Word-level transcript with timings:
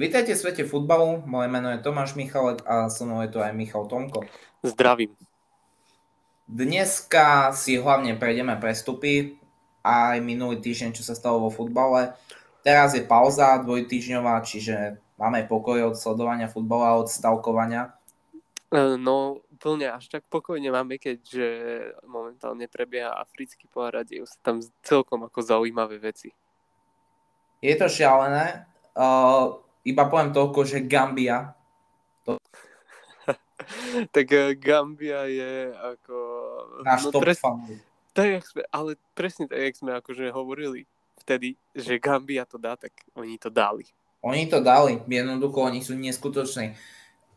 Vítajte 0.00 0.32
v 0.32 0.40
svete 0.40 0.64
futbalu, 0.64 1.20
moje 1.28 1.52
meno 1.52 1.68
je 1.68 1.84
Tomáš 1.84 2.16
Michalek 2.16 2.64
a 2.64 2.88
so 2.88 3.04
mnou 3.04 3.20
je 3.20 3.36
tu 3.36 3.36
aj 3.36 3.52
Michal 3.52 3.84
Tomko. 3.84 4.24
Zdravím. 4.64 5.12
Dneska 6.48 7.52
si 7.52 7.76
hlavne 7.76 8.16
prejdeme 8.16 8.56
prestupy, 8.56 9.36
aj 9.84 10.24
minulý 10.24 10.56
týždeň, 10.64 10.96
čo 10.96 11.04
sa 11.04 11.12
stalo 11.12 11.44
vo 11.44 11.52
futbale. 11.52 12.16
Teraz 12.64 12.96
je 12.96 13.04
pauza 13.04 13.60
dvojtýždňová, 13.60 14.40
čiže 14.40 14.96
máme 15.20 15.44
pokoj 15.44 15.92
od 15.92 16.00
sledovania 16.00 16.48
futbala, 16.48 16.96
od 16.96 17.12
stavkovania. 17.12 17.92
E, 18.72 18.96
no, 18.96 19.44
úplne 19.52 19.92
až 19.92 20.08
tak 20.08 20.24
pokojne 20.32 20.72
máme, 20.72 20.96
keďže 20.96 21.44
momentálne 22.08 22.64
prebieha 22.72 23.20
africký 23.20 23.68
pohár 23.68 24.00
a 24.00 24.08
dejú 24.08 24.24
sa 24.24 24.40
tam 24.40 24.64
celkom 24.80 25.28
ako 25.28 25.44
zaujímavé 25.44 26.00
veci. 26.00 26.32
Je 27.60 27.76
to 27.76 27.84
šialené. 27.84 28.64
Uh, 28.96 29.60
iba 29.84 30.04
poviem 30.08 30.32
toľko, 30.34 30.60
že 30.66 30.84
Gambia. 30.84 31.56
To... 32.28 32.36
tak 34.14 34.26
uh, 34.32 34.52
Gambia 34.56 35.24
je 35.30 35.72
ako... 35.72 36.16
Náš 36.84 37.08
no, 37.08 37.10
top 37.12 37.22
pres... 37.24 37.38
tak, 38.12 38.26
jak 38.40 38.44
sme, 38.44 38.62
ale 38.68 38.90
presne 39.16 39.44
tak, 39.48 39.60
jak 39.60 39.76
sme 39.76 39.90
akože 39.96 40.24
hovorili 40.32 40.84
vtedy, 41.20 41.56
že 41.76 42.00
Gambia 42.02 42.44
to 42.44 42.56
dá, 42.56 42.76
tak 42.76 42.92
oni 43.16 43.36
to 43.36 43.48
dali. 43.48 43.86
Oni 44.20 44.44
to 44.48 44.60
dali, 44.60 45.00
jednoducho 45.08 45.64
oni 45.64 45.80
sú 45.80 45.96
neskutoční. 45.96 46.76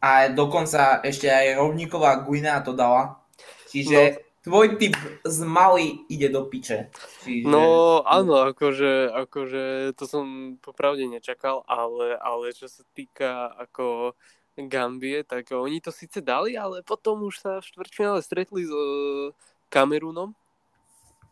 A 0.04 0.28
dokonca 0.28 1.00
ešte 1.00 1.32
aj 1.32 1.56
rovníková 1.64 2.28
Guinea 2.28 2.60
to 2.60 2.76
dala. 2.76 3.23
Čiže 3.72 4.20
no 4.20 4.33
tvoj 4.44 4.76
typ 4.76 5.00
z 5.24 5.38
Mali 5.48 6.04
ide 6.12 6.28
do 6.28 6.44
piče. 6.46 6.92
Čiže... 7.24 7.48
No 7.48 8.04
áno, 8.04 8.52
akože, 8.52 9.08
akože 9.28 9.95
to 9.95 10.04
som 10.04 10.59
popravde 10.59 11.08
nečakal, 11.08 11.64
ale, 11.66 12.20
ale 12.20 12.52
čo 12.52 12.67
sa 12.67 12.84
týka 12.92 13.48
ako 13.56 14.14
Gambie, 14.54 15.26
tak 15.26 15.50
oni 15.50 15.82
to 15.82 15.90
síce 15.90 16.22
dali, 16.22 16.54
ale 16.54 16.86
potom 16.86 17.26
už 17.26 17.42
sa 17.42 17.52
v 17.58 17.67
štvrťfinále 17.73 18.22
stretli 18.22 18.67
s 18.67 18.72
uh, 18.72 19.34
Kamerunom 19.72 20.38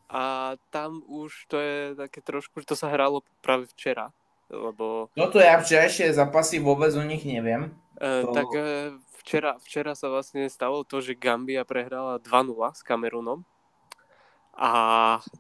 a 0.10 0.56
tam 0.74 1.06
už 1.06 1.46
to 1.46 1.62
je 1.62 1.78
také 1.94 2.20
trošku, 2.26 2.64
že 2.64 2.74
to 2.74 2.76
sa 2.80 2.90
hralo 2.90 3.22
práve 3.46 3.70
včera, 3.78 4.10
lebo... 4.50 5.14
No 5.14 5.30
to 5.30 5.38
ja 5.38 5.62
včerajšie 5.62 6.16
zápasy 6.18 6.58
vôbec 6.58 6.96
o 6.98 7.04
nich 7.06 7.22
neviem. 7.28 7.76
Uh, 8.02 8.26
to... 8.26 8.34
Tak 8.34 8.50
uh, 8.58 8.98
včera, 9.22 9.62
včera 9.62 9.94
sa 9.94 10.10
vlastne 10.10 10.50
stalo 10.50 10.82
to, 10.82 11.00
že 11.00 11.14
Gambia 11.14 11.62
prehrala 11.62 12.18
2-0 12.18 12.58
s 12.74 12.82
Kamerunom. 12.82 13.46
A 14.52 14.70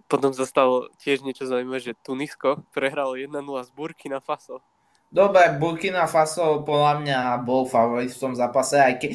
potom 0.08 0.32
sa 0.32 0.48
stalo 0.48 0.88
tiež 1.02 1.26
niečo 1.26 1.44
zaujímavé, 1.44 1.84
že 1.84 2.00
Tunisko 2.00 2.64
prehralo 2.72 3.20
1-0 3.20 3.34
s 3.66 3.70
Burkina 3.73 4.23
Faso. 4.23 4.64
Dobre, 5.12 5.60
Burkina 5.60 6.08
Faso 6.08 6.64
podľa 6.64 7.04
mňa 7.04 7.20
bol 7.44 7.68
favorit 7.68 8.08
v 8.08 8.22
tom 8.22 8.32
zápase, 8.32 8.80
aj 8.80 8.96
keď 9.04 9.12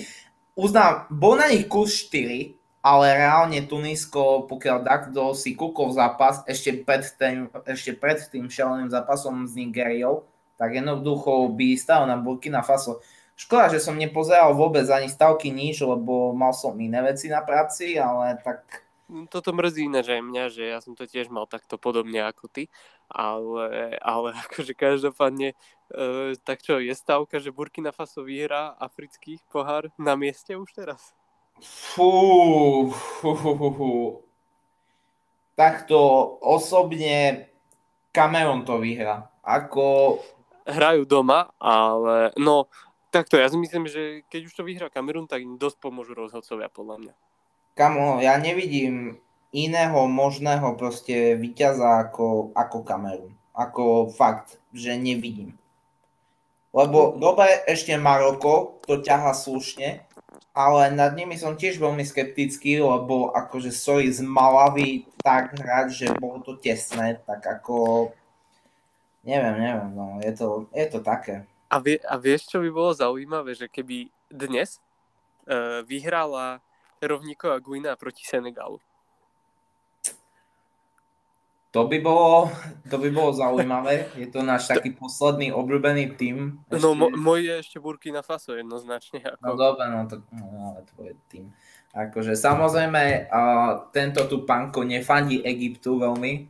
uznám, 0.53 1.09
bol 1.09 1.41
na 1.41 1.49
nich 1.49 1.65
kus 1.65 2.13
4, 2.13 2.53
ale 2.85 3.19
reálne 3.19 3.65
Tunisko, 3.65 4.45
pokiaľ 4.47 4.79
takto 4.85 5.33
si 5.33 5.57
kúkol 5.57 5.97
zápas 5.97 6.45
ešte 6.45 6.85
pred 6.85 7.03
tým, 7.17 7.49
ešte 7.67 7.97
pred 7.97 8.21
tým 8.29 8.53
šaleným 8.53 8.93
zápasom 8.93 9.49
s 9.49 9.57
Nigeriou, 9.57 10.29
tak 10.61 10.77
jednoducho 10.77 11.51
by 11.57 11.75
stál 11.81 12.05
na 12.05 12.21
Burkina 12.21 12.61
Faso. 12.61 13.01
Škoda, 13.37 13.69
že 13.69 13.85
som 13.85 14.01
nepozeral 14.01 14.57
vôbec 14.57 14.89
ani 14.89 15.13
stavky 15.13 15.53
nič, 15.53 15.85
lebo 15.85 16.33
mal 16.33 16.57
som 16.57 16.73
iné 16.81 17.05
veci 17.05 17.29
na 17.29 17.45
práci, 17.45 18.01
ale 18.01 18.41
tak... 18.41 18.89
No, 19.13 19.29
toto 19.29 19.53
mrzí 19.53 19.87
ináč 19.87 20.09
aj 20.09 20.23
mňa, 20.25 20.45
že 20.49 20.65
ja 20.73 20.81
som 20.81 20.97
to 20.97 21.05
tiež 21.05 21.29
mal 21.29 21.45
takto 21.45 21.77
podobne 21.77 22.25
ako 22.25 22.49
ty, 22.49 22.73
ale, 23.13 24.01
ale 24.01 24.33
akože 24.49 24.73
každopádne, 24.73 25.53
e, 25.53 26.35
tak 26.41 26.65
čo, 26.65 26.81
je 26.81 26.97
stavka, 26.97 27.37
že 27.37 27.53
Burkina 27.53 27.93
Faso 27.93 28.25
vyhrá 28.25 28.73
africký 28.81 29.37
pohár 29.53 29.93
na 30.01 30.17
mieste 30.17 30.57
už 30.57 30.73
teraz? 30.73 31.13
Fú, 31.61 32.89
fú, 33.21 33.37
fú, 33.37 33.53
fú, 33.53 33.69
fú. 33.77 33.93
Takto 35.57 35.97
osobne 36.41 37.49
Cameron 38.17 38.65
to 38.65 38.81
vyhrá. 38.81 39.29
Ako... 39.45 40.17
Hrajú 40.67 41.05
doma, 41.05 41.53
ale 41.61 42.33
no 42.41 42.73
Takto, 43.17 43.41
ja 43.41 43.49
si 43.49 43.57
myslím, 43.57 43.89
že 43.89 44.29
keď 44.29 44.41
už 44.45 44.53
to 44.53 44.61
vyhrá 44.61 44.93
Kamerun, 44.93 45.25
tak 45.25 45.41
im 45.41 45.57
dosť 45.57 45.81
pomôžu 45.81 46.13
rozhodcovia, 46.13 46.69
podľa 46.69 46.97
mňa. 47.01 47.15
Kamo, 47.73 48.21
ja 48.21 48.37
nevidím 48.37 49.17
iného 49.57 50.05
možného 50.05 50.77
proste 50.77 51.33
víťaza 51.33 52.05
ako, 52.05 52.53
ako 52.53 52.85
Kamerun. 52.85 53.33
Ako 53.57 54.13
fakt, 54.13 54.61
že 54.77 55.01
nevidím. 55.01 55.57
Lebo 56.77 57.17
dobre, 57.17 57.65
ešte 57.65 57.97
Maroko 57.97 58.85
to 58.85 59.01
ťaha 59.01 59.33
slušne, 59.33 60.05
ale 60.53 60.93
nad 60.93 61.17
nimi 61.17 61.41
som 61.41 61.57
tiež 61.57 61.81
veľmi 61.81 62.05
skeptický, 62.05 62.85
lebo 62.85 63.33
akože 63.33 63.73
sorry, 63.73 64.13
z 64.13 64.21
Malavy 64.21 65.09
tak 65.25 65.57
hrať, 65.57 65.87
že 65.89 66.07
bolo 66.21 66.45
to 66.45 66.61
tesné, 66.61 67.17
tak 67.25 67.41
ako 67.49 68.13
neviem, 69.25 69.57
neviem, 69.57 69.89
no 69.97 70.21
je 70.21 70.37
to, 70.37 70.69
je 70.77 70.85
to 70.93 71.01
také. 71.01 71.49
A, 71.67 71.83
vie, 71.83 71.99
a 72.07 72.15
vieš, 72.15 72.47
čo 72.47 72.63
by 72.63 72.71
bolo 72.71 72.95
zaujímavé, 72.95 73.59
že 73.59 73.67
keby 73.67 74.07
dnes 74.31 74.79
uh, 75.51 75.83
vyhrala 75.83 76.63
rovníková 77.03 77.59
Guina 77.59 77.99
proti 77.99 78.23
Senegalu. 78.23 78.79
To 81.75 81.85
by 81.85 82.01
bolo, 82.01 82.49
to 82.89 82.97
by 82.97 83.13
bolo 83.13 83.37
zaujímavé. 83.37 84.09
Je 84.17 84.33
to 84.33 84.41
náš 84.41 84.73
taký 84.73 84.97
posledný 84.97 85.53
obľúbený 85.53 86.17
tým. 86.17 86.65
Ešte... 86.73 86.81
No 86.81 86.97
mo, 86.97 87.13
môj 87.13 87.53
je 87.53 87.55
ešte 87.61 87.77
Burkina 87.77 88.25
Faso 88.25 88.57
jednoznačne. 88.57 89.21
Ako... 89.21 89.45
No 89.45 89.51
dobre, 89.61 89.85
no 89.93 90.09
to 90.09 90.25
no, 90.33 90.73
ale 90.73 90.89
tvoj 90.89 91.13
tým. 91.29 91.53
Akože 91.93 92.33
samozrejme, 92.33 93.29
uh, 93.29 93.93
tento 93.93 94.25
tu 94.25 94.49
panko 94.49 94.89
nefandí 94.89 95.45
Egyptu 95.45 96.01
veľmi. 96.01 96.49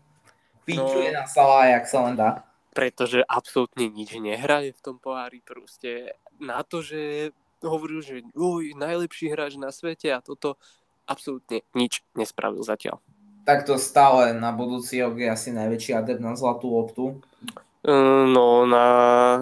Pičuje 0.63 1.11
no, 1.11 1.17
na 1.19 1.25
Salah, 1.27 1.75
jak 1.75 1.91
sa 1.91 2.07
len 2.07 2.15
dá 2.15 2.46
pretože 2.77 3.25
absolútne 3.25 3.89
nič 3.89 4.13
nehraje 4.21 4.77
v 4.77 4.85
tom 4.85 5.01
pohári. 5.01 5.41
Proste 5.41 6.13
na 6.37 6.61
to, 6.61 6.85
že 6.85 7.33
hovoril, 7.65 8.05
že 8.05 8.21
uj, 8.37 8.77
najlepší 8.77 9.33
hráč 9.33 9.57
na 9.57 9.73
svete 9.73 10.13
a 10.13 10.21
toto 10.21 10.61
absolútne 11.09 11.65
nič 11.73 12.05
nespravil 12.13 12.61
zatiaľ. 12.61 13.01
Tak 13.49 13.65
to 13.65 13.81
stále 13.81 14.37
na 14.37 14.53
budúci 14.53 15.01
rok 15.01 15.17
je 15.17 15.33
asi 15.33 15.49
najväčší 15.57 15.97
adept 15.97 16.21
na 16.21 16.37
zlatú 16.37 16.69
loptu. 16.69 17.25
No, 18.29 18.67
na, 18.69 18.87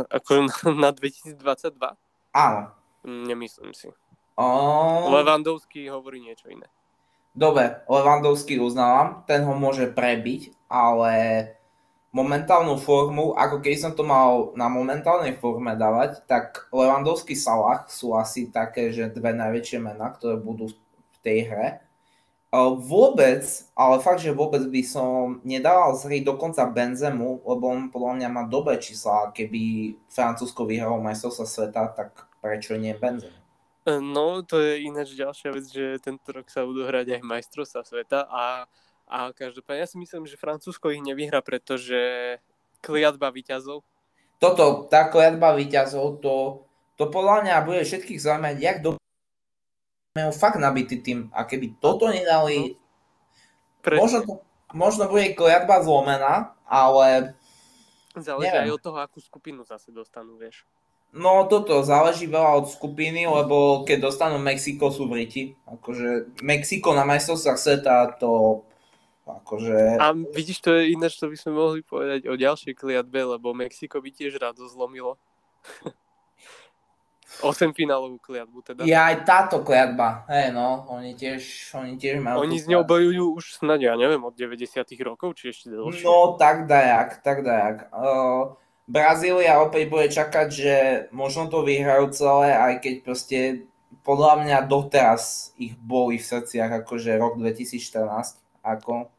ako 0.07 0.47
na 0.85 0.95
2022? 0.95 1.35
Áno. 2.31 2.71
Nemyslím 3.05 3.75
si. 3.75 3.91
O... 4.39 4.47
Levandovský 5.11 5.91
hovorí 5.91 6.23
niečo 6.23 6.53
iné. 6.53 6.71
Dobre, 7.35 7.83
Levandovský 7.91 8.63
uznávam, 8.63 9.27
ten 9.27 9.43
ho 9.43 9.59
môže 9.59 9.91
prebiť, 9.91 10.55
ale 10.71 11.13
momentálnu 12.15 12.79
formu, 12.79 13.35
ako 13.35 13.59
keď 13.59 13.75
som 13.75 13.93
to 13.99 14.07
mal 14.07 14.55
na 14.55 14.71
momentálnej 14.71 15.35
forme 15.35 15.75
dávať, 15.75 16.23
tak 16.31 16.71
Lewandowski 16.71 17.35
Salah 17.35 17.91
sú 17.91 18.15
asi 18.15 18.55
také, 18.55 18.95
že 18.95 19.11
dve 19.11 19.35
najväčšie 19.35 19.83
mená, 19.83 20.15
ktoré 20.15 20.39
budú 20.39 20.71
v 20.71 21.19
tej 21.27 21.51
hre. 21.51 21.69
Vôbec, 22.55 23.43
ale 23.75 23.99
fakt, 23.99 24.23
že 24.23 24.31
vôbec 24.31 24.63
by 24.63 24.83
som 24.87 25.43
nedával 25.43 25.99
z 25.99 26.23
dokonca 26.23 26.63
Benzemu, 26.71 27.43
lebo 27.43 27.67
on 27.67 27.91
podľa 27.91 28.23
mňa 28.23 28.29
má 28.31 28.43
dobré 28.47 28.79
čísla. 28.79 29.35
Keby 29.35 29.99
Francúzsko 30.07 30.63
vyhralo 30.63 31.03
majstrovstva 31.03 31.51
sveta, 31.51 31.91
tak 31.91 32.31
prečo 32.39 32.79
nie 32.79 32.95
Benzem? 32.95 33.35
No, 33.91 34.47
to 34.47 34.63
je 34.63 34.87
ináč 34.87 35.19
ďalšia 35.19 35.51
vec, 35.51 35.67
že 35.67 35.99
tento 35.99 36.31
rok 36.31 36.47
sa 36.47 36.63
budú 36.63 36.87
hrať 36.87 37.19
aj 37.19 37.27
majstrovstva 37.27 37.83
sveta 37.83 38.31
a 38.31 38.71
a 39.05 39.31
každopádne 39.33 39.85
ja 39.85 39.89
si 39.89 39.97
myslím, 40.01 40.25
že 40.25 40.41
Francúzsko 40.41 40.91
ich 40.91 41.05
nevyhra, 41.05 41.45
pretože 41.45 42.37
kliatba 42.81 43.33
výťazov. 43.33 43.85
Toto, 44.41 44.89
tá 44.89 45.09
kliatba 45.09 45.57
výťazov, 45.57 46.21
to, 46.21 46.67
to 47.01 47.09
podľa 47.09 47.45
mňa 47.45 47.55
bude 47.65 47.81
všetkých 47.85 48.21
zaujímať, 48.21 48.57
jak 48.61 48.79
do 48.85 48.91
majú 50.15 50.31
fakt 50.31 50.63
nabitý 50.63 51.03
tým. 51.03 51.27
A 51.35 51.43
keby 51.43 51.83
toto 51.83 52.07
nedali, 52.07 52.79
no, 53.83 53.99
možno, 53.99 54.19
to, 54.23 54.33
možno 54.71 55.11
bude 55.11 55.35
kliatba 55.35 55.83
zlomená, 55.83 56.55
ale... 56.71 57.35
Záleží 58.15 58.47
neviem. 58.47 58.71
aj 58.71 58.75
od 58.79 58.83
toho, 58.83 58.99
akú 59.03 59.19
skupinu 59.19 59.67
zase 59.67 59.91
dostanú, 59.91 60.39
vieš. 60.39 60.63
No 61.15 61.47
toto 61.47 61.83
záleží 61.83 62.27
veľa 62.27 62.63
od 62.63 62.67
skupiny, 62.71 63.27
lebo 63.27 63.87
keď 63.87 64.11
dostanú 64.11 64.39
Mexiko, 64.39 64.91
sú 64.91 65.07
Briti. 65.07 65.55
Akože 65.67 66.35
Mexiko 66.43 66.91
na 66.91 67.07
majstrovstvách 67.07 67.59
sveta 67.59 68.19
to 68.19 68.63
Akože... 69.25 69.97
A 69.97 70.13
vidíš, 70.13 70.61
to 70.61 70.77
je 70.77 70.93
iné, 70.93 71.09
čo 71.09 71.33
by 71.33 71.37
sme 71.37 71.53
mohli 71.57 71.81
povedať 71.81 72.29
o 72.29 72.37
ďalšej 72.37 72.77
kliatbe, 72.77 73.37
lebo 73.37 73.57
Mexiko 73.57 74.01
by 74.05 74.11
tiež 74.13 74.37
rádo 74.37 74.69
zlomilo. 74.69 75.17
8 77.43 77.75
finálovú 77.75 78.21
kliatbu 78.23 78.63
teda. 78.63 78.81
Je 78.87 78.95
aj 78.95 79.27
táto 79.27 79.65
kliatba, 79.67 80.23
hej 80.31 80.55
no, 80.55 80.87
oni 80.87 81.19
tiež, 81.19 81.75
oni 81.75 81.99
tiež 81.99 82.23
majú... 82.23 82.47
Oni 82.47 82.63
z 82.63 82.71
ňou 82.71 82.87
bojujú 82.87 83.35
už 83.35 83.59
snad, 83.59 83.83
ja 83.83 83.99
neviem, 83.99 84.23
od 84.23 84.37
90 84.37 84.87
rokov, 85.03 85.35
či 85.35 85.51
ešte 85.51 85.73
dlhšie. 85.73 86.07
No, 86.07 86.39
tak 86.39 86.71
dajak, 86.71 87.25
tak 87.27 87.43
dajak. 87.43 87.91
Uh, 87.91 88.55
Brazília 88.87 89.65
opäť 89.65 89.89
bude 89.89 90.07
čakať, 90.13 90.49
že 90.53 90.77
možno 91.11 91.49
to 91.49 91.65
vyhrajú 91.65 92.13
celé, 92.13 92.55
aj 92.55 92.73
keď 92.85 92.95
proste 93.03 93.39
podľa 94.05 94.45
mňa 94.45 94.59
doteraz 94.69 95.57
ich 95.57 95.73
boli 95.81 96.21
v 96.21 96.29
srdciach 96.29 96.85
akože 96.85 97.17
rok 97.17 97.41
2014. 97.41 98.45
Ako, 98.65 99.13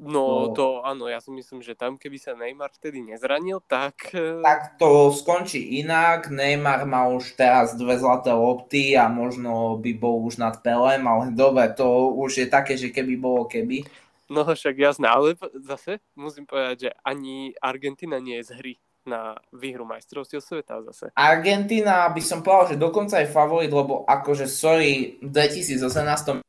No, 0.00 0.48
no 0.48 0.56
to 0.56 0.80
áno, 0.80 1.12
ja 1.12 1.20
si 1.20 1.28
myslím, 1.28 1.60
že 1.60 1.76
tam 1.76 2.00
keby 2.00 2.16
sa 2.16 2.32
Neymar 2.32 2.72
vtedy 2.72 3.04
nezranil, 3.04 3.60
tak... 3.68 4.16
E, 4.16 4.40
tak 4.40 4.80
to 4.80 5.12
skončí 5.12 5.84
inak. 5.84 6.32
Neymar 6.32 6.88
má 6.88 7.04
už 7.12 7.36
teraz 7.36 7.76
dve 7.76 8.00
zlaté 8.00 8.32
lopty 8.32 8.96
a 8.96 9.12
možno 9.12 9.76
by 9.76 9.92
bol 10.00 10.24
už 10.24 10.40
nad 10.40 10.56
Pelem, 10.64 11.04
ale 11.04 11.36
dobre, 11.36 11.68
to 11.76 12.16
už 12.16 12.40
je 12.40 12.46
také, 12.48 12.80
že 12.80 12.88
keby 12.88 13.20
bolo 13.20 13.44
keby. 13.44 13.84
No 14.32 14.48
však 14.48 14.78
jasné, 14.80 15.04
ale 15.04 15.36
zase 15.60 16.00
musím 16.16 16.48
povedať, 16.48 16.88
že 16.88 16.90
ani 17.04 17.52
Argentina 17.60 18.16
nie 18.16 18.40
je 18.40 18.48
z 18.48 18.52
hry 18.56 18.74
na 19.04 19.36
výhru 19.52 19.84
majstrovstiev 19.84 20.40
sveta 20.40 20.80
zase. 20.86 21.12
Argentina 21.12 22.08
by 22.08 22.22
som 22.24 22.40
povedal, 22.40 22.76
že 22.76 22.80
dokonca 22.80 23.20
je 23.20 23.28
favorit, 23.28 23.72
lebo 23.72 24.04
akože 24.08 24.48
sorry, 24.48 25.20
v 25.20 25.28
2018 25.28 26.40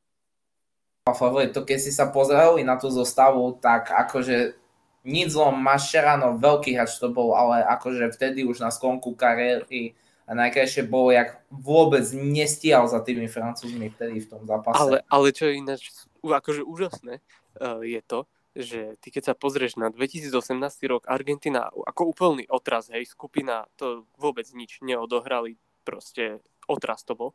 favorit, 1.10 1.50
to 1.50 1.66
keď 1.66 1.80
si 1.82 1.90
sa 1.90 2.14
pozreli 2.14 2.62
na 2.62 2.78
tú 2.78 2.94
zostavu, 2.94 3.58
tak 3.58 3.90
akože 3.90 4.54
nič 5.02 5.34
zlom 5.34 5.58
Mašerano, 5.58 6.38
veľký 6.38 6.78
hráč 6.78 7.02
to 7.02 7.10
bol, 7.10 7.34
ale 7.34 7.66
akože 7.66 8.14
vtedy 8.14 8.46
už 8.46 8.62
na 8.62 8.70
sklonku 8.70 9.18
kariéry 9.18 9.98
a 10.30 10.38
najkrajšie 10.38 10.86
bolo, 10.86 11.10
jak 11.10 11.42
vôbec 11.50 12.06
nestial 12.14 12.86
za 12.86 13.02
tými 13.02 13.26
francúzmi 13.26 13.90
vtedy 13.90 14.22
v 14.22 14.30
tom 14.30 14.46
zápase. 14.46 14.78
Ale, 14.78 14.98
ale 15.10 15.28
čo 15.34 15.50
je 15.50 15.58
ináč 15.58 15.90
akože 16.22 16.62
úžasné, 16.62 17.18
uh, 17.58 17.82
je 17.82 18.02
to, 18.06 18.30
že 18.54 19.02
ty 19.02 19.10
keď 19.10 19.34
sa 19.34 19.36
pozrieš 19.36 19.82
na 19.82 19.90
2018 19.90 20.30
rok, 20.86 21.10
Argentina 21.10 21.74
ako 21.74 22.14
úplný 22.14 22.46
otraz, 22.46 22.94
hej, 22.94 23.10
skupina 23.10 23.66
to 23.74 24.06
vôbec 24.22 24.46
nič 24.54 24.86
neodohrali, 24.86 25.58
proste 25.82 26.46
otraz 26.70 27.02
to 27.02 27.18
bol. 27.18 27.34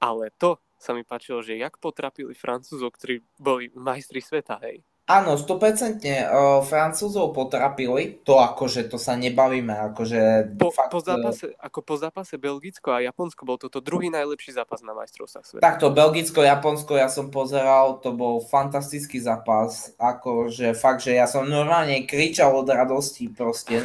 Ale 0.00 0.32
to 0.40 0.56
sa 0.82 0.90
mi 0.90 1.06
páčilo, 1.06 1.38
že 1.46 1.54
jak 1.54 1.78
potrapili 1.78 2.34
Francúzov, 2.34 2.90
ktorí 2.98 3.22
boli 3.38 3.70
majstri 3.78 4.18
sveta, 4.18 4.58
hej. 4.66 4.82
Áno, 5.02 5.34
100% 5.34 5.98
uh, 5.98 6.62
Francúzov 6.62 7.34
potrapili, 7.34 8.22
to 8.22 8.38
akože 8.38 8.86
to 8.86 9.02
sa 9.02 9.18
nebavíme, 9.18 9.90
akože... 9.90 10.54
Po, 10.54 10.70
fakt, 10.70 10.94
po, 10.94 11.02
e, 11.02 11.06
zápase, 11.10 11.44
ako 11.58 11.80
po 11.82 11.94
zápase 11.98 12.38
Belgicko 12.38 12.94
a 12.94 13.02
Japonsko 13.02 13.42
bol 13.42 13.58
toto 13.58 13.82
druhý 13.82 14.14
najlepší 14.14 14.54
zápas 14.54 14.78
na 14.86 14.94
majstrovstvách 14.94 15.42
sveta. 15.42 15.66
Takto 15.66 15.90
Belgicko, 15.90 16.46
Japonsko 16.46 16.94
ja 16.94 17.10
som 17.10 17.34
pozeral, 17.34 17.98
to 17.98 18.14
bol 18.14 18.38
fantastický 18.46 19.18
zápas, 19.18 19.90
akože 19.98 20.70
fakt, 20.78 21.02
že 21.02 21.18
ja 21.18 21.26
som 21.26 21.50
normálne 21.50 22.06
kričal 22.06 22.54
od 22.54 22.70
radosti 22.70 23.26
proste. 23.26 23.82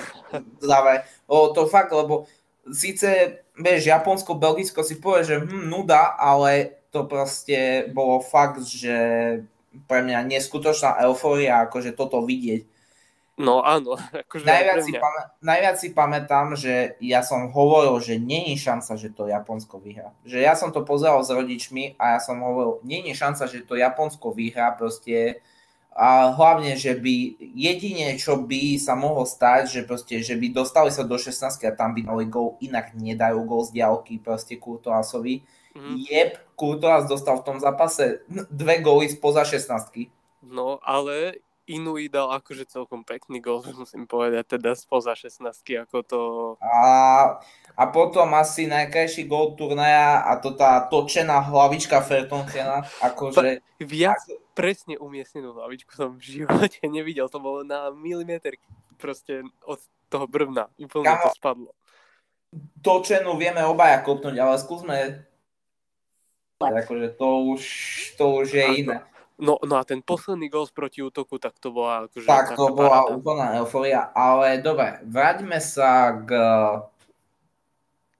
Záve, 0.62 1.02
o, 1.26 1.50
to 1.50 1.66
fakt, 1.66 1.98
lebo 1.98 2.30
síce, 2.70 3.42
vieš, 3.58 3.90
Japonsko, 3.90 4.38
Belgicko 4.38 4.86
si 4.86 5.02
povie, 5.02 5.26
že 5.26 5.36
hm, 5.42 5.66
nuda, 5.66 6.14
ale 6.14 6.78
to 6.98 7.06
proste 7.06 7.86
bolo 7.94 8.18
fakt, 8.18 8.66
že 8.66 8.98
pre 9.86 10.02
mňa 10.02 10.26
neskutočná 10.26 10.98
eufória, 11.06 11.62
akože 11.70 11.94
toto 11.94 12.26
vidieť. 12.26 12.66
No 13.38 13.62
áno. 13.62 14.02
Akože 14.26 14.50
najviac, 14.50 14.82
si 14.82 14.98
pamä- 14.98 15.30
najviac 15.46 15.76
si 15.78 15.90
pamätám, 15.94 16.58
že 16.58 16.98
ja 16.98 17.22
som 17.22 17.54
hovoril, 17.54 17.94
že 18.02 18.18
není 18.18 18.58
šanca, 18.58 18.98
že 18.98 19.14
to 19.14 19.30
Japonsko 19.30 19.78
vyhrá. 19.78 20.10
Že 20.26 20.42
ja 20.42 20.58
som 20.58 20.74
to 20.74 20.82
pozeral 20.82 21.22
s 21.22 21.30
rodičmi 21.30 21.94
a 22.02 22.18
ja 22.18 22.20
som 22.20 22.42
hovoril, 22.42 22.82
není 22.82 23.14
šanca, 23.14 23.46
že 23.46 23.62
to 23.62 23.78
Japonsko 23.78 24.34
vyhrá, 24.34 24.74
proste 24.74 25.38
a 25.98 26.30
hlavne, 26.30 26.78
že 26.78 26.94
by 26.94 27.42
jedine, 27.58 28.14
čo 28.22 28.38
by 28.38 28.78
sa 28.78 28.94
mohlo 28.94 29.26
stať, 29.26 29.70
že 29.70 29.82
proste, 29.82 30.22
že 30.22 30.38
by 30.38 30.54
dostali 30.54 30.94
sa 30.94 31.02
do 31.02 31.18
16 31.18 31.58
a 31.66 31.74
tam 31.74 31.98
by 31.98 32.06
dali 32.06 32.26
gol, 32.30 32.54
inak 32.62 32.94
nedajú 32.94 33.42
gol 33.46 33.66
z 33.66 33.82
diálky 33.82 34.22
proste 34.22 34.62
Kurtoasovi 34.62 35.42
Mm. 35.78 35.96
Jeb, 36.10 36.42
Kurtoas 36.58 37.06
dostal 37.06 37.38
v 37.38 37.46
tom 37.54 37.58
zápase 37.62 38.26
dve 38.50 38.82
góly 38.82 39.14
spoza 39.14 39.46
16 39.46 40.10
No, 40.42 40.82
ale 40.82 41.38
Inui 41.68 42.08
dal 42.08 42.32
akože 42.32 42.64
celkom 42.64 43.04
pekný 43.04 43.44
gól, 43.44 43.60
musím 43.84 44.08
povedať, 44.08 44.58
teda 44.58 44.72
spoza 44.74 45.12
16 45.14 45.44
ako 45.84 45.98
to... 46.08 46.22
A, 46.64 46.88
a 47.76 47.84
potom 47.92 48.32
asi 48.40 48.72
najkrajší 48.72 49.28
gól 49.28 49.60
turnaja 49.60 50.24
a 50.24 50.40
to 50.40 50.56
tá 50.56 50.88
točená 50.88 51.44
hlavička 51.44 52.00
Fertonchena, 52.00 52.88
akože... 53.04 53.60
Viac 53.84 54.24
ako... 54.24 54.56
presne 54.56 54.96
umiestnenú 54.96 55.60
hlavičku 55.60 55.92
som 55.92 56.16
v 56.16 56.42
živote 56.42 56.80
nevidel, 56.96 57.28
to 57.28 57.44
bolo 57.44 57.68
na 57.68 57.92
milimeter 57.92 58.56
proste 58.96 59.44
od 59.68 59.78
toho 60.08 60.24
brvna, 60.24 60.72
úplne 60.80 61.04
Kamo, 61.04 61.24
to 61.28 61.30
spadlo. 61.36 61.72
Točenú 62.80 63.36
vieme 63.36 63.60
obaja 63.68 64.00
kopnúť, 64.08 64.40
ale 64.40 64.56
skúsme 64.56 64.96
Akože 66.58 67.14
to 67.14 67.30
už, 67.54 67.64
to 68.18 68.26
už 68.42 68.48
je 68.50 68.66
iné. 68.82 68.98
No, 69.38 69.62
no 69.62 69.78
a 69.78 69.86
ten 69.86 70.02
posledný 70.02 70.50
gol 70.50 70.66
proti 70.74 71.06
útoku, 71.06 71.38
tak 71.38 71.62
to 71.62 71.70
bola 71.70 72.10
akože... 72.10 72.26
Tak 72.26 72.58
to 72.58 72.74
bola 72.74 73.06
paráda. 73.06 73.14
úplná 73.14 73.48
euforia, 73.62 74.10
ale 74.18 74.58
dobre, 74.58 74.98
vráťme 75.06 75.62
sa 75.62 76.10
k, 76.26 76.32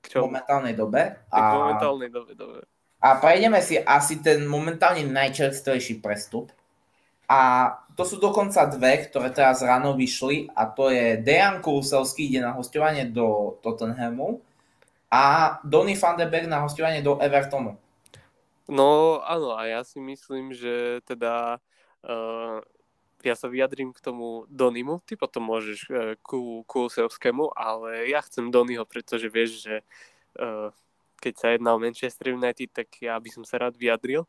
k 0.06 0.22
momentálnej 0.22 0.78
dobe. 0.78 1.18
A... 1.34 1.38
K 1.42 1.54
momentálnej 1.58 2.10
dobe, 2.14 2.32
dobre. 2.38 2.62
A 3.02 3.18
prejdeme 3.18 3.58
si 3.66 3.82
asi 3.82 4.22
ten 4.22 4.46
momentálne 4.46 5.10
najčerstvejší 5.10 6.06
prestup. 6.06 6.54
A 7.26 7.74
to 7.98 8.06
sú 8.06 8.22
dokonca 8.22 8.70
dve, 8.70 9.10
ktoré 9.10 9.34
teraz 9.34 9.66
ráno 9.66 9.98
vyšli 9.98 10.54
a 10.54 10.70
to 10.70 10.94
je 10.94 11.18
Dejan 11.18 11.66
Kulusevský, 11.66 12.30
ide 12.30 12.46
na 12.46 12.54
hostovanie 12.54 13.10
do 13.10 13.58
Tottenhamu 13.66 14.38
a 15.10 15.58
Donny 15.66 15.98
van 15.98 16.14
de 16.14 16.30
Beek 16.30 16.46
na 16.46 16.62
hostovanie 16.62 17.02
do 17.02 17.18
Evertonu. 17.18 17.74
No 18.68 19.20
áno, 19.24 19.56
a 19.56 19.64
ja 19.64 19.82
si 19.88 20.04
myslím, 20.04 20.52
že 20.52 21.00
teda 21.08 21.64
uh, 22.04 22.60
ja 23.24 23.36
sa 23.36 23.48
vyjadrím 23.48 23.96
k 23.96 24.04
tomu 24.04 24.44
Donimu, 24.52 25.00
ty 25.08 25.16
potom 25.16 25.48
môžeš 25.48 25.80
uh, 25.88 26.14
ku 26.20 26.68
Kulusevskému, 26.68 27.56
ale 27.56 28.12
ja 28.12 28.20
chcem 28.28 28.52
Doniho, 28.52 28.84
pretože 28.84 29.32
vieš, 29.32 29.64
že 29.64 29.76
uh, 30.40 30.76
keď 31.24 31.34
sa 31.40 31.48
jedná 31.56 31.74
o 31.74 31.82
Manchester 31.82 32.36
United, 32.36 32.70
tak 32.76 32.90
ja 33.00 33.18
by 33.18 33.30
som 33.32 33.44
sa 33.48 33.58
rád 33.58 33.80
vyjadril. 33.80 34.28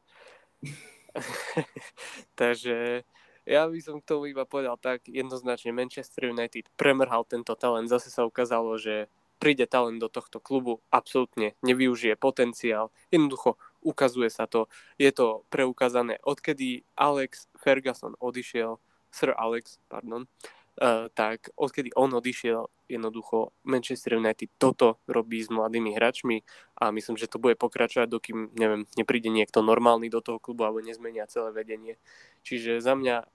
Takže 2.40 3.02
ja 3.49 3.62
by 3.64 3.81
som 3.81 4.00
k 4.00 4.08
tomu 4.08 4.29
iba 4.29 4.44
povedal 4.49 4.76
tak, 4.81 5.05
jednoznačne. 5.08 5.73
Manchester 5.73 6.33
United 6.33 6.68
premrhal 6.76 7.25
tento 7.28 7.52
talent, 7.57 7.88
zase 7.88 8.12
sa 8.12 8.25
ukázalo, 8.25 8.76
že 8.80 9.09
príde 9.38 9.64
talent 9.71 10.02
do 10.02 10.11
tohto 10.11 10.42
klubu, 10.42 10.83
absolútne 10.90 11.54
nevyužije 11.62 12.18
potenciál, 12.18 12.90
jednoducho 13.14 13.57
ukazuje 13.80 14.28
sa 14.28 14.50
to, 14.50 14.66
je 14.99 15.09
to 15.14 15.47
preukázané, 15.49 16.18
odkedy 16.26 16.83
Alex 16.99 17.47
Ferguson 17.54 18.18
odišiel, 18.18 18.83
Sir 19.14 19.33
Alex, 19.38 19.78
pardon, 19.88 20.26
uh, 20.26 21.07
tak 21.14 21.54
odkedy 21.54 21.95
on 21.95 22.12
odišiel, 22.12 22.66
jednoducho 22.88 23.52
Manchester 23.64 24.16
United 24.16 24.49
toto 24.59 24.99
robí 25.07 25.45
s 25.45 25.52
mladými 25.52 25.95
hráčmi 25.95 26.42
a 26.80 26.90
myslím, 26.90 27.16
že 27.21 27.30
to 27.30 27.38
bude 27.38 27.54
pokračovať, 27.61 28.09
dokým, 28.09 28.50
neviem, 28.57 28.88
nepríde 28.97 29.28
niekto 29.28 29.61
normálny 29.61 30.09
do 30.09 30.25
toho 30.25 30.40
klubu 30.40 30.64
alebo 30.64 30.80
nezmenia 30.80 31.28
celé 31.28 31.52
vedenie. 31.52 32.00
Čiže 32.42 32.80
za 32.80 32.97
mňa 32.97 33.28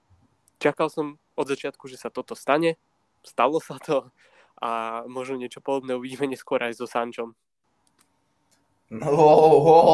čakal 0.58 0.90
som 0.90 1.22
od 1.38 1.46
začiatku, 1.46 1.86
že 1.86 1.98
sa 1.98 2.10
toto 2.10 2.34
stane, 2.34 2.76
stalo 3.22 3.62
sa 3.62 3.78
to 3.78 4.10
a 4.64 5.04
možno 5.04 5.36
niečo 5.36 5.60
podobné 5.60 5.92
uvidíme 5.92 6.24
neskôr 6.32 6.64
aj 6.64 6.80
so 6.80 6.88
Sančom. 6.88 7.36
No, 8.88 9.08
oh, 9.12 9.60
oh, 9.60 9.84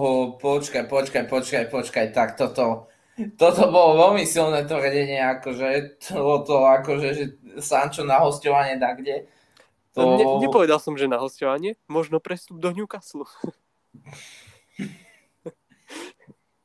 oh, 0.00 0.24
počkaj, 0.40 0.88
počkaj, 0.88 1.28
počkaj, 1.28 1.64
počkaj, 1.68 2.06
tak 2.12 2.40
toto, 2.40 2.88
toto 3.36 3.62
bolo 3.68 4.08
veľmi 4.08 4.24
silné 4.24 4.64
tvrdenie, 4.64 5.20
akože 5.40 6.00
to, 6.00 6.40
to 6.44 6.56
akože, 6.64 7.08
že 7.12 7.24
Sancho 7.60 8.04
na 8.04 8.20
hostovanie 8.24 8.80
da 8.80 8.96
kde. 8.96 9.28
To... 9.92 10.16
Ne, 10.16 10.24
nepovedal 10.40 10.80
som, 10.80 10.96
že 10.96 11.04
na 11.04 11.20
hostovanie, 11.20 11.76
možno 11.84 12.16
prestup 12.16 12.56
do 12.56 12.72
Newcastle. 12.72 13.28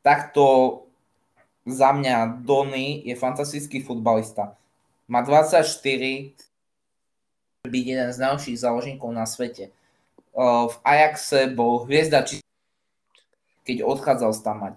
Takto 0.08 0.44
za 1.68 1.92
mňa 1.92 2.48
Donny 2.48 3.04
je 3.04 3.16
fantastický 3.20 3.84
futbalista. 3.84 4.56
Má 5.12 5.24
24, 5.24 5.68
byť 7.68 7.84
jeden 7.86 8.10
z 8.10 8.18
najlepších 8.24 8.58
záložníkov 8.64 9.10
na 9.12 9.28
svete 9.28 9.76
v 10.38 10.76
Ajaxe 10.86 11.50
bol 11.50 11.90
hviezda, 11.90 12.22
či 12.22 12.46
keď 13.66 13.82
odchádzal 13.82 14.32
z 14.38 14.42
tam 14.46 14.58
mať. 14.62 14.74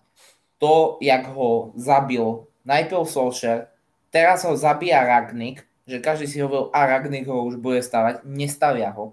To, 0.56 0.96
jak 1.04 1.28
ho 1.36 1.76
zabil 1.76 2.48
najprv 2.64 3.04
Solskjaer, 3.04 3.68
teraz 4.08 4.48
ho 4.48 4.56
zabíja 4.56 5.04
Ragnik, 5.04 5.68
že 5.84 6.00
každý 6.00 6.24
si 6.32 6.40
hovoril, 6.40 6.72
a 6.72 6.88
Ragnik 6.88 7.28
ho 7.28 7.44
už 7.44 7.60
bude 7.60 7.84
stavať, 7.84 8.24
nestavia 8.24 8.88
ho. 8.96 9.12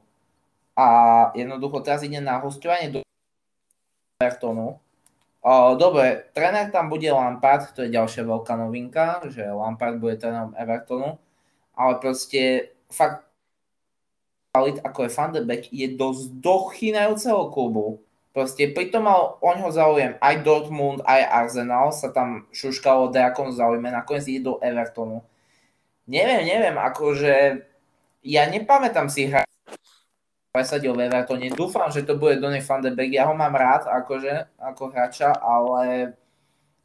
A 0.72 0.88
jednoducho 1.36 1.84
teraz 1.84 2.08
ide 2.08 2.24
na 2.24 2.40
hostovanie 2.40 2.96
do 2.96 3.00
Evertonu. 4.24 4.80
Dobre, 5.76 6.32
tréner 6.32 6.72
tam 6.72 6.88
bude 6.88 7.12
Lampard, 7.12 7.76
to 7.76 7.84
je 7.84 7.92
ďalšia 7.92 8.24
veľká 8.24 8.56
novinka, 8.56 9.20
že 9.28 9.44
Lampard 9.52 10.00
bude 10.00 10.16
trénerom 10.16 10.56
Evertonu, 10.56 11.20
ale 11.76 11.94
proste 12.00 12.72
fakt 12.88 13.27
ako 14.82 15.00
je 15.06 15.14
Van 15.14 15.32
de 15.34 15.42
Beek, 15.46 15.70
je 15.70 15.88
dosť 15.94 16.42
dochynajúceho 16.42 17.54
klubu. 17.54 18.02
Proste 18.34 18.70
pritom 18.70 19.10
mal 19.10 19.42
o 19.42 19.52
ňo 19.54 19.74
záujem 19.74 20.14
aj 20.22 20.36
Dortmund, 20.46 21.02
aj 21.02 21.26
Arsenal, 21.26 21.90
sa 21.90 22.14
tam 22.14 22.46
šuškalo 22.54 23.10
dejakom 23.10 23.50
záujme, 23.50 23.90
nakoniec 23.90 24.30
ide 24.30 24.46
do 24.46 24.62
Evertonu. 24.62 25.26
Neviem, 26.06 26.46
neviem, 26.46 26.78
akože 26.78 27.66
ja 28.22 28.44
nepamätám 28.46 29.10
si 29.10 29.26
hra 29.28 29.48
presadil 30.54 30.98
v 30.98 31.06
Evertone. 31.06 31.54
Dúfam, 31.54 31.90
že 31.94 32.02
to 32.02 32.18
bude 32.18 32.42
Donny 32.42 32.66
van 32.66 32.82
de 32.82 32.90
Beek. 32.90 33.14
Ja 33.14 33.30
ho 33.30 33.38
mám 33.38 33.54
rád 33.54 33.86
akože, 33.86 34.58
ako 34.58 34.90
hráča, 34.90 35.34
ale 35.38 36.14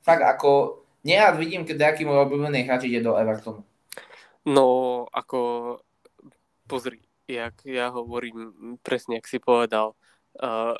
fakt 0.04 0.20
ako 0.20 0.84
nerád 1.04 1.40
vidím, 1.40 1.64
keď 1.64 1.90
nejaký 1.90 2.04
môj 2.04 2.28
obľúbený 2.28 2.68
hráč 2.68 2.88
ide 2.88 3.00
do 3.00 3.16
Evertonu. 3.16 3.64
No, 4.44 4.66
ako 5.08 5.78
pozri, 6.66 7.00
jak 7.32 7.64
ja 7.64 7.88
hovorím 7.88 8.52
presne, 8.84 9.18
jak 9.18 9.26
si 9.28 9.40
povedal, 9.40 9.96
uh, 10.40 10.76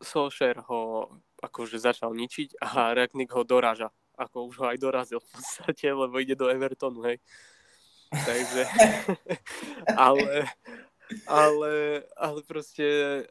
Solskjaer 0.00 0.64
ho 0.66 1.12
akože 1.40 1.80
začal 1.80 2.12
ničiť 2.16 2.60
a 2.60 2.92
Ragnik 2.96 3.32
ho 3.32 3.44
doráža. 3.44 3.92
Ako 4.20 4.52
už 4.52 4.54
ho 4.60 4.66
aj 4.68 4.78
dorazil 4.80 5.20
v 5.20 5.28
podstate, 5.32 5.88
lebo 5.88 6.20
ide 6.20 6.36
do 6.36 6.52
Evertonu, 6.52 7.00
hej. 7.08 7.16
Takže, 8.10 8.62
ale, 9.96 10.50
ale, 11.24 11.72
ale 12.18 12.40
proste, 12.42 12.84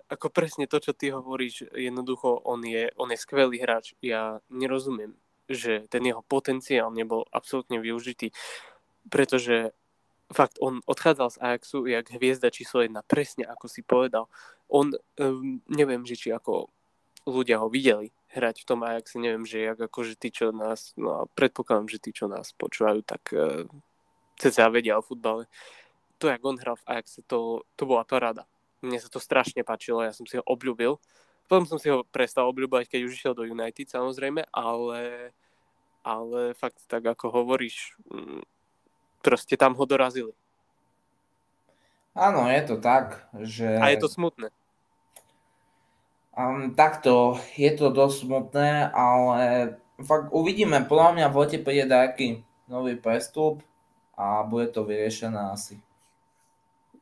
ako 0.09 0.31
presne 0.33 0.65
to, 0.65 0.79
čo 0.81 0.95
ty 0.95 1.11
hovoríš, 1.13 1.69
jednoducho 1.75 2.41
on 2.47 2.63
je, 2.65 2.89
on 2.97 3.11
je 3.11 3.19
skvelý 3.19 3.61
hráč. 3.61 3.93
Ja 4.01 4.41
nerozumiem, 4.49 5.13
že 5.45 5.85
ten 5.91 6.05
jeho 6.07 6.23
potenciál 6.25 6.89
nebol 6.89 7.27
absolútne 7.29 7.77
využitý, 7.77 8.33
pretože 9.11 9.75
fakt, 10.29 10.61
on 10.61 10.81
odchádzal 10.85 11.29
z 11.29 11.37
Ajaxu 11.41 11.85
jak 11.89 12.05
hviezda 12.13 12.53
číslo 12.53 12.85
jedna, 12.85 13.01
presne 13.01 13.45
ako 13.49 13.65
si 13.65 13.81
povedal. 13.81 14.29
On, 14.69 14.93
um, 14.93 15.61
neviem, 15.65 16.05
že 16.05 16.15
či 16.15 16.29
ako 16.29 16.69
ľudia 17.25 17.61
ho 17.61 17.67
videli 17.69 18.13
hrať 18.29 18.61
v 18.61 18.67
tom 18.69 18.79
Ajaxe, 18.85 19.17
neviem, 19.17 19.45
že 19.45 19.65
jak 19.65 19.79
akože 19.81 20.13
tí, 20.15 20.29
čo 20.29 20.53
nás, 20.53 20.93
no 20.93 21.25
predpokladám, 21.33 21.89
že 21.89 21.97
tí, 21.97 22.13
čo 22.13 22.29
nás 22.29 22.53
počúvajú, 22.53 23.01
tak 23.01 23.23
uh, 23.33 23.65
cca 24.37 24.69
vedia 24.69 25.01
o 25.01 25.05
futbale. 25.05 25.49
To, 26.21 26.29
jak 26.29 26.41
on 26.45 26.61
hral 26.61 26.77
v 26.77 26.87
Ajaxe, 26.97 27.25
to, 27.25 27.65
to 27.73 27.83
bola 27.89 28.05
paráda. 28.05 28.45
Mne 28.85 29.01
sa 29.01 29.09
to 29.09 29.17
strašne 29.17 29.65
páčilo, 29.65 30.05
ja 30.05 30.13
som 30.13 30.29
si 30.29 30.37
ho 30.37 30.45
obľúbil. 30.45 31.01
Potom 31.49 31.65
som 31.65 31.81
si 31.81 31.89
ho 31.89 32.05
prestal 32.05 32.45
obľúbať, 32.53 32.85
keď 32.85 32.99
už 33.09 33.17
išiel 33.17 33.33
do 33.33 33.41
United, 33.49 33.89
samozrejme, 33.89 34.45
ale, 34.53 35.33
ale 36.05 36.53
fakt 36.53 36.85
tak, 36.85 37.01
ako 37.01 37.33
hovoríš, 37.33 37.97
mm, 38.13 38.45
proste 39.19 39.55
tam 39.59 39.75
ho 39.75 39.83
dorazili. 39.85 40.31
Áno, 42.17 42.49
je 42.51 42.61
to 42.67 42.75
tak, 42.81 43.29
že... 43.45 43.79
A 43.79 43.93
je 43.93 43.99
to 44.01 44.09
smutné. 44.11 44.51
Um, 46.35 46.75
takto, 46.75 47.39
je 47.59 47.71
to 47.75 47.91
dosť 47.91 48.17
smutné, 48.23 48.69
ale 48.95 49.75
fakt 50.03 50.31
uvidíme, 50.31 50.87
podľa 50.87 51.09
mňa 51.15 51.27
v 51.31 51.37
lete 51.43 51.57
príde 51.59 51.85
nejaký 51.87 52.27
nový 52.71 52.95
prestup 52.95 53.59
a 54.15 54.43
bude 54.47 54.71
to 54.71 54.83
vyriešené 54.87 55.51
asi. 55.51 55.79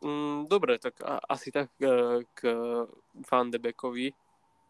Mm, 0.02 0.46
dobre, 0.46 0.78
tak 0.78 1.02
a, 1.02 1.18
asi 1.26 1.50
tak 1.50 1.74
k, 1.78 2.22
k 2.34 2.40
Van 3.30 3.50
de 3.50 3.58
Beekovi, 3.58 4.14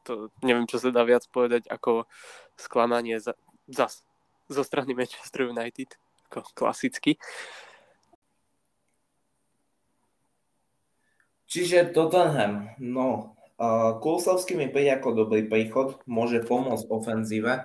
to 0.08 0.32
neviem, 0.40 0.68
čo 0.68 0.80
sa 0.80 0.92
dá 0.92 1.04
viac 1.04 1.28
povedať 1.28 1.68
ako 1.68 2.08
sklamanie 2.56 3.20
za, 3.20 3.36
zas 3.68 4.08
zo 4.48 4.64
strany 4.64 4.96
Manchester 4.96 5.52
United 5.52 6.00
klasicky. 6.30 7.18
Čiže 11.48 11.96
Tottenham, 11.96 12.76
no, 12.76 13.40
uh, 13.56 13.96
Kulsovský 14.04 14.60
mi 14.60 14.68
príde 14.68 15.00
ako 15.00 15.26
dobrý 15.26 15.48
príchod, 15.48 15.96
môže 16.04 16.44
pomôcť 16.44 16.92
ofenzíve, 16.92 17.64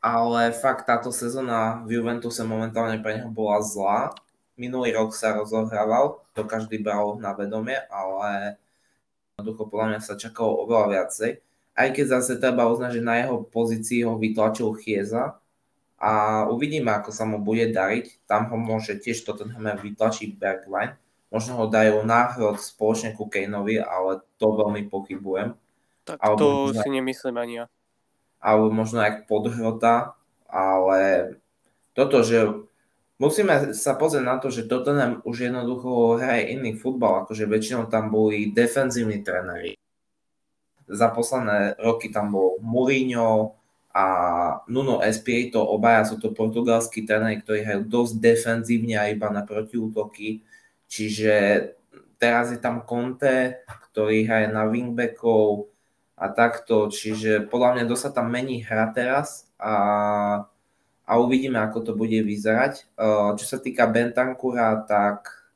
ale 0.00 0.40
fakt 0.56 0.88
táto 0.88 1.12
sezóna 1.12 1.84
v 1.84 2.00
Juventuse 2.00 2.40
momentálne 2.48 2.96
pre 3.04 3.20
neho 3.20 3.28
bola 3.28 3.60
zlá. 3.60 4.16
Minulý 4.56 4.96
rok 4.96 5.12
sa 5.12 5.36
rozohrával, 5.36 6.24
to 6.32 6.48
každý 6.48 6.80
bral 6.80 7.20
na 7.20 7.36
vedomie, 7.36 7.76
ale 7.92 8.56
jednoducho 9.36 9.68
podľa 9.68 9.86
mňa 9.96 10.00
sa 10.00 10.16
čakalo 10.16 10.64
oveľa 10.64 10.86
viacej. 10.88 11.30
Aj 11.76 11.88
keď 11.92 12.20
zase 12.20 12.40
treba 12.40 12.68
uznať, 12.72 13.00
že 13.00 13.02
na 13.04 13.20
jeho 13.20 13.44
pozícii 13.44 14.04
ho 14.04 14.16
vytlačil 14.16 14.72
Chiesa, 14.80 15.40
a 16.00 16.10
uvidíme, 16.48 16.88
ako 16.96 17.12
sa 17.12 17.28
mu 17.28 17.44
bude 17.44 17.68
dariť. 17.68 18.24
Tam 18.24 18.48
ho 18.48 18.56
môže 18.56 18.96
tiež 18.96 19.20
Tottenham 19.20 19.76
vytlačiť 19.76 20.32
Bergwijn. 20.40 20.96
Možno 21.28 21.60
ho 21.60 21.64
dajú 21.68 22.00
náhrod 22.02 22.56
spoločne 22.56 23.12
ku 23.12 23.28
Kaneovi, 23.28 23.78
ale 23.84 24.24
to 24.40 24.48
veľmi 24.48 24.88
pochybujem. 24.88 25.54
Tak 26.08 26.16
alebo 26.18 26.40
to 26.40 26.48
možno, 26.72 26.80
si 26.80 26.88
nemyslím 26.88 27.36
ani 27.36 27.54
ja. 27.62 27.66
Alebo 28.40 28.72
možno 28.72 29.04
aj 29.04 29.28
podhrota, 29.28 30.16
ale 30.48 31.36
toto, 31.92 32.24
že 32.24 32.48
musíme 33.20 33.76
sa 33.76 33.92
pozrieť 33.92 34.24
na 34.24 34.40
to, 34.40 34.48
že 34.48 34.66
Tottenham 34.66 35.20
už 35.28 35.52
jednoducho 35.52 36.16
hraje 36.16 36.56
iný 36.56 36.80
futbal, 36.80 37.28
akože 37.28 37.44
väčšinou 37.44 37.92
tam 37.92 38.08
boli 38.08 38.56
defenzívni 38.56 39.20
tréneri. 39.20 39.76
Za 40.88 41.12
posledné 41.12 41.76
roky 41.78 42.08
tam 42.08 42.32
bol 42.32 42.56
Mourinho, 42.64 43.59
a 43.90 44.06
Nuno 44.70 45.02
Espirito, 45.02 45.58
obaja 45.66 46.06
sú 46.06 46.22
to 46.22 46.30
portugalskí 46.30 47.02
tréneri, 47.02 47.42
ktorí 47.42 47.66
hrajú 47.66 47.82
dosť 47.90 48.12
defenzívne 48.22 48.94
a 48.94 49.10
iba 49.10 49.26
na 49.34 49.42
protiútoky. 49.42 50.46
Čiže 50.86 51.34
teraz 52.14 52.54
je 52.54 52.58
tam 52.62 52.86
Conte, 52.86 53.66
ktorý 53.90 54.22
hraje 54.30 54.48
na 54.54 54.70
wingbackov 54.70 55.66
a 56.14 56.30
takto. 56.30 56.86
Čiže 56.86 57.50
podľa 57.50 57.82
mňa 57.82 57.84
dosť 57.90 58.02
sa 58.06 58.14
tam 58.14 58.30
mení 58.30 58.62
hra 58.62 58.94
teraz 58.94 59.50
a, 59.58 59.74
a 61.02 61.12
uvidíme, 61.18 61.58
ako 61.58 61.90
to 61.90 61.92
bude 61.98 62.22
vyzerať. 62.22 62.86
Čo 63.34 63.44
sa 63.46 63.58
týka 63.58 63.90
Bentancura, 63.90 64.86
tak 64.86 65.50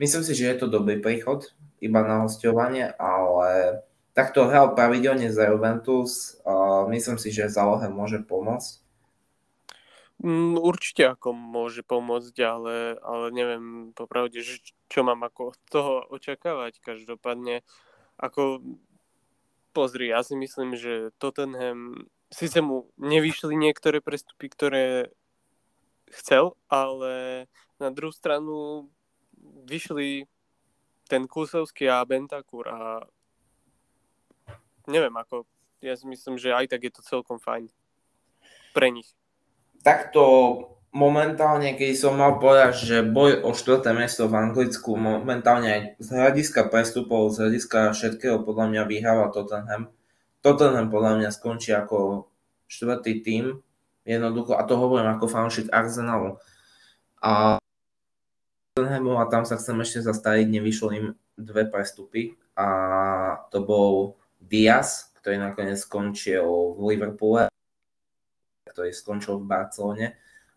myslím 0.00 0.24
si, 0.24 0.32
že 0.32 0.48
je 0.48 0.56
to 0.64 0.72
dobrý 0.72 0.96
príchod 0.96 1.44
iba 1.80 2.00
na 2.04 2.24
hostovanie, 2.24 2.92
ale 2.96 3.84
takto 4.20 4.44
hral 4.44 4.76
pravidelne 4.76 5.32
za 5.32 5.48
Juventus. 5.48 6.36
Uh, 6.44 6.84
myslím 6.92 7.16
si, 7.16 7.32
že 7.32 7.48
zálohe 7.48 7.88
môže 7.88 8.20
pomôcť. 8.20 8.84
Mm, 10.20 10.60
určite 10.60 11.08
ako 11.16 11.32
môže 11.32 11.80
pomôcť, 11.80 12.36
ale, 12.44 13.00
ale 13.00 13.26
neviem 13.32 13.96
popravde, 13.96 14.44
že 14.44 14.60
čo 14.92 15.00
mám 15.00 15.24
ako 15.24 15.56
toho 15.72 16.04
očakávať. 16.12 16.84
Každopádne, 16.84 17.64
ako 18.20 18.60
pozri, 19.72 20.12
ja 20.12 20.20
si 20.20 20.36
myslím, 20.36 20.76
že 20.76 21.16
Tottenham, 21.16 22.04
síce 22.28 22.60
mu 22.60 22.92
nevyšli 23.00 23.56
niektoré 23.56 24.04
prestupy, 24.04 24.52
ktoré 24.52 25.08
chcel, 26.12 26.52
ale 26.68 27.46
na 27.80 27.88
druhú 27.88 28.12
stranu 28.12 28.86
vyšli 29.64 30.28
ten 31.08 31.24
Kusovský 31.24 31.88
a 31.88 32.04
Bentakur 32.04 32.68
a 32.68 33.08
neviem, 34.86 35.12
ako, 35.12 35.44
ja 35.80 35.96
si 35.96 36.04
myslím, 36.08 36.36
že 36.36 36.52
aj 36.52 36.70
tak 36.70 36.84
je 36.86 36.92
to 36.92 37.02
celkom 37.04 37.40
fajn 37.40 37.68
pre 38.72 38.88
nich. 38.92 39.12
Takto 39.80 40.22
momentálne, 40.92 41.72
keď 41.78 41.90
som 41.96 42.18
mal 42.18 42.36
povedať, 42.36 42.72
že 42.76 42.96
boj 43.06 43.46
o 43.46 43.54
štvrté 43.54 43.94
miesto 43.94 44.26
v 44.26 44.36
Anglicku 44.36 44.98
momentálne 44.98 45.68
aj 45.70 45.80
z 46.02 46.08
hľadiska 46.12 46.68
prestupov, 46.68 47.32
z 47.32 47.46
hľadiska 47.46 47.94
všetkého 47.94 48.42
podľa 48.42 48.66
mňa 48.70 48.82
vyhráva 48.86 49.32
Tottenham. 49.32 49.88
Tottenham 50.42 50.92
podľa 50.92 51.12
mňa 51.20 51.28
skončí 51.32 51.72
ako 51.72 52.28
štvrtý 52.70 53.24
tým, 53.24 53.60
jednoducho, 54.04 54.58
a 54.58 54.62
to 54.66 54.74
hovorím 54.78 55.10
ako 55.14 55.26
fanšik 55.30 55.70
Arsenalu. 55.70 56.38
A 57.20 57.60
Tottenhamu 58.74 59.18
a 59.20 59.28
tam 59.28 59.44
sa 59.44 59.58
chcem 59.58 59.76
ešte 59.82 60.00
zastaviť, 60.04 60.46
nevyšlo 60.48 60.88
im 60.94 61.06
dve 61.36 61.66
prestupy 61.68 62.36
a 62.54 62.68
to 63.48 63.64
bol 63.64 64.19
Diaz, 64.40 65.12
ktorý 65.20 65.36
nakoniec 65.36 65.76
skončil 65.76 66.44
v 66.74 66.80
Liverpoole, 66.96 67.52
ktorý 68.72 68.90
skončil 68.90 69.38
v 69.40 69.48
Barcelone. 69.48 70.06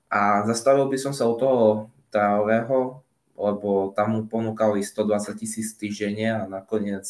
A 0.07 0.47
zastavil 0.47 0.87
by 0.87 0.97
som 0.97 1.11
sa 1.11 1.27
u 1.27 1.35
toho 1.35 1.91
Traoreho, 2.13 3.03
lebo 3.33 3.91
tam 3.97 4.15
mu 4.15 4.21
ponúkali 4.29 4.85
120 4.85 5.35
tisíc 5.35 5.73
týždenne 5.73 6.29
a 6.31 6.41
nakoniec 6.45 7.09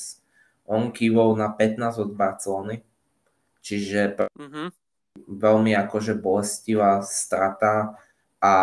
on 0.64 0.96
kývol 0.96 1.36
na 1.36 1.52
15 1.52 2.00
od 2.00 2.10
Barcelony. 2.16 2.82
Čiže 3.60 4.32
mm-hmm. 4.32 4.68
veľmi 5.28 5.72
akože 5.76 6.16
bolestivá 6.16 7.04
strata 7.04 8.00
a 8.40 8.54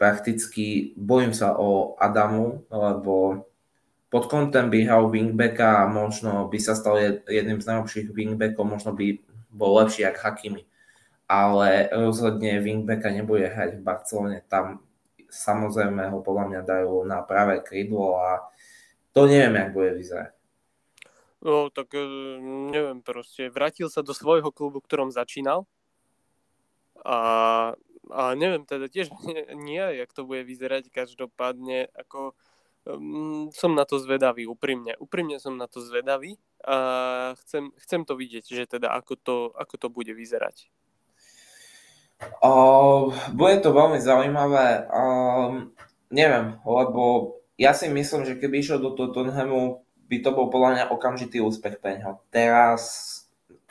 prakticky 0.00 0.96
bojím 0.96 1.36
sa 1.36 1.56
o 1.56 1.96
Adamu, 2.00 2.64
lebo 2.72 3.44
pod 4.10 4.26
kontem 4.26 4.66
by 4.68 4.78
hral 4.84 5.06
wingbacka 5.08 5.86
a 5.86 5.90
možno 5.90 6.50
by 6.50 6.58
sa 6.58 6.74
stal 6.74 6.98
jedným 7.30 7.62
z 7.62 7.68
najlepších 7.70 8.10
wingbackov, 8.10 8.66
možno 8.66 8.90
by 8.90 9.22
bol 9.54 9.78
lepší 9.78 10.02
ako 10.04 10.20
Hakimi. 10.20 10.62
Ale 11.30 11.86
rozhodne 11.94 12.58
wingbacka 12.58 13.14
nebude 13.14 13.46
hrať 13.46 13.78
v 13.78 13.84
Barcelone, 13.86 14.42
tam 14.50 14.82
samozrejme 15.30 16.10
ho 16.10 16.18
podľa 16.26 16.44
mňa 16.50 16.60
dajú 16.66 17.06
na 17.06 17.22
pravé 17.22 17.62
krídlo 17.62 18.18
a 18.18 18.50
to 19.14 19.30
neviem, 19.30 19.54
jak 19.54 19.70
bude 19.70 19.94
vyzerať. 19.94 20.34
No, 21.40 21.72
tak 21.72 21.94
e, 21.96 22.04
neviem 22.68 23.00
proste. 23.00 23.48
Vrátil 23.48 23.88
sa 23.88 24.04
do 24.04 24.12
svojho 24.12 24.52
klubu, 24.52 24.82
ktorom 24.84 25.08
začínal. 25.08 25.64
A, 27.00 27.72
a 28.12 28.22
neviem 28.36 28.68
teda 28.68 28.92
tiež 28.92 29.08
nie, 29.66 29.80
jak 29.80 30.10
to 30.12 30.28
bude 30.28 30.44
vyzerať. 30.44 30.92
Každopádne, 30.92 31.88
ako 31.96 32.36
um, 32.86 33.50
som 33.52 33.74
na 33.74 33.84
to 33.84 34.00
zvedavý, 34.00 34.48
úprimne. 34.48 34.96
Úprimne 34.96 35.36
som 35.42 35.56
na 35.56 35.66
to 35.66 35.82
zvedavý 35.84 36.40
a 36.64 37.36
chcem, 37.44 37.72
chcem 37.80 38.02
to 38.04 38.16
vidieť, 38.16 38.44
že 38.46 38.64
teda 38.78 38.92
ako 38.96 39.14
to, 39.16 39.36
ako 39.56 39.74
to 39.76 39.88
bude 39.88 40.12
vyzerať. 40.12 40.68
O, 42.44 43.12
bude 43.32 43.64
to 43.64 43.72
veľmi 43.72 43.96
zaujímavé. 43.96 44.84
Um, 44.92 45.72
neviem, 46.12 46.60
lebo 46.68 47.36
ja 47.56 47.72
si 47.72 47.88
myslím, 47.88 48.28
že 48.28 48.36
keby 48.36 48.60
išiel 48.60 48.80
do 48.80 48.92
Tottenhamu, 48.92 49.84
by 50.10 50.16
to 50.20 50.30
bol 50.34 50.52
podľa 50.52 50.70
mňa 50.74 50.84
okamžitý 50.92 51.40
úspech 51.40 51.80
pre. 51.80 52.02
Teraz 52.28 52.82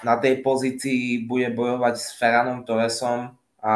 na 0.01 0.15
tej 0.17 0.39
pozícii 0.39 1.27
bude 1.27 1.51
bojovať 1.51 1.95
s 1.99 2.15
Ferranom 2.15 2.63
Torresom 2.63 3.35
a 3.59 3.73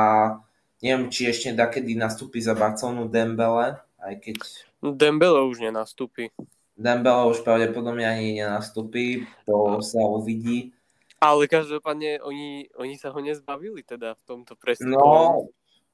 neviem, 0.80 1.12
či 1.12 1.28
ešte 1.28 1.52
kedy 1.54 2.00
nastúpi 2.00 2.40
za 2.40 2.56
Barcelonu 2.58 3.12
Dembele, 3.12 3.78
aj 4.00 4.16
keď... 4.24 4.38
Dembele 4.84 5.48
už 5.48 5.64
nenastúpi. 5.64 6.36
Dembele 6.76 7.32
už 7.32 7.40
pravdepodobne 7.48 8.04
ani 8.04 8.44
nenastúpi, 8.44 9.24
to 9.48 9.80
sa 9.80 10.04
uvidí. 10.04 10.76
Ale 11.24 11.48
každopádne 11.48 12.20
oni, 12.20 12.68
oni 12.76 13.00
sa 13.00 13.16
ho 13.16 13.20
nezbavili 13.24 13.80
teda 13.80 14.20
v 14.20 14.24
tomto 14.28 14.60
prestupu. 14.60 14.92
No, 14.92 15.48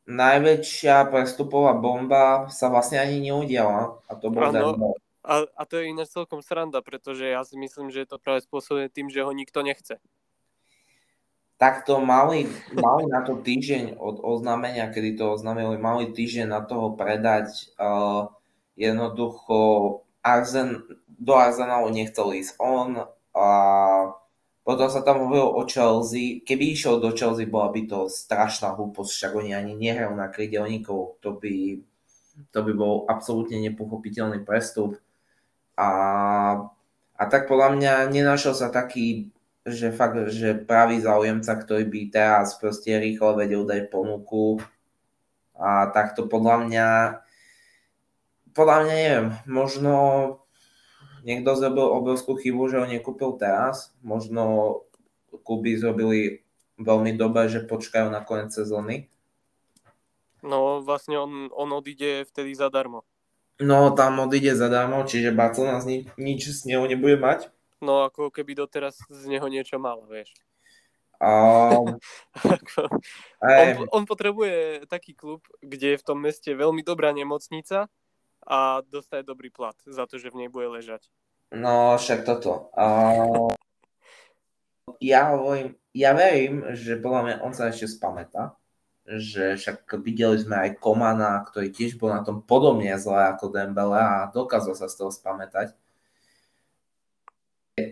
najväčšia 0.09 1.05
prestupová 1.13 1.77
bomba 1.77 2.49
sa 2.49 2.73
vlastne 2.73 2.97
ani 2.97 3.29
neudiala 3.29 4.01
a 4.09 4.11
to 4.17 4.33
bol 4.33 4.49
Dembele. 4.49 4.97
A, 5.21 5.45
a 5.45 5.63
to 5.69 5.77
je 5.77 5.93
ináč 5.93 6.09
celkom 6.09 6.41
sranda, 6.41 6.81
pretože 6.81 7.29
ja 7.29 7.45
si 7.45 7.53
myslím, 7.61 7.93
že 7.93 8.01
je 8.01 8.09
to 8.09 8.17
práve 8.17 8.41
spôsobené 8.41 8.89
tým, 8.89 9.13
že 9.13 9.21
ho 9.21 9.29
nikto 9.29 9.61
nechce. 9.61 10.01
Tak 11.61 11.85
to 11.85 11.99
mali, 12.01 12.49
mali 12.73 13.03
na 13.05 13.21
to 13.21 13.37
týždeň 13.37 13.99
od 13.99 14.23
oznámenia, 14.23 14.89
kedy 14.89 15.19
to 15.19 15.35
oznámili, 15.35 15.77
mali 15.77 16.09
týždeň 16.09 16.47
na 16.49 16.63
toho 16.65 16.95
predať. 16.97 17.69
Uh, 17.75 18.31
jednoducho 18.79 19.57
Arzen, 20.23 20.87
do 21.05 21.35
Arsenalu 21.35 21.91
nechcel 21.91 22.31
ísť 22.31 22.55
on 22.63 23.03
a 23.35 23.47
potom 24.69 24.85
sa 24.85 25.01
tam 25.01 25.25
hovorilo 25.25 25.57
o 25.57 25.65
Chelsea. 25.65 26.45
Keby 26.45 26.77
išiel 26.77 27.01
do 27.01 27.09
Chelsea, 27.09 27.49
bola 27.49 27.73
by 27.73 27.89
to 27.89 28.05
strašná 28.05 28.77
hlúposť, 28.77 29.09
však 29.09 29.31
oni 29.33 29.51
ani 29.57 29.73
nehrajú 29.73 30.13
na 30.13 30.29
krydelníkov. 30.29 31.17
To 31.25 31.41
by, 31.41 31.81
to 32.53 32.59
by 32.61 32.71
bol 32.77 33.09
absolútne 33.09 33.57
nepochopiteľný 33.65 34.45
prestup. 34.45 35.01
A, 35.73 35.89
a 37.17 37.23
tak 37.25 37.49
podľa 37.49 37.81
mňa 37.81 37.93
nenašiel 38.13 38.53
sa 38.53 38.69
taký, 38.69 39.33
že 39.65 39.89
fakt, 39.89 40.29
že 40.29 40.53
pravý 40.53 41.01
záujemca, 41.01 41.49
ktorý 41.49 41.89
by 41.89 42.01
teraz 42.13 42.53
proste 42.61 42.93
rýchlo 43.01 43.41
vedel 43.41 43.65
dať 43.65 43.89
ponuku. 43.89 44.61
A 45.57 45.89
takto 45.89 46.29
podľa 46.29 46.55
mňa, 46.69 46.87
podľa 48.53 48.77
mňa 48.85 48.95
neviem, 48.95 49.27
možno 49.45 49.93
niekto 51.23 51.55
zrobil 51.55 51.85
obrovskú 51.85 52.35
chybu, 52.39 52.69
že 52.71 52.79
ho 52.79 52.87
nekúpil 52.87 53.35
teraz. 53.35 53.91
Možno 54.01 54.83
kluby 55.43 55.77
zrobili 55.77 56.43
veľmi 56.79 57.15
dobre, 57.19 57.51
že 57.51 57.67
počkajú 57.67 58.07
na 58.09 58.23
koniec 58.23 58.55
sezóny. 58.55 59.11
No 60.39 60.79
vlastne 60.79 61.19
on, 61.19 61.51
on 61.51 61.69
odíde 61.75 62.23
vtedy 62.31 62.55
zadarmo. 62.55 63.03
No, 63.59 63.91
tam 63.91 64.23
odíde 64.23 64.55
zadarmo, 64.55 65.03
čiže 65.03 65.35
Barcelona 65.35 65.83
ni- 65.83 66.07
nič 66.15 66.47
z 66.47 66.71
neho 66.71 66.87
nebude 66.87 67.19
mať. 67.19 67.51
No, 67.83 68.07
ako 68.07 68.31
keby 68.31 68.55
doteraz 68.55 69.03
z 69.11 69.23
neho 69.27 69.43
niečo 69.51 69.75
mal, 69.75 69.99
vieš. 70.07 70.31
Um, 71.19 71.99
on, 73.43 73.67
on 73.91 74.03
potrebuje 74.07 74.87
taký 74.87 75.11
klub, 75.11 75.43
kde 75.59 75.95
je 75.95 75.99
v 75.99 76.07
tom 76.07 76.23
meste 76.23 76.47
veľmi 76.55 76.79
dobrá 76.87 77.11
nemocnica 77.11 77.91
a 78.49 78.81
dostaje 78.89 79.21
dobrý 79.21 79.53
plat 79.53 79.77
za 79.85 80.09
to, 80.09 80.17
že 80.17 80.33
v 80.33 80.45
nej 80.45 80.49
bude 80.49 80.67
ležať. 80.67 81.05
No, 81.53 81.95
však 82.01 82.25
toto. 82.25 82.73
Uh, 82.73 83.53
ja 84.97 85.33
hovorím, 85.33 85.77
ja 85.93 86.17
verím, 86.17 86.65
že 86.73 86.97
podľa 86.97 87.21
mňa 87.21 87.35
on 87.45 87.53
sa 87.53 87.69
ešte 87.69 87.85
spamätá 87.85 88.59
že 89.09 89.57
však 89.57 89.89
videli 90.05 90.37
sme 90.37 90.69
aj 90.69 90.77
Komana, 90.77 91.41
ktorý 91.41 91.73
tiež 91.73 91.97
bol 91.97 92.13
na 92.13 92.21
tom 92.21 92.45
podobne 92.45 92.93
zle 93.01 93.33
ako 93.33 93.49
Dembele 93.49 93.97
a 93.97 94.29
dokázal 94.29 94.77
sa 94.77 94.85
z 94.85 95.01
toho 95.01 95.09
spamätať. 95.09 95.73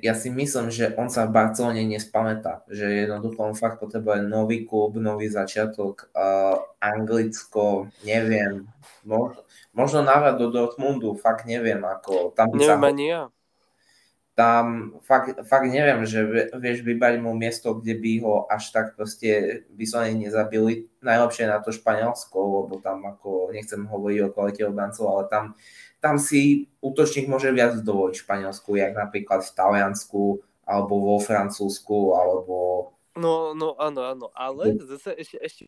Ja 0.03 0.11
si 0.13 0.27
myslím, 0.27 0.67
že 0.67 0.91
on 0.99 1.07
sa 1.07 1.25
v 1.25 1.33
Barcelone 1.33 1.79
nespamätá, 1.87 2.67
že 2.67 3.07
jednoducho 3.07 3.39
on 3.39 3.55
fakt 3.55 3.79
potrebuje 3.79 4.27
nový 4.27 4.67
klub, 4.67 4.99
nový 4.99 5.31
začiatok, 5.31 6.11
uh, 6.11 6.59
Anglicko, 6.83 7.87
neviem, 8.03 8.67
možno, 9.07 9.47
možno 9.77 10.01
návrat 10.01 10.41
do 10.41 10.49
Dortmundu, 10.49 11.13
fakt 11.13 11.45
neviem, 11.45 11.79
ako 11.85 12.33
tam 12.33 12.49
Neviem 12.57 12.81
sa... 12.81 12.89
ani 12.89 13.05
ja 13.07 13.21
tam 14.37 14.93
fakt, 15.01 15.33
fakt 15.49 15.65
neviem, 15.65 16.05
že 16.05 16.21
vieš 16.61 16.85
vybrať 16.85 17.17
mu 17.17 17.33
miesto, 17.33 17.73
kde 17.73 17.97
by 17.97 18.11
ho 18.21 18.45
až 18.45 18.69
tak 18.69 18.93
proste 18.93 19.65
vyslovene 19.73 20.29
nezabili. 20.29 20.85
Najlepšie 21.01 21.49
na 21.49 21.57
to 21.57 21.73
Španielsko, 21.73 22.37
lebo 22.37 22.77
tam 22.77 23.01
ako, 23.01 23.49
nechcem 23.49 23.89
hovoriť 23.89 24.19
o 24.21 24.29
kvalite 24.29 24.61
obrancov, 24.69 25.09
ale 25.09 25.23
tam, 25.25 25.57
tam 25.97 26.21
si 26.21 26.69
útočník 26.85 27.25
môže 27.25 27.49
viac 27.49 27.81
dovoliť 27.81 28.13
v 28.13 28.23
Španielsku, 28.29 28.69
jak 28.77 28.93
napríklad 28.93 29.41
v 29.41 29.53
Taliansku, 29.57 30.23
alebo 30.69 30.93
vo 31.01 31.17
Francúzsku, 31.17 32.13
alebo... 32.13 32.55
No, 33.17 33.57
no 33.57 33.73
áno, 33.81 34.05
áno, 34.05 34.29
ale 34.37 34.77
zase 34.85 35.17
ešte, 35.17 35.41
ešte 35.41 35.63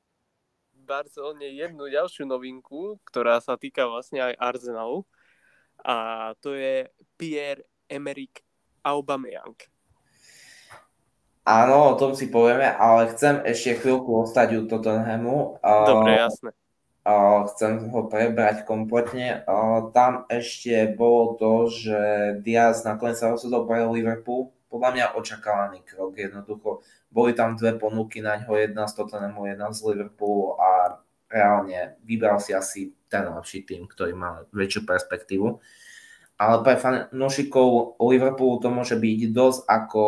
Barcelone 0.90 1.46
jednu 1.54 1.86
ďalšiu 1.86 2.26
novinku, 2.26 2.98
ktorá 3.06 3.38
sa 3.38 3.54
týka 3.62 3.86
vlastne 3.86 4.26
aj 4.26 4.34
Arsenalu 4.42 5.06
a 5.86 6.34
to 6.42 6.58
je 6.58 6.90
Pierre 7.14 7.70
Emerick 7.86 8.42
Aubameyang. 8.82 9.54
Áno, 11.46 11.94
o 11.94 11.98
tom 11.98 12.18
si 12.18 12.30
povieme, 12.34 12.66
ale 12.66 13.14
chcem 13.14 13.46
ešte 13.46 13.86
chvíľku 13.86 14.26
ostať 14.26 14.58
u 14.60 14.62
Tottenhamu. 14.70 15.62
Dobre, 15.62 16.18
jasné. 16.18 16.54
Chcem 17.54 17.90
ho 17.90 18.06
prebrať 18.06 18.70
kompletne. 18.70 19.42
Tam 19.98 20.30
ešte 20.30 20.94
bolo 20.94 21.34
to, 21.42 21.74
že 21.74 21.98
Diaz 22.46 22.86
nakoniec 22.86 23.18
sa 23.18 23.34
rozhodol 23.34 23.66
pre 23.66 23.82
Liverpool. 23.82 24.54
Podľa 24.70 24.90
mňa 24.94 25.06
očakávaný 25.18 25.82
krok. 25.90 26.14
Jednoducho 26.22 26.86
boli 27.10 27.34
tam 27.34 27.58
dve 27.58 27.78
ponuky 27.78 28.22
na 28.22 28.38
ňo, 28.38 28.54
jedna 28.56 28.86
z 28.86 28.94
Tottenhamu, 29.02 29.50
jedna 29.50 29.74
z 29.74 29.82
Liverpoolu 29.82 30.62
a 30.62 31.02
reálne 31.30 31.98
vybral 32.06 32.38
si 32.38 32.54
asi 32.54 32.94
ten 33.10 33.26
lepší 33.26 33.66
tým, 33.66 33.90
ktorý 33.90 34.14
má 34.14 34.46
väčšiu 34.54 34.86
perspektívu. 34.86 35.58
Ale 36.40 36.56
pre 36.64 36.80
fanúšikov 36.80 38.00
Liverpoolu 38.00 38.62
to 38.62 38.70
môže 38.72 38.96
byť 38.96 39.20
dosť 39.34 39.62
ako 39.68 40.06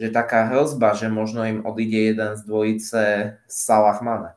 že 0.00 0.08
taká 0.08 0.48
hrozba, 0.48 0.96
že 0.96 1.12
možno 1.12 1.44
im 1.44 1.60
odíde 1.60 2.16
jeden 2.16 2.32
z 2.32 2.40
dvojice 2.48 3.02
Salah 3.44 4.00
Mane. 4.00 4.32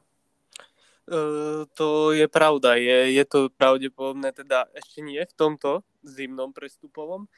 Uh, 1.08 1.63
to 1.72 2.12
je 2.12 2.28
pravda, 2.28 2.76
je, 2.76 3.15
je 3.15 3.24
to 3.24 3.48
pravdepodobné, 3.56 4.36
teda 4.36 4.67
ešte 4.76 5.00
nie 5.00 5.24
v 5.24 5.36
tomto 5.36 5.84
zimnom 6.04 6.52
prestupovom, 6.52 7.32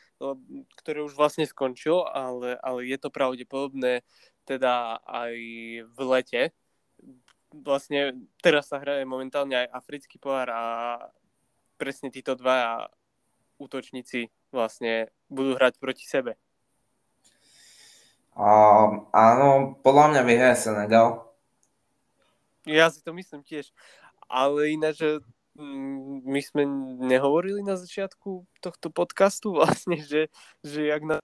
ktoré 0.81 1.05
už 1.05 1.13
vlastne 1.13 1.45
skončilo, 1.45 2.05
ale, 2.09 2.57
ale 2.59 2.89
je 2.89 2.97
to 2.97 3.13
pravdepodobné 3.13 4.01
teda 4.45 5.01
aj 5.05 5.33
v 5.85 5.99
lete. 6.05 6.41
Vlastne 7.55 8.27
teraz 8.43 8.69
sa 8.69 8.81
hraje 8.81 9.07
momentálne 9.07 9.55
aj 9.55 9.71
africký 9.71 10.19
pohár 10.19 10.49
a 10.51 10.63
presne 11.79 12.11
títo 12.11 12.35
dva 12.35 12.89
útočníci 13.57 14.27
vlastne 14.51 15.09
budú 15.31 15.55
hrať 15.55 15.79
proti 15.79 16.03
sebe. 16.03 16.35
Um, 18.35 19.07
áno, 19.15 19.79
podľa 19.79 20.11
mňa 20.11 20.21
vyhraje 20.27 20.57
Senegal. 20.59 21.23
Ja 22.67 22.91
si 22.91 22.99
to 22.99 23.15
myslím 23.15 23.47
tiež. 23.47 23.71
Ale 24.27 24.75
ináč, 24.75 24.99
my 25.55 26.39
sme 26.43 26.67
nehovorili 26.99 27.63
na 27.63 27.79
začiatku 27.79 28.43
tohto 28.59 28.91
podcastu 28.91 29.55
vlastne, 29.55 30.03
že, 30.03 30.27
že 30.63 30.91
jak 30.91 31.03
na 31.03 31.17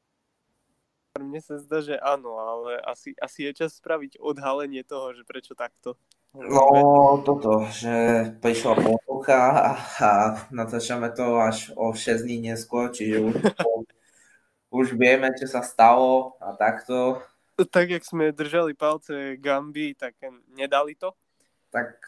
mne 1.20 1.44
sa 1.44 1.60
zdá, 1.60 1.84
že 1.84 2.00
áno, 2.00 2.40
ale 2.40 2.80
asi, 2.88 3.12
asi 3.20 3.52
je 3.52 3.52
čas 3.64 3.76
spraviť 3.76 4.24
odhalenie 4.24 4.88
toho, 4.88 5.12
že 5.12 5.28
prečo 5.28 5.52
takto. 5.52 6.00
No, 6.32 7.20
toto, 7.28 7.68
že 7.68 8.32
prišla 8.40 8.80
ponuka 8.80 9.40
a, 9.52 9.70
a 10.00 10.10
natáčame 10.56 11.12
to 11.12 11.44
až 11.44 11.76
o 11.76 11.92
6 11.92 12.24
dní 12.24 12.56
neskôr, 12.56 12.88
čiže 12.88 13.20
už, 13.20 13.36
už 14.80 14.88
vieme, 14.96 15.28
čo 15.36 15.52
sa 15.52 15.60
stalo 15.60 16.40
a 16.40 16.56
takto. 16.56 17.20
Tak, 17.60 17.92
jak 17.92 18.08
sme 18.08 18.32
držali 18.32 18.72
palce 18.74 19.36
Gambi, 19.36 19.92
tak 19.94 20.16
nedali 20.56 20.96
to. 20.96 21.12
Tak, 21.68 22.00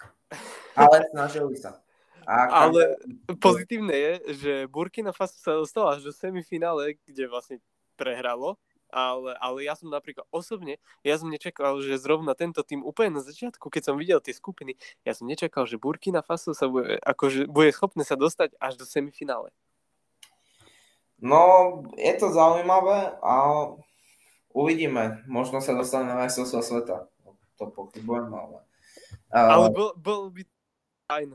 ale 0.80 1.04
snažili 1.12 1.60
sa. 1.60 1.83
A 2.28 2.70
Ale 2.70 2.98
pozitívne 3.40 3.94
je, 3.94 4.14
že 4.36 4.54
Burkina 4.72 5.12
Faso 5.12 5.36
sa 5.40 5.60
dostala 5.60 5.98
až 5.98 6.08
do 6.08 6.12
semifinále, 6.16 6.98
kde 7.08 7.28
vlastne 7.28 7.58
prehralo, 8.00 8.58
ale, 8.94 9.34
ale 9.42 9.66
ja 9.66 9.74
som 9.74 9.90
napríklad 9.90 10.24
osobne, 10.30 10.78
ja 11.02 11.18
som 11.18 11.28
nečakal, 11.28 11.82
že 11.82 11.98
zrovna 11.98 12.38
tento 12.38 12.62
tým 12.62 12.86
úplne 12.86 13.18
na 13.18 13.24
začiatku, 13.26 13.74
keď 13.74 13.82
som 13.90 13.96
videl 13.98 14.22
tie 14.22 14.38
skupiny, 14.38 14.78
ja 15.02 15.18
som 15.18 15.26
nečakal, 15.26 15.66
že 15.66 15.82
Burkina 15.82 16.22
Faso 16.22 16.54
sa 16.54 16.70
bude, 16.70 17.02
akože 17.02 17.50
bude 17.50 17.74
schopné 17.74 18.06
sa 18.06 18.14
dostať 18.14 18.54
až 18.62 18.78
do 18.78 18.86
semifinále. 18.86 19.50
No, 21.24 21.82
je 21.96 22.14
to 22.20 22.36
zaujímavé 22.36 23.16
a 23.24 23.34
uvidíme. 24.52 25.24
Možno 25.26 25.64
sa 25.64 25.72
dostane 25.72 26.12
na 26.12 26.20
majstrovstvo 26.20 26.60
sveta. 26.60 27.08
To 27.58 27.72
pochybujem, 27.72 28.28
ale... 28.28 28.60
Ale 29.34 29.72
bol, 29.74 29.96
bol 29.98 30.30
by 30.30 30.44
fajn. 31.10 31.30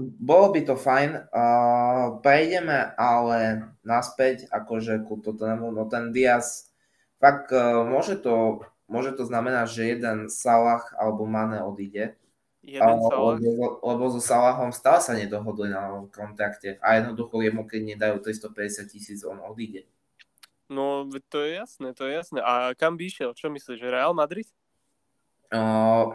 Bolo 0.00 0.56
by 0.56 0.60
to 0.64 0.80
fajn. 0.80 1.28
Uh, 1.28 2.16
prejdeme 2.24 2.96
ale 2.96 3.68
naspäť, 3.84 4.48
akože 4.48 5.04
ku 5.04 5.20
Tottenhamu, 5.20 5.68
no 5.68 5.84
ten 5.92 6.08
Diaz, 6.08 6.72
fakt 7.20 7.52
uh, 7.52 7.84
môže 7.84 8.16
to, 8.16 8.64
môže 8.88 9.12
to 9.12 9.28
znamenať, 9.28 9.68
že 9.68 9.82
jeden 9.92 10.32
Salah 10.32 10.88
alebo 10.96 11.28
Mane 11.28 11.60
odíde. 11.60 12.16
Jeden 12.64 12.96
uh, 12.96 13.12
Salah? 13.12 13.36
Lebo, 13.36 13.76
lebo 13.84 14.04
so 14.08 14.24
Salahom 14.24 14.72
stále 14.72 15.04
sa 15.04 15.12
nedohodli 15.12 15.68
na 15.68 15.92
novom 15.92 16.08
kontrakte 16.08 16.80
a 16.80 16.96
jednoducho 16.96 17.44
jemu, 17.44 17.68
keď 17.68 17.80
nedajú 17.92 18.16
350 18.24 18.88
tisíc, 18.88 19.20
on 19.20 19.36
odíde. 19.44 19.84
No, 20.70 21.04
to 21.28 21.44
je 21.44 21.60
jasné, 21.60 21.92
to 21.92 22.08
je 22.08 22.14
jasné. 22.14 22.40
A 22.40 22.72
kam 22.78 22.96
by 22.96 23.04
išiel? 23.04 23.34
Čo 23.36 23.52
myslíš, 23.52 23.84
že 23.84 23.90
Real 23.90 24.14
Madrid? 24.16 24.46
Uh, 25.50 26.14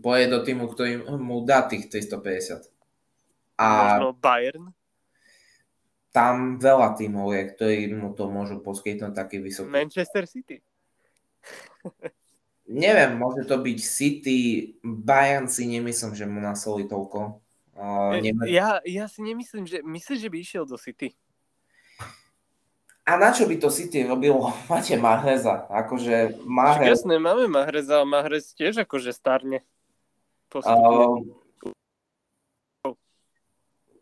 poje 0.00 0.30
do 0.30 0.38
týmu, 0.46 0.70
ktorý 0.70 1.02
mu 1.18 1.42
dá 1.42 1.66
tých 1.66 1.90
350. 1.90 2.75
A 3.56 3.66
Možno 3.96 4.12
Bayern? 4.16 4.66
Tam 6.12 6.56
veľa 6.56 6.96
týmov 6.96 7.32
je, 7.36 7.42
ktorí 7.52 7.76
mu 7.92 8.16
to 8.16 8.28
môžu 8.28 8.60
poskytnúť 8.64 9.12
taký 9.12 9.40
vysoký. 9.40 9.68
Manchester 9.68 10.24
City? 10.24 10.64
Neviem, 12.66 13.20
môže 13.20 13.44
to 13.46 13.60
byť 13.60 13.78
City, 13.78 14.38
Bayern 14.82 15.46
si 15.46 15.68
nemyslím, 15.68 16.12
že 16.16 16.26
mu 16.26 16.40
nasolí 16.40 16.88
toľko. 16.88 17.38
Uh, 17.76 18.16
ja, 18.48 18.80
ja 18.82 19.04
si 19.06 19.20
nemyslím, 19.20 19.68
že 19.68 19.84
myslíš, 19.84 20.18
že 20.24 20.32
by 20.32 20.36
išiel 20.40 20.64
do 20.64 20.80
City? 20.80 21.12
A 23.06 23.14
na 23.14 23.30
čo 23.30 23.46
by 23.46 23.54
to 23.62 23.70
City 23.70 24.02
robilo? 24.02 24.50
Máte 24.72 24.98
Mahreza. 24.98 25.68
Akože 25.70 26.42
Mahrez... 26.42 26.98
Jasné, 26.98 27.22
máme 27.22 27.46
Mahreza 27.46 28.02
a 28.02 28.08
Mahrez 28.08 28.50
tiež 28.56 28.82
akože 28.82 29.14
starne. 29.14 29.62
Uh, 30.50 31.22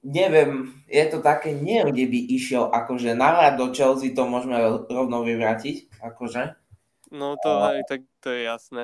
neviem, 0.05 0.77
je 0.87 1.05
to 1.09 1.25
také, 1.25 1.57
neviem, 1.57 1.91
kde 1.91 2.07
by 2.13 2.21
išiel, 2.37 2.69
akože 2.69 3.17
nahrať 3.17 3.53
do 3.57 3.67
Chelsea 3.73 4.13
to 4.13 4.29
môžeme 4.29 4.61
rovno 4.87 5.25
vyvrátiť, 5.25 5.89
akože. 6.05 6.55
No 7.11 7.41
to 7.41 7.51
uh, 7.51 7.73
aj, 7.73 7.89
tak 7.89 8.01
to 8.21 8.29
je 8.29 8.45
jasné. 8.45 8.83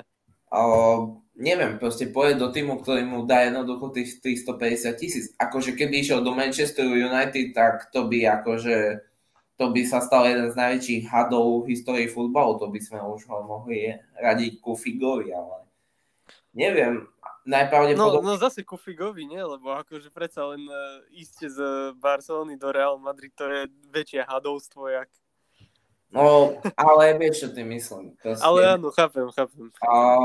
Uh, 0.51 1.21
neviem, 1.37 1.79
proste 1.79 2.11
pôjde 2.11 2.41
do 2.41 2.49
týmu, 2.51 2.81
ktorý 2.81 3.07
mu 3.07 3.29
dá 3.29 3.47
jednoducho 3.47 3.93
tých 3.95 4.19
350 4.19 4.97
tisíc. 4.99 5.25
Akože 5.37 5.77
keby 5.77 6.03
išiel 6.03 6.25
do 6.25 6.35
Manchester 6.35 6.89
United, 6.89 7.53
tak 7.55 7.93
to 7.93 8.09
by 8.09 8.27
akože 8.27 9.05
to 9.61 9.69
by 9.77 9.85
sa 9.85 10.01
stal 10.01 10.25
jeden 10.25 10.49
z 10.49 10.57
najväčších 10.57 11.05
hadov 11.13 11.69
v 11.69 11.77
histórii 11.77 12.09
futbalu, 12.09 12.57
to 12.57 12.73
by 12.73 12.81
sme 12.81 12.97
už 13.05 13.29
ho 13.29 13.45
mohli 13.45 13.93
radiť 14.17 14.57
ku 14.57 14.73
Figovi, 14.73 15.37
ale 15.37 15.69
neviem, 16.57 17.05
najpravdepodobne... 17.47 18.27
No, 18.27 18.37
no 18.37 18.41
zase 18.41 18.65
ku 18.65 18.77
Figovi, 18.77 19.25
nie? 19.25 19.41
Lebo 19.41 19.73
akože 19.77 20.13
predsa 20.13 20.45
len 20.51 20.65
uh, 20.67 21.01
ísť 21.15 21.37
z 21.49 21.59
Barcelony 21.97 22.61
do 22.61 22.69
Real 22.73 23.01
Madrid, 23.01 23.33
to 23.33 23.49
je 23.49 23.69
väčšie 23.93 24.27
hadovstvo, 24.27 24.89
jak... 24.91 25.09
No, 26.11 26.59
ale 26.75 27.15
vieš, 27.23 27.47
čo 27.47 27.49
tým 27.55 27.71
myslím. 27.71 28.19
Proste, 28.19 28.43
ale 28.43 28.67
áno, 28.67 28.91
chápem, 28.91 29.31
chápem. 29.31 29.71
A, 29.79 30.19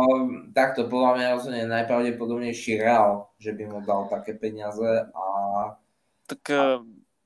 takto, 0.49 0.89
podľa 0.89 1.11
mňa 1.13 1.27
rozhodne 1.37 1.63
najpravdepodobnejší 1.69 2.81
Real, 2.81 3.29
že 3.37 3.53
by 3.53 3.63
mu 3.69 3.79
dal 3.85 4.09
také 4.09 4.33
peniaze 4.33 5.05
a... 5.13 5.25
Tak 6.25 6.41
uh, 6.49 6.81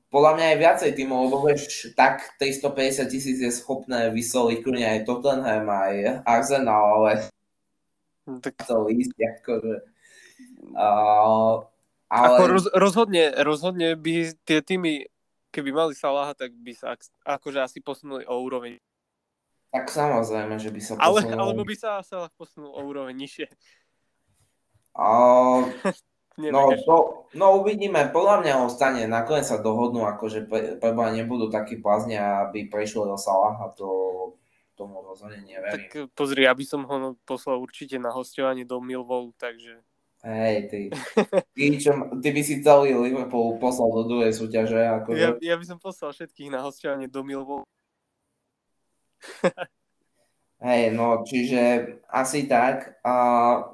podľa 0.10 0.32
mňa 0.36 0.46
aj 0.52 0.58
viacej 0.58 0.92
tímov, 0.98 1.20
lebo 1.30 1.38
vieš, 1.46 1.94
tak 1.94 2.36
350 2.42 3.14
tisíc 3.14 3.38
je 3.40 3.52
schopné 3.54 4.10
vysoliť 4.10 4.58
kľudne 4.60 4.88
aj 4.98 5.06
Tottenham, 5.06 5.66
aj 5.70 6.26
Arsenal, 6.26 6.84
ale 7.00 7.32
tak 8.38 8.62
to 8.62 8.86
ísť, 8.86 9.18
akože... 9.18 9.74
Uh, 10.78 11.66
ale... 12.10 12.36
Ako 12.38 12.44
roz, 12.46 12.66
rozhodne, 12.74 13.34
rozhodne 13.42 13.98
by 13.98 14.34
tie 14.46 14.62
týmy, 14.62 15.10
keby 15.50 15.70
mali 15.74 15.94
Salaha, 15.98 16.38
tak 16.38 16.54
by 16.54 16.74
sa 16.78 16.94
akože 17.26 17.60
asi 17.66 17.82
posunuli 17.82 18.30
o 18.30 18.38
úroveň. 18.38 18.78
Tak 19.70 19.90
samozrejme, 19.90 20.58
že 20.62 20.70
by 20.70 20.82
sa 20.82 20.94
posunul. 20.98 21.06
Ale, 21.06 21.20
alebo 21.34 21.62
by 21.66 21.76
sa 21.78 22.02
Salah 22.06 22.30
posunul 22.34 22.74
o 22.74 22.82
úroveň 22.86 23.18
nižšie. 23.18 23.48
Uh, 24.98 25.70
No, 26.40 26.72
to, 26.72 27.28
no 27.36 27.60
uvidíme, 27.60 28.16
podľa 28.16 28.36
mňa 28.40 28.54
ostane, 28.64 29.04
nakoniec 29.12 29.44
sa 29.44 29.60
dohodnú, 29.60 30.08
akože 30.08 30.48
preba 30.80 31.12
nebudú 31.12 31.52
takí 31.52 31.76
blázni, 31.84 32.16
aby 32.16 32.72
prešiel 32.72 33.12
do 33.12 33.20
Salaha, 33.20 33.76
to 33.76 33.88
tomu 34.80 35.04
rozhodne 35.04 35.44
neverím. 35.44 35.92
Tak 35.92 36.16
pozri, 36.16 36.48
aby 36.48 36.64
som 36.64 36.88
ho 36.88 37.20
poslal 37.28 37.60
určite 37.60 38.00
na 38.00 38.16
hostovanie 38.16 38.64
do 38.64 38.80
Millwall, 38.80 39.36
takže... 39.36 39.84
Hej, 40.24 40.56
ty, 40.72 40.80
ty, 41.56 41.64
čo, 41.80 41.92
ty 42.20 42.28
by 42.32 42.42
si 42.44 42.64
celý 42.64 42.96
Liverpool 42.96 43.60
poslal 43.60 43.92
do 43.92 44.04
druhej 44.08 44.32
súťaže. 44.32 44.80
Akože... 45.04 45.20
Ja, 45.20 45.30
ja 45.36 45.56
by 45.60 45.66
som 45.68 45.80
poslal 45.80 46.16
všetkých 46.16 46.52
na 46.52 46.64
hostovanie 46.64 47.12
do 47.12 47.24
Millwall. 47.28 47.68
Hej, 50.60 50.92
no, 50.92 51.24
čiže 51.24 51.96
asi 52.12 52.44
tak. 52.44 53.00
A, 53.00 53.16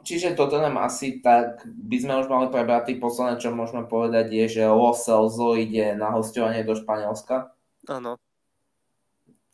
čiže 0.05 0.37
toto 0.37 0.61
nám 0.61 0.77
asi 0.77 1.17
tak 1.17 1.65
by 1.65 1.97
sme 1.97 2.13
už 2.21 2.29
mali 2.29 2.53
prebrať. 2.53 2.93
Posledné, 3.01 3.41
čo 3.41 3.49
môžeme 3.49 3.89
povedať, 3.89 4.29
je, 4.29 4.61
že 4.61 4.69
Lo 4.69 4.93
Celso 4.93 5.57
ide 5.57 5.97
na 5.97 6.13
hostovanie 6.13 6.61
do 6.61 6.77
Španielska. 6.77 7.49
Áno. 7.89 8.21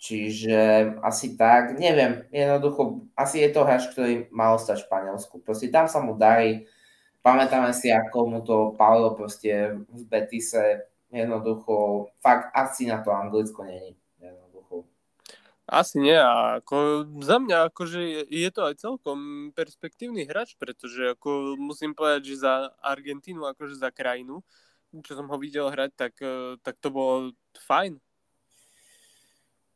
Čiže 0.02 0.58
asi 1.06 1.38
tak, 1.38 1.78
neviem, 1.78 2.26
jednoducho, 2.34 3.06
asi 3.14 3.46
je 3.46 3.50
to 3.54 3.62
hráč, 3.62 3.86
ktorý 3.94 4.34
má 4.34 4.50
ostať 4.58 4.82
v 4.82 4.86
Španielsku. 4.90 5.46
Proste 5.46 5.70
tam 5.70 5.86
sa 5.86 6.02
mu 6.02 6.18
darí, 6.18 6.66
pamätáme 7.22 7.70
si, 7.70 7.94
ako 7.94 8.18
mu 8.26 8.40
to 8.42 8.74
palilo 8.82 9.14
proste 9.14 9.78
v 9.86 10.02
Betise, 10.10 10.90
jednoducho, 11.14 12.10
fakt 12.18 12.50
asi 12.58 12.90
na 12.90 13.06
to 13.06 13.14
Anglicko 13.14 13.62
není. 13.62 13.94
Asi 15.72 16.04
nie, 16.04 16.20
a 16.20 16.60
ako 16.60 17.08
za 17.24 17.40
mňa 17.40 17.72
akože 17.72 18.28
je, 18.28 18.50
to 18.52 18.68
aj 18.68 18.76
celkom 18.76 19.52
perspektívny 19.56 20.28
hráč, 20.28 20.60
pretože 20.60 21.16
ako 21.16 21.56
musím 21.56 21.96
povedať, 21.96 22.28
že 22.28 22.44
za 22.44 22.76
Argentínu, 22.84 23.48
akože 23.48 23.80
za 23.80 23.88
krajinu, 23.88 24.44
čo 25.00 25.16
som 25.16 25.32
ho 25.32 25.38
videl 25.40 25.72
hrať, 25.72 25.92
tak, 25.96 26.14
e, 26.20 26.60
tak 26.60 26.76
to 26.84 26.92
bolo 26.92 27.32
fajn. 27.56 27.96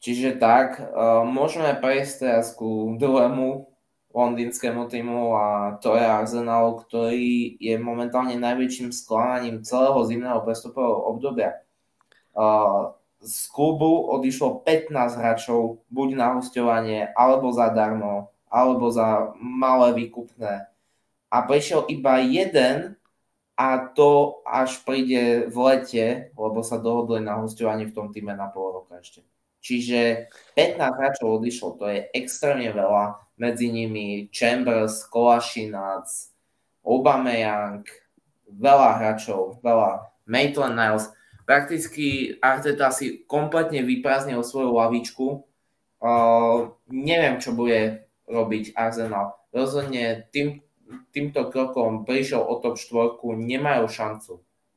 Čiže 0.06 0.38
tak, 0.38 0.78
uh, 0.78 1.26
môžeme 1.26 1.74
prejsť 1.82 2.13
teraz 2.22 2.54
ku 2.54 2.94
druhému 2.94 3.65
londýnskému 4.13 4.86
týmu 4.86 5.34
a 5.34 5.46
to 5.82 5.98
je 5.98 6.06
Arsenal, 6.06 6.78
ktorý 6.78 7.58
je 7.58 7.76
momentálne 7.82 8.38
najväčším 8.38 8.94
sklamaním 8.94 9.65
celého 9.65 9.98
zimného 10.06 10.46
prestupového 10.46 11.10
obdobia. 11.10 11.58
Uh, 12.38 12.94
z 13.18 13.50
klubu 13.50 14.06
odišlo 14.13 14.62
15 14.62 14.94
hráčov, 14.94 15.82
buď 15.89 16.10
na 16.13 16.38
hostovanie, 16.38 17.10
alebo 17.18 17.50
zadarmo, 17.50 18.30
alebo 18.46 18.94
za 18.94 19.34
malé 19.41 20.06
výkupné. 20.06 20.70
A 21.34 21.38
prišiel 21.50 21.89
iba 21.89 22.22
jeden 22.22 22.94
a 23.58 23.82
to 23.89 24.38
až 24.46 24.86
príde 24.86 25.50
v 25.50 25.58
lete, 25.65 26.30
lebo 26.38 26.62
sa 26.62 26.78
dohodli 26.78 27.26
na 27.26 27.41
hostovanie 27.41 27.89
v 27.89 27.96
tom 27.98 28.13
týme 28.13 28.38
na 28.38 28.54
pol 28.54 28.70
roka 28.70 29.02
ešte. 29.02 29.26
Čiže 29.65 30.30
15 30.54 30.78
hráčov 30.78 31.41
odišlo, 31.41 31.82
to 31.82 31.89
je 31.89 32.06
extrémne 32.13 32.69
veľa. 32.69 33.17
Medzi 33.41 33.73
nimi 33.73 34.30
Chambers, 34.30 35.10
Kolašinac, 35.10 36.06
Aubameyang, 36.86 37.82
veľa 38.45 38.89
hráčov, 39.01 39.65
veľa. 39.65 40.06
Maitland 40.30 40.78
Niles 40.78 41.10
prakticky 41.49 42.38
Arteta 42.41 42.93
si 42.93 43.25
kompletne 43.25 43.82
vyprázdnil 43.82 44.45
svoju 44.45 44.69
lavičku. 44.73 45.25
Uh, 45.97 46.78
neviem, 46.89 47.41
čo 47.41 47.58
bude 47.58 48.06
robiť 48.30 48.78
Arsenal. 48.78 49.34
Rozhodne 49.49 50.30
tým, 50.30 50.62
týmto 51.10 51.49
krokom 51.49 52.06
prišiel 52.06 52.41
o 52.41 52.62
top 52.62 52.78
4, 52.78 53.17
nemajú 53.34 53.86
šancu. 53.89 54.34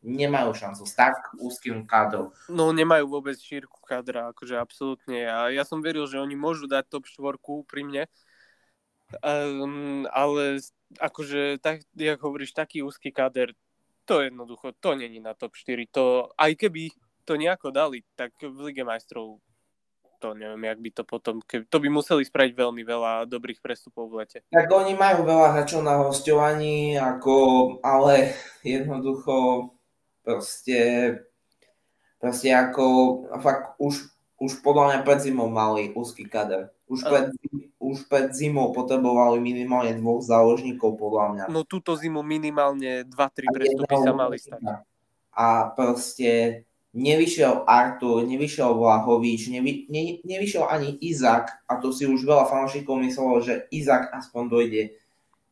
Nemajú 0.09 0.57
šancu 0.57 0.89
s 0.89 0.97
tak 0.97 1.21
úzkým 1.37 1.85
kádrom. 1.85 2.33
No 2.49 2.73
nemajú 2.73 3.05
vôbec 3.13 3.37
šírku 3.37 3.77
kádra, 3.85 4.33
akože 4.33 4.57
absolútne. 4.57 5.29
A 5.29 5.53
ja 5.53 5.69
som 5.69 5.85
veril, 5.85 6.09
že 6.09 6.17
oni 6.17 6.33
môžu 6.33 6.65
dať 6.65 6.89
top 6.89 7.05
4 7.05 7.37
pri 7.69 7.83
mne. 7.85 8.05
Um, 9.21 10.09
ale 10.09 10.65
akože, 10.97 11.61
tak, 11.61 11.85
jak 11.93 12.21
hovoríš, 12.21 12.57
taký 12.57 12.81
úzky 12.81 13.13
káder 13.13 13.53
to 14.09 14.25
jednoducho, 14.25 14.73
to 14.81 14.97
není 14.97 15.21
na 15.21 15.37
top 15.37 15.53
4. 15.53 15.85
To, 15.93 16.33
aj 16.33 16.57
keby 16.57 16.89
to 17.29 17.37
nejako 17.37 17.69
dali, 17.69 18.01
tak 18.17 18.33
v 18.41 18.73
Lige 18.73 18.85
majstrov 18.85 19.45
to 20.19 20.35
neviem, 20.35 20.65
jak 20.67 20.79
by 20.83 20.91
to 20.91 21.03
potom, 21.07 21.39
keby, 21.47 21.65
to 21.71 21.79
by 21.79 21.89
museli 21.89 22.27
spraviť 22.27 22.53
veľmi 22.59 22.83
veľa 22.83 23.31
dobrých 23.31 23.63
prestupov 23.63 24.11
v 24.11 24.27
lete. 24.27 24.39
Tak 24.51 24.67
oni 24.67 24.99
majú 24.99 25.23
veľa 25.23 25.55
hráčov 25.55 25.87
na 25.87 25.95
hostovaní, 26.03 26.99
ako, 26.99 27.35
ale 27.87 28.35
jednoducho 28.67 29.71
proste, 30.29 30.79
proste 32.21 32.53
ako 32.53 32.85
fakt 33.41 33.81
už, 33.81 34.13
už 34.37 34.61
podľa 34.61 34.85
mňa 34.93 34.99
pred 35.09 35.21
zimou 35.25 35.49
mali 35.49 35.89
úzky 35.97 36.29
kader. 36.29 36.69
Už 36.85 37.05
pred, 37.05 37.33
už 37.81 38.05
pred 38.09 38.29
zimou 38.37 38.77
potrebovali 38.77 39.41
minimálne 39.41 39.97
dvoch 39.97 40.21
záložníkov, 40.21 41.01
podľa 41.01 41.25
mňa. 41.33 41.45
No 41.49 41.65
túto 41.65 41.97
zimu 41.97 42.21
minimálne 42.21 43.09
2-3 43.09 43.57
prestupy 43.57 43.95
sa 44.05 44.13
mali 44.13 44.37
stať. 44.37 44.61
A 45.33 45.73
proste 45.73 46.65
nevyšiel 46.97 47.69
Artur, 47.69 48.25
nevyšiel 48.25 48.73
Vlahovič, 48.73 49.53
nevy, 49.53 49.85
ne, 49.93 50.21
nevyšiel 50.25 50.65
ani 50.65 50.97
Izak, 51.05 51.53
a 51.69 51.77
to 51.77 51.93
si 51.93 52.09
už 52.09 52.25
veľa 52.25 52.49
fanúšikov 52.49 52.97
myslelo, 53.05 53.45
že 53.45 53.69
Izak 53.69 54.09
aspoň 54.13 54.43
dojde. 54.49 54.83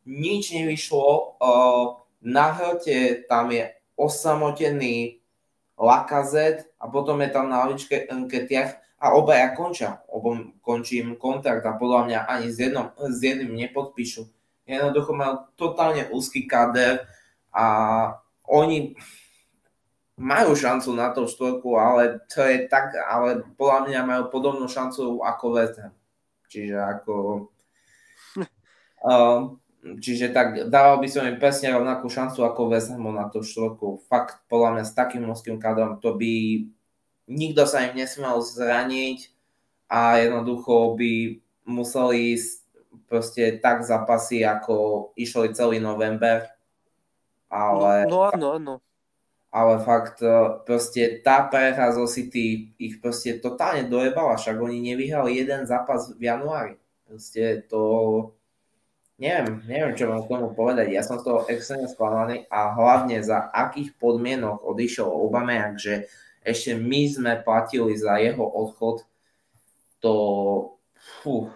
Nič 0.08 0.56
nevyšlo, 0.56 1.36
uh, 1.36 2.00
na 2.24 2.46
hrote 2.56 3.28
tam 3.28 3.52
je 3.52 3.75
osamotený 3.96 5.20
Lakazet 5.76 6.72
a 6.80 6.88
potom 6.88 7.20
je 7.20 7.28
tam 7.28 7.52
na 7.52 7.64
lavičke 7.64 8.08
Nketiach 8.08 8.80
a 8.96 9.12
obaja 9.12 9.52
končia. 9.52 10.00
Obom 10.08 10.56
končí 10.64 11.04
im 11.04 11.20
kontrakt 11.20 11.64
a 11.68 11.76
podľa 11.76 12.00
mňa 12.08 12.18
ani 12.24 12.48
s, 12.48 12.56
jednom, 12.56 12.92
s 12.96 13.18
jedným 13.20 13.52
nepodpíšu. 13.52 14.24
Jednoducho 14.64 15.12
majú 15.12 15.34
totálne 15.54 16.08
úzky 16.08 16.48
kader 16.48 17.04
a 17.52 17.64
oni 18.48 18.96
majú 20.16 20.56
šancu 20.56 20.96
na 20.96 21.12
to 21.12 21.28
štvorku, 21.28 21.76
ale 21.76 22.24
to 22.24 22.40
je 22.40 22.64
tak, 22.72 22.96
ale 22.96 23.44
podľa 23.60 23.80
mňa 23.84 24.00
majú 24.00 24.22
podobnú 24.32 24.64
šancu 24.64 25.20
ako 25.20 25.44
West 25.60 25.76
Ham. 25.80 25.94
Čiže 26.48 26.76
ako... 26.76 27.14
Um, 29.06 29.62
čiže 30.02 30.34
tak 30.34 30.66
dával 30.66 30.98
by 30.98 31.08
som 31.10 31.24
im 31.28 31.38
presne 31.38 31.70
rovnakú 31.70 32.10
šancu 32.10 32.42
ako 32.42 32.72
West 32.72 32.90
Hamu 32.90 33.14
na 33.14 33.30
to 33.30 33.44
štvorku. 33.44 34.02
Fakt, 34.10 34.42
podľa 34.50 34.78
mňa 34.78 34.84
s 34.84 34.96
takým 34.96 35.22
množským 35.22 35.62
kadrom 35.62 36.02
to 36.02 36.14
by 36.18 36.66
nikto 37.30 37.62
sa 37.66 37.86
im 37.86 37.94
nesmel 37.94 38.42
zraniť 38.42 39.30
a 39.86 40.18
jednoducho 40.18 40.98
by 40.98 41.38
museli 41.66 42.38
ísť 42.38 42.50
proste 43.06 43.62
tak 43.62 43.86
zapasy, 43.86 44.42
ako 44.42 45.10
išli 45.14 45.54
celý 45.54 45.78
november. 45.78 46.50
Ale... 47.46 48.10
No, 48.10 48.26
no 48.26 48.30
áno, 48.34 48.48
áno 48.58 48.74
ale 49.56 49.80
fakt 49.80 50.20
e, 50.20 50.28
proste 50.68 51.24
tá 51.24 51.48
prehra 51.48 51.88
zo 51.96 52.04
City 52.04 52.76
ich 52.76 53.00
proste 53.00 53.40
totálne 53.40 53.88
dojebala, 53.88 54.36
však 54.36 54.60
oni 54.60 54.92
nevyhrali 54.92 55.40
jeden 55.40 55.64
zápas 55.64 56.12
v 56.12 56.28
januári. 56.28 56.76
Proste 57.08 57.64
to, 57.64 57.80
neviem, 59.16 59.64
neviem, 59.64 59.96
čo 59.96 60.08
mám 60.08 60.24
k 60.24 60.30
tomu 60.32 60.52
povedať. 60.52 60.92
Ja 60.92 61.02
som 61.04 61.20
z 61.20 61.24
toho 61.24 61.40
extrémne 61.48 61.88
sklamaný 61.88 62.44
a 62.52 62.72
hlavne 62.76 63.20
za 63.24 63.48
akých 63.52 63.96
podmienok 63.96 64.60
odišiel 64.64 65.08
Obameyang, 65.08 65.80
že 65.80 66.08
ešte 66.46 66.78
my 66.78 67.02
sme 67.10 67.32
platili 67.42 67.96
za 67.98 68.20
jeho 68.22 68.44
odchod, 68.44 69.02
to 69.98 70.14
fú. 71.20 71.50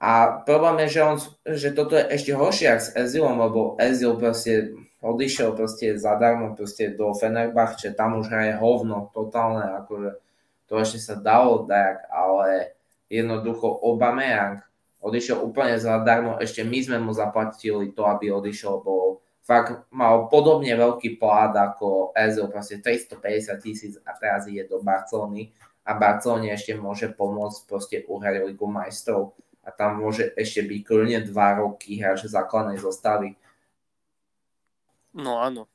A 0.00 0.40
problém 0.44 0.84
je, 0.84 1.00
že, 1.00 1.00
on, 1.00 1.16
že 1.48 1.68
toto 1.72 1.96
je 1.96 2.04
ešte 2.12 2.32
horšie 2.36 2.66
ako 2.72 2.82
s 2.82 2.88
Ezilom, 2.92 3.36
lebo 3.40 3.60
Ezil 3.80 4.16
proste 4.20 4.72
odišiel 5.04 5.52
proste 5.52 6.00
zadarmo 6.00 6.56
proste 6.56 6.96
do 6.96 7.12
Fenerbahče, 7.12 7.92
tam 7.92 8.20
už 8.24 8.32
hraje 8.32 8.56
hovno 8.56 9.12
totálne, 9.12 9.84
akože 9.84 10.16
to 10.64 10.72
ešte 10.80 10.98
sa 11.00 11.14
dalo 11.20 11.68
dať, 11.68 12.08
ale 12.08 12.72
jednoducho 13.12 13.84
Aubameyang 13.84 14.64
odišiel 15.04 15.44
úplne 15.44 15.76
zadarmo, 15.76 16.40
ešte 16.40 16.64
my 16.64 16.78
sme 16.80 16.98
mu 17.04 17.12
zaplatili 17.12 17.92
to, 17.92 18.08
aby 18.08 18.32
odišiel, 18.32 18.80
bo 18.80 19.20
fakt 19.44 19.84
mal 19.92 20.32
podobne 20.32 20.72
veľký 20.72 21.20
plát 21.20 21.52
ako 21.52 22.16
Ezil, 22.16 22.48
proste 22.48 22.80
350 22.80 23.60
tisíc 23.60 23.94
a 24.00 24.16
teraz 24.16 24.48
ide 24.48 24.64
do 24.64 24.80
Barcelony. 24.80 25.52
A 25.84 25.92
Barcelone 25.92 26.48
ešte 26.48 26.72
môže 26.72 27.12
pomôcť 27.12 27.60
proste 27.68 27.96
uhrať 28.08 28.48
Ligu 28.48 28.64
majstrov. 28.64 29.36
A 29.64 29.68
tam 29.68 30.00
môže 30.00 30.32
ešte 30.32 30.64
byť 30.64 30.80
kľudne 30.80 31.20
dva 31.28 31.60
roky 31.60 32.00
hráč 32.00 32.24
základnej 32.24 32.80
zostavy. 32.80 33.36
No 35.12 35.44
áno. 35.44 35.68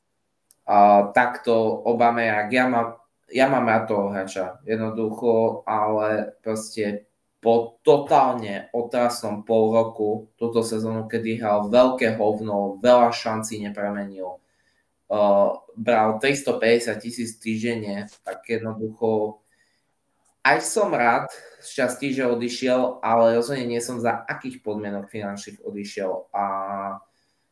A, 0.66 1.10
takto 1.14 1.54
Obame, 1.86 2.26
ja 2.26 2.66
mám, 2.66 2.98
ja 3.30 3.46
mám 3.46 3.70
rád 3.70 3.86
toho 3.86 4.10
hráča, 4.10 4.58
jednoducho, 4.66 5.62
ale 5.62 6.34
proste 6.42 7.09
po 7.40 7.80
totálne 7.80 8.68
otrasnom 8.76 9.42
pol 9.48 9.72
roku 9.72 10.28
túto 10.36 10.60
sezónu, 10.60 11.08
kedy 11.08 11.40
hral 11.40 11.72
veľké 11.72 12.20
hovno, 12.20 12.76
veľa 12.84 13.10
šancí 13.16 13.64
nepremenil, 13.64 14.36
uh, 15.08 15.56
bral 15.72 16.20
350 16.20 17.00
tisíc 17.00 17.40
týždenne, 17.40 18.12
tak 18.22 18.44
jednoducho 18.44 19.40
aj 20.40 20.64
som 20.64 20.92
rád, 20.92 21.28
šťastí, 21.60 22.16
že 22.16 22.28
odišiel, 22.28 23.04
ale 23.04 23.36
rozhodne 23.36 23.68
nie 23.68 23.80
som 23.80 24.00
za 24.00 24.24
akých 24.24 24.64
podmienok 24.64 25.12
finančných 25.12 25.60
odišiel 25.64 26.32
a 26.32 26.44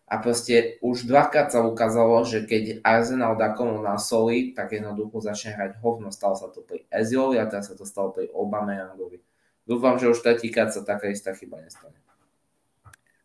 a 0.08 0.24
proste 0.24 0.80
už 0.80 1.04
dvakrát 1.04 1.52
sa 1.52 1.60
ukázalo, 1.60 2.24
že 2.24 2.48
keď 2.48 2.80
Arsenal 2.80 3.36
dá 3.36 3.52
komu 3.52 3.84
na 3.84 4.00
soli, 4.00 4.56
tak 4.56 4.72
jednoducho 4.72 5.20
začne 5.20 5.52
hrať 5.52 5.84
hovno. 5.84 6.08
Stalo 6.08 6.32
sa 6.32 6.48
to 6.48 6.64
pri 6.64 6.88
Eziovi 6.88 7.36
a 7.36 7.44
teraz 7.44 7.68
sa 7.68 7.76
to 7.76 7.84
stalo 7.84 8.16
pri 8.16 8.32
Obameyangovi. 8.32 9.20
Dúfam, 9.68 10.00
že 10.00 10.08
už 10.08 10.24
tretíkrát 10.24 10.72
sa 10.72 10.80
taká 10.80 11.12
istá 11.12 11.36
chyba 11.36 11.60
nestane. 11.60 12.00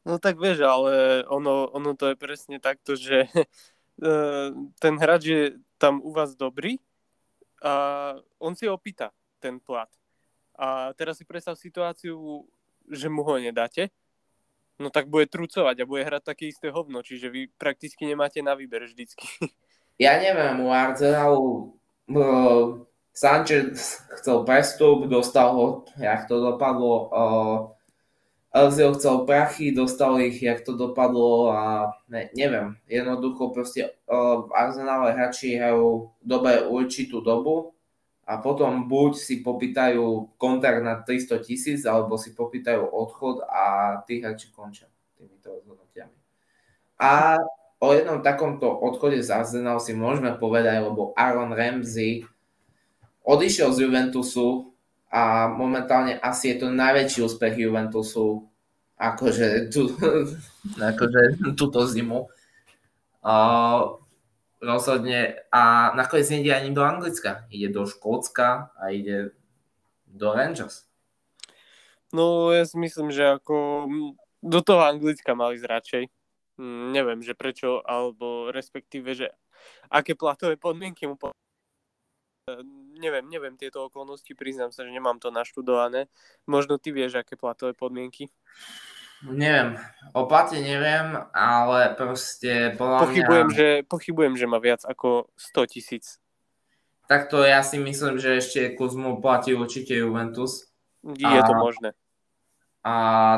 No 0.03 0.19
tak 0.19 0.36
vieš, 0.36 0.67
ale 0.67 1.23
ono, 1.32 1.71
ono 1.71 1.95
to 1.95 2.12
je 2.12 2.19
presne 2.19 2.60
takto, 2.60 2.99
že 2.99 3.23
e, 3.32 3.45
ten 4.77 4.93
hráč 4.99 5.23
je 5.23 5.43
tam 5.79 6.03
u 6.03 6.12
vás 6.12 6.36
dobrý 6.36 6.84
a 7.63 8.13
on 8.43 8.60
si 8.60 8.67
opýta 8.67 9.15
ten 9.39 9.63
plat. 9.63 9.88
A 10.60 10.91
teraz 10.99 11.17
si 11.17 11.23
predstav 11.23 11.56
situáciu, 11.56 12.43
že 12.91 13.08
mu 13.08 13.23
ho 13.23 13.39
nedáte 13.39 13.88
no 14.79 14.89
tak 14.89 15.10
bude 15.10 15.29
trucovať 15.29 15.75
a 15.79 15.89
bude 15.89 16.03
hrať 16.03 16.23
také 16.23 16.49
isté 16.49 16.73
hovno, 16.73 17.06
čiže 17.06 17.29
vy 17.29 17.47
prakticky 17.56 18.03
nemáte 18.10 18.41
na 18.41 18.58
výber 18.58 18.86
vždycky. 18.86 19.27
Ja 20.01 20.17
neviem, 20.17 20.58
u 20.65 20.73
Arsenalu 20.73 21.77
uh, 22.10 22.82
Sanchez 23.13 24.02
chcel 24.17 24.41
prestup, 24.41 25.06
dostal 25.06 25.54
ho, 25.54 25.67
jak 26.02 26.26
to 26.26 26.41
dopadlo. 26.41 26.93
Uh, 27.13 27.58
Elzio 28.54 28.93
chcel 28.93 29.26
prachy, 29.26 29.71
dostal 29.71 30.17
ich, 30.21 30.41
jak 30.41 30.62
to 30.62 30.73
dopadlo 30.73 31.54
a 31.54 31.93
ne, 32.10 32.30
neviem. 32.34 32.73
Jednoducho 32.89 33.54
proste 33.54 33.93
uh, 34.10 34.45
v 34.45 34.49
Arsenale 34.54 35.13
hráči 35.13 35.58
hrajú 35.58 36.10
dobe 36.26 36.65
určitú 36.65 37.21
dobu 37.21 37.78
a 38.26 38.41
potom 38.41 38.89
buď 38.89 39.12
si 39.13 39.45
popýtajú 39.45 40.38
kontrakt 40.41 40.82
na 40.82 41.02
300 41.02 41.38
tisíc, 41.45 41.82
alebo 41.86 42.17
si 42.17 42.34
popýtajú 42.34 42.82
odchod 42.82 43.45
a 43.45 43.97
tí 44.10 44.26
hráči 44.26 44.49
končia 44.49 44.89
týmito 45.17 45.54
rozhodnutiami. 45.54 46.17
A 46.97 47.38
o 47.78 47.88
jednom 47.93 48.26
takomto 48.26 48.73
odchode 48.73 49.21
z 49.21 49.30
Arsenal 49.30 49.78
si 49.78 49.93
môžeme 49.93 50.34
povedať, 50.34 50.82
lebo 50.82 51.13
Aaron 51.13 51.54
Ramsey 51.54 52.26
odišiel 53.23 53.71
z 53.73 53.88
Juventusu 53.88 54.75
a 55.09 55.47
momentálne 55.47 56.19
asi 56.19 56.53
je 56.53 56.63
to 56.63 56.67
najväčší 56.71 57.19
úspech 57.23 57.55
Juventusu 57.57 58.47
akože, 58.97 59.73
tu, 59.73 59.91
akože 60.91 61.21
túto 61.57 61.79
zimu. 61.88 62.29
Uh, 63.23 64.03
rozhodne 64.63 65.43
a 65.51 65.91
nakoniec 65.95 66.27
nejde 66.31 66.51
ani 66.55 66.71
do 66.71 66.83
Anglicka. 66.83 67.47
Ide 67.51 67.71
do 67.71 67.83
Škótska 67.83 68.71
a 68.79 68.83
ide 68.91 69.36
do 70.07 70.31
Rangers. 70.31 70.88
No 72.15 72.53
ja 72.55 72.63
si 72.63 72.79
myslím, 72.79 73.12
že 73.12 73.25
ako 73.25 73.88
do 74.39 74.59
toho 74.63 74.81
Anglicka 74.86 75.36
mali 75.36 75.59
radšej. 75.59 76.07
Hm, 76.59 76.93
neviem, 76.93 77.19
že 77.25 77.33
prečo, 77.33 77.81
alebo 77.83 78.53
respektíve, 78.53 79.17
že 79.17 79.33
aké 79.89 80.13
platové 80.13 80.55
podmienky 80.55 81.09
mu 81.09 81.17
po... 81.17 81.33
Neviem, 83.03 83.27
neviem 83.27 83.59
tieto 83.59 83.91
okolnosti, 83.91 84.31
priznám 84.31 84.71
sa, 84.71 84.87
že 84.87 84.95
nemám 84.95 85.19
to 85.19 85.27
naštudované. 85.27 86.07
Možno 86.47 86.79
ty 86.79 86.95
vieš, 86.95 87.19
aké 87.19 87.35
platové 87.35 87.75
podmienky. 87.75 88.31
Neviem, 89.23 89.79
o 90.11 90.27
plate 90.27 90.59
neviem, 90.59 91.15
ale 91.31 91.95
proste 91.95 92.75
podľa 92.75 93.07
pochybujem, 93.07 93.47
mňa... 93.47 93.55
Že, 93.55 93.67
pochybujem, 93.87 94.33
že 94.35 94.45
má 94.47 94.59
viac 94.59 94.83
ako 94.83 95.31
100 95.35 95.73
tisíc. 95.75 96.05
Takto 97.07 97.43
ja 97.43 97.59
si 97.63 97.79
myslím, 97.79 98.19
že 98.19 98.39
ešte 98.39 98.75
Kuzmu 98.75 99.19
platí 99.19 99.51
určite 99.51 99.95
Juventus. 99.95 100.71
Je 101.03 101.27
a... 101.27 101.43
to 101.43 101.55
možné. 101.59 101.91
A 102.83 102.95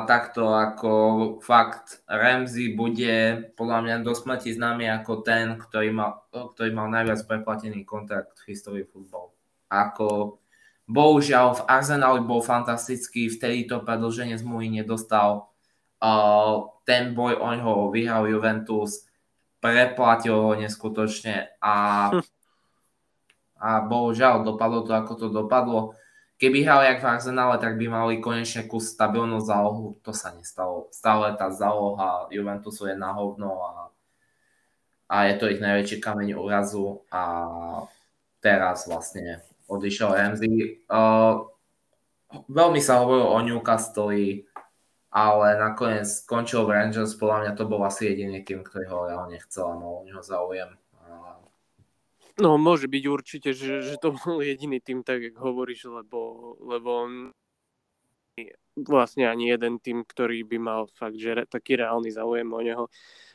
takto 0.09 0.57
ako 0.57 0.91
fakt 1.37 2.01
Ramsey 2.09 2.73
bude 2.73 3.45
podľa 3.53 3.79
mňa 3.85 3.95
do 4.01 4.17
smrti 4.17 4.57
známy 4.57 4.89
ako 4.89 5.21
ten, 5.21 5.61
ktorý 5.61 5.93
mal, 5.93 6.25
ktorý 6.33 6.73
mal 6.73 6.89
najviac 6.89 7.21
preplatený 7.29 7.85
kontrakt 7.85 8.41
v 8.41 8.57
histórii 8.57 8.85
futbolu. 8.89 9.24
Ako 9.69 10.39
bohužiaľ 10.85 11.61
v 11.61 11.65
Arsenali 11.65 12.21
bol 12.21 12.45
fantastický, 12.45 13.29
vtedy 13.29 13.65
to 13.65 13.81
predlženie 13.81 14.37
zmluvy 14.37 14.81
nedostal. 14.81 15.49
Uh, 15.97 16.69
ten 16.85 17.17
boj 17.17 17.39
o 17.41 17.49
ňoho 17.49 17.89
vyhral 17.89 18.29
Juventus, 18.29 19.09
preplatil 19.57 20.37
ho 20.37 20.53
neskutočne 20.53 21.57
a, 21.57 21.75
a 23.57 23.69
bohužiaľ 23.81 24.45
dopadlo 24.45 24.85
to 24.85 24.93
ako 24.93 25.13
to 25.17 25.27
dopadlo 25.33 25.97
keby 26.37 26.63
hrali 26.63 26.85
jak 26.85 27.01
v 27.01 27.05
Arsenale, 27.07 27.57
tak 27.57 27.79
by 27.79 27.85
mali 27.87 28.13
konečne 28.19 28.67
kus 28.67 28.91
stabilnú 28.91 29.39
zálohu. 29.39 29.99
To 30.03 30.11
sa 30.11 30.35
nestalo. 30.35 30.91
Stále 30.91 31.35
tá 31.39 31.51
záloha 31.51 32.27
Juventusu 32.31 32.91
je 32.91 32.95
na 32.95 33.15
hovno 33.15 33.63
a, 33.63 33.73
a 35.07 35.15
je 35.31 35.33
to 35.39 35.45
ich 35.51 35.63
najväčší 35.63 35.97
kameň 36.03 36.35
úrazu 36.35 37.03
a 37.07 37.23
teraz 38.43 38.85
vlastne 38.85 39.41
odišiel 39.67 40.09
Ramsey. 40.13 40.85
Uh, 40.89 41.45
veľmi 42.49 42.81
sa 42.81 43.01
hovorilo 43.01 43.33
o 43.33 43.39
Newcastle, 43.41 44.45
ale 45.15 45.47
nakoniec 45.55 46.03
skončil 46.03 46.67
v 46.67 46.75
Rangers, 46.75 47.15
podľa 47.15 47.37
mňa 47.47 47.51
to 47.55 47.63
bol 47.63 47.79
asi 47.87 48.11
jediný 48.11 48.43
tým, 48.43 48.67
ktorý 48.67 48.85
ho 48.91 48.99
reálne 49.07 49.39
chcel 49.47 49.71
a 49.71 49.79
mal 49.79 50.03
o 50.03 50.05
neho 50.05 50.19
záujem. 50.19 50.75
No, 52.35 52.59
môže 52.59 52.91
byť 52.91 53.03
určite, 53.07 53.55
že, 53.55 53.79
že 53.79 53.95
to 53.95 54.11
bol 54.11 54.43
jediný 54.43 54.83
tým, 54.83 55.07
tak 55.07 55.23
jak 55.23 55.39
hovoríš, 55.39 55.87
lebo, 55.87 56.51
lebo 56.59 56.89
on 57.07 57.11
vlastne 58.75 59.23
ani 59.23 59.55
jeden 59.55 59.79
tým, 59.79 60.03
ktorý 60.03 60.43
by 60.43 60.57
mal 60.59 60.81
fakt, 60.91 61.15
že 61.15 61.31
re, 61.31 61.43
taký 61.47 61.79
reálny 61.79 62.11
záujem 62.11 62.51
o 62.51 62.59
neho. 62.59 62.83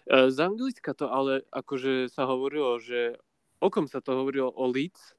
Z 0.05 0.37
Anglicka 0.37 0.93
to 0.93 1.09
ale 1.09 1.49
akože 1.49 2.13
sa 2.13 2.29
hovorilo, 2.29 2.77
že 2.77 3.17
o 3.65 3.73
kom 3.73 3.89
sa 3.89 4.05
to 4.05 4.13
hovorilo? 4.13 4.53
O 4.53 4.69
Leeds? 4.69 5.17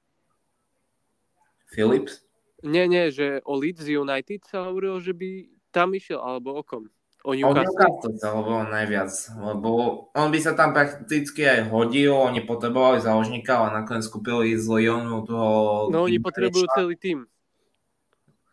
Philips? 1.72 2.22
Nie, 2.62 2.86
nie, 2.86 3.10
že 3.10 3.42
o 3.42 3.58
Leeds 3.58 3.88
United 3.88 4.46
sa 4.46 4.70
hovorilo, 4.70 5.02
že 5.02 5.18
by 5.18 5.50
tam 5.74 5.98
išiel, 5.98 6.22
alebo 6.22 6.54
o 6.54 6.62
kom? 6.62 6.92
O 7.26 7.34
Newcastle. 7.34 7.66
O 7.66 7.74
Newcastle 7.74 8.16
sa 8.22 8.30
hovorilo 8.38 8.70
najviac, 8.70 9.12
lebo 9.40 9.70
on 10.14 10.30
by 10.30 10.40
sa 10.42 10.54
tam 10.54 10.74
prakticky 10.74 11.46
aj 11.46 11.70
hodil, 11.74 12.14
oni 12.14 12.46
potrebovali 12.46 13.02
záložníka, 13.02 13.58
ale 13.58 13.82
nakoniec 13.82 14.06
kúpili 14.10 14.58
z 14.58 14.66
Lyonu 14.68 15.26
toho... 15.26 15.50
No 15.90 16.06
oni 16.06 16.22
potrebujú 16.22 16.66
preča. 16.70 16.78
celý 16.78 16.96
tým. 16.98 17.20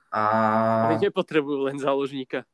A... 0.08 0.22
Oni 0.88 1.04
nepotrebujú 1.04 1.68
len 1.68 1.76
záložníka. 1.76 2.48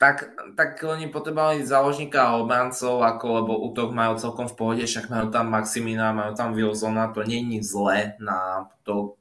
Tak, 0.00 0.36
tak 0.56 0.80
oni 0.84 1.08
potrebovali 1.08 1.64
záložníka 1.64 2.28
a 2.28 2.36
obrancov, 2.36 3.00
ako, 3.00 3.26
lebo 3.40 3.52
útok 3.72 3.92
majú 3.92 4.20
celkom 4.20 4.52
v 4.52 4.56
pohode, 4.56 4.84
však 4.84 5.08
majú 5.08 5.32
tam 5.32 5.48
Maximina, 5.48 6.12
majú 6.12 6.32
tam 6.36 6.52
Wilsona, 6.52 7.08
to 7.12 7.24
je 7.24 7.40
zlé 7.64 8.18
na, 8.20 8.68
to, 8.84 9.16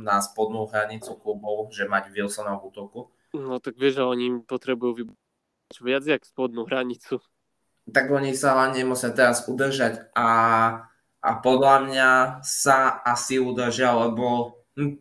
na 0.00 0.22
spodnú 0.22 0.70
hranicu 0.70 1.18
klubov, 1.18 1.74
že 1.74 1.90
mať 1.90 2.14
Wilsona 2.14 2.56
v 2.56 2.70
útoku. 2.70 3.00
No 3.34 3.60
tak 3.60 3.76
vieš, 3.76 4.00
že 4.00 4.04
oni 4.06 4.40
potrebujú 4.46 5.04
vybrať 5.04 5.76
viac 5.84 6.04
jak 6.08 6.22
spodnú 6.24 6.64
hranicu. 6.64 7.20
Tak 7.88 8.08
oni 8.08 8.32
sa 8.32 8.56
hlavne 8.56 8.84
musia 8.88 9.12
teraz 9.12 9.44
udržať 9.48 10.12
a, 10.16 10.28
a 11.20 11.30
podľa 11.40 11.76
mňa 11.88 12.10
sa 12.44 13.00
asi 13.04 13.40
udržia, 13.40 13.92
lebo 13.96 14.56
hm, 14.76 14.96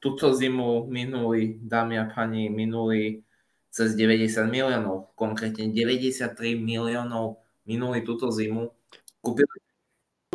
túto 0.00 0.32
zimu 0.32 0.88
minuli, 0.88 1.60
dámy 1.60 2.00
a 2.00 2.04
pani, 2.08 2.48
minuli 2.48 3.24
cez 3.72 3.92
90 3.92 4.48
miliónov, 4.48 5.12
konkrétne 5.16 5.68
93 5.68 6.32
miliónov 6.56 7.44
minuli 7.68 8.00
túto 8.04 8.32
zimu. 8.32 8.72
Kúpili 9.20 9.52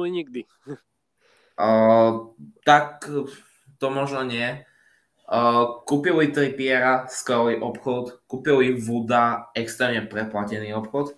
nikdy. 0.01 0.49
Uh, 1.61 2.33
tak 2.65 3.05
to 3.81 3.89
možno 3.89 4.21
nie, 4.21 4.61
Uh, 5.31 5.79
kúpili 5.87 6.27
Trippiera, 6.27 7.07
skvelý 7.07 7.63
obchod, 7.63 8.19
kúpili 8.27 8.75
Vuda, 8.75 9.47
extrémne 9.55 10.03
preplatený 10.03 10.75
obchod. 10.75 11.15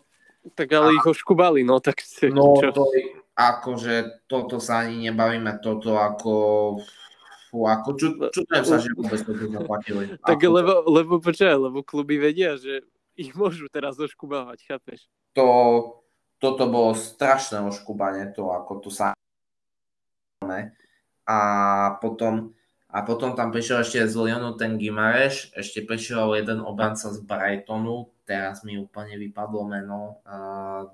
Tak 0.54 0.70
ale 0.70 0.94
a, 0.94 0.96
ich 1.02 1.02
oškubali, 1.02 1.66
no 1.66 1.82
tak 1.82 1.98
si... 2.06 2.30
No 2.30 2.54
čo? 2.62 2.70
to 2.70 2.86
akože 3.34 4.30
toto 4.30 4.62
sa 4.62 4.86
ani 4.86 5.10
nebavíme, 5.10 5.58
toto 5.66 5.98
ako... 5.98 6.34
Fú, 7.50 7.66
ako 7.66 7.90
ču, 7.98 8.08
čudujem 8.30 8.66
sa, 8.66 8.78
že 8.78 8.94
vôbec 8.94 9.18
toto 9.18 9.46
zaplatili. 9.50 10.04
Tak 10.30 10.38
ako, 10.38 10.48
lebo, 10.62 10.74
lebo 10.94 11.14
počkaj, 11.18 11.58
lebo 11.58 11.82
kluby 11.82 12.22
vedia, 12.22 12.54
že 12.54 12.86
ich 13.18 13.34
môžu 13.34 13.66
teraz 13.66 13.98
oškubávať, 13.98 14.62
chápeš? 14.70 15.10
To, 15.34 15.46
toto 16.38 16.70
bolo 16.70 16.94
strašné 16.94 17.66
oškubanie, 17.66 18.30
to 18.30 18.54
ako 18.54 18.78
tu 18.78 18.90
sa... 18.94 19.18
A 21.24 21.40
potom 22.04 22.54
a 22.94 23.02
potom 23.02 23.34
tam 23.34 23.50
prišiel 23.50 23.82
ešte 23.82 24.06
z 24.06 24.14
Lyonu 24.14 24.54
ten 24.54 24.78
Gimareš, 24.78 25.50
ešte 25.58 25.82
prišiel 25.82 26.38
jeden 26.38 26.62
obranca 26.62 27.10
z 27.10 27.26
Brightonu, 27.26 28.14
teraz 28.22 28.62
mi 28.62 28.78
úplne 28.78 29.18
vypadlo 29.18 29.66
meno. 29.66 30.22
Uh, 30.22 30.94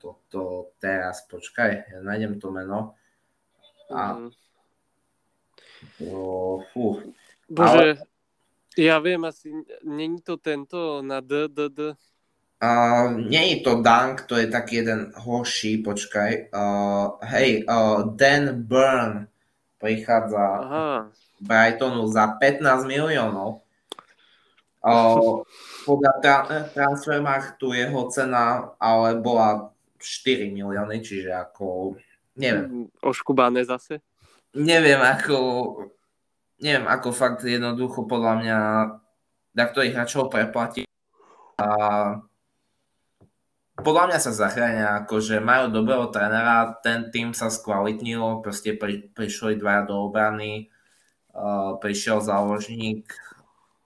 toto 0.00 0.72
teraz, 0.80 1.28
počkaj, 1.28 1.84
ja 1.84 2.00
nájdem 2.00 2.40
to 2.40 2.48
meno. 2.48 2.96
A, 3.92 4.24
mm. 4.24 4.30
to, 6.00 6.64
fú. 6.72 7.12
Bože, 7.44 8.00
Ale... 8.00 8.00
ja 8.80 8.96
viem 9.04 9.20
asi, 9.28 9.52
není 9.84 10.24
to 10.24 10.40
tento 10.40 11.04
na 11.04 11.20
D, 11.20 11.52
D, 11.52 11.68
D. 11.68 11.78
Uh, 12.60 13.16
nie 13.16 13.56
je 13.56 13.64
to 13.64 13.80
Dunk, 13.80 14.28
to 14.28 14.36
je 14.36 14.52
taký 14.52 14.84
jeden 14.84 15.16
horší, 15.16 15.80
počkaj. 15.80 16.52
Uh, 16.52 17.16
hej, 17.24 17.64
uh, 17.64 18.04
Dan 18.12 18.68
Burn, 18.68 19.24
prichádza 19.80 20.44
Aha. 20.60 20.88
Brightonu 21.40 22.04
za 22.12 22.36
15 22.36 22.84
miliónov. 22.84 23.64
O, 24.80 25.44
podľa 25.84 26.12
tra- 26.24 26.48
Transfermarktu 26.72 27.76
jeho 27.76 28.08
cena 28.08 28.72
ale 28.80 29.20
bola 29.20 29.72
4 30.00 30.52
milióny, 30.52 31.04
čiže 31.04 31.28
ako, 31.32 31.96
neviem. 32.40 32.88
Mm, 32.88 32.88
oškubané 33.04 33.60
zase? 33.68 34.00
Neviem, 34.56 35.00
ako, 35.04 35.36
neviem, 36.64 36.88
ako 36.88 37.08
fakt 37.12 37.44
jednoducho 37.44 38.08
podľa 38.08 38.32
mňa 38.40 38.58
na 39.50 39.64
ktorých 39.66 39.96
hráčov 39.96 40.32
preplatí 40.32 40.88
a 41.60 41.68
podľa 43.82 44.04
mňa 44.12 44.18
sa 44.22 44.32
zachránia, 44.32 44.88
akože 45.04 45.42
majú 45.42 45.74
dobrého 45.74 46.08
trénera, 46.08 46.80
ten 46.80 47.12
tým 47.12 47.36
sa 47.36 47.52
skvalitnil, 47.52 48.40
proste 48.40 48.76
pri, 48.76 49.10
prišli 49.12 49.60
dva 49.60 49.84
do 49.84 49.96
obrany, 50.08 50.72
uh, 51.36 51.76
prišiel 51.80 52.24
záložník. 52.24 53.10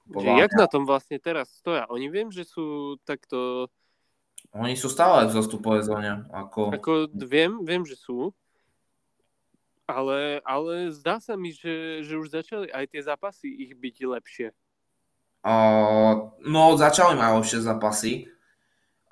Podľa 0.05 0.47
jak 0.47 0.53
mňa... 0.53 0.61
na 0.61 0.67
tom 0.69 0.85
vlastne 0.85 1.17
teraz 1.17 1.49
stoja? 1.57 1.89
Oni 1.89 2.13
viem, 2.13 2.29
že 2.29 2.45
sú 2.45 2.97
takto... 3.09 3.73
Oni 4.55 4.77
sú 4.79 4.87
stále 4.93 5.27
v 5.27 5.35
zostupovej 5.35 5.89
zóne. 5.89 6.29
Ako... 6.31 6.71
ako 6.77 7.11
viem, 7.27 7.59
viem, 7.65 7.83
že 7.83 7.99
sú. 7.99 8.31
Ale, 9.85 10.41
ale 10.49 10.93
zdá 10.93 11.21
sa 11.21 11.37
mi, 11.37 11.53
že, 11.53 12.07
že 12.07 12.17
už 12.17 12.33
začali 12.33 12.73
aj 12.73 12.85
tie 12.89 13.03
zápasy 13.05 13.49
ich 13.53 13.77
byť 13.77 13.97
lepšie. 14.07 14.49
Uh, 15.45 16.33
no, 16.41 16.73
začali 16.81 17.21
mať 17.21 17.31
lepšie 17.37 17.59
zápasy. 17.61 18.13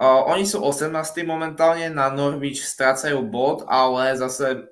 Uh, 0.03 0.27
oni 0.35 0.43
sú 0.43 0.59
18. 0.59 0.91
momentálne, 1.23 1.87
na 1.87 2.11
Norwich 2.11 2.67
strácajú 2.67 3.23
bod, 3.23 3.63
ale 3.71 4.19
zase 4.19 4.67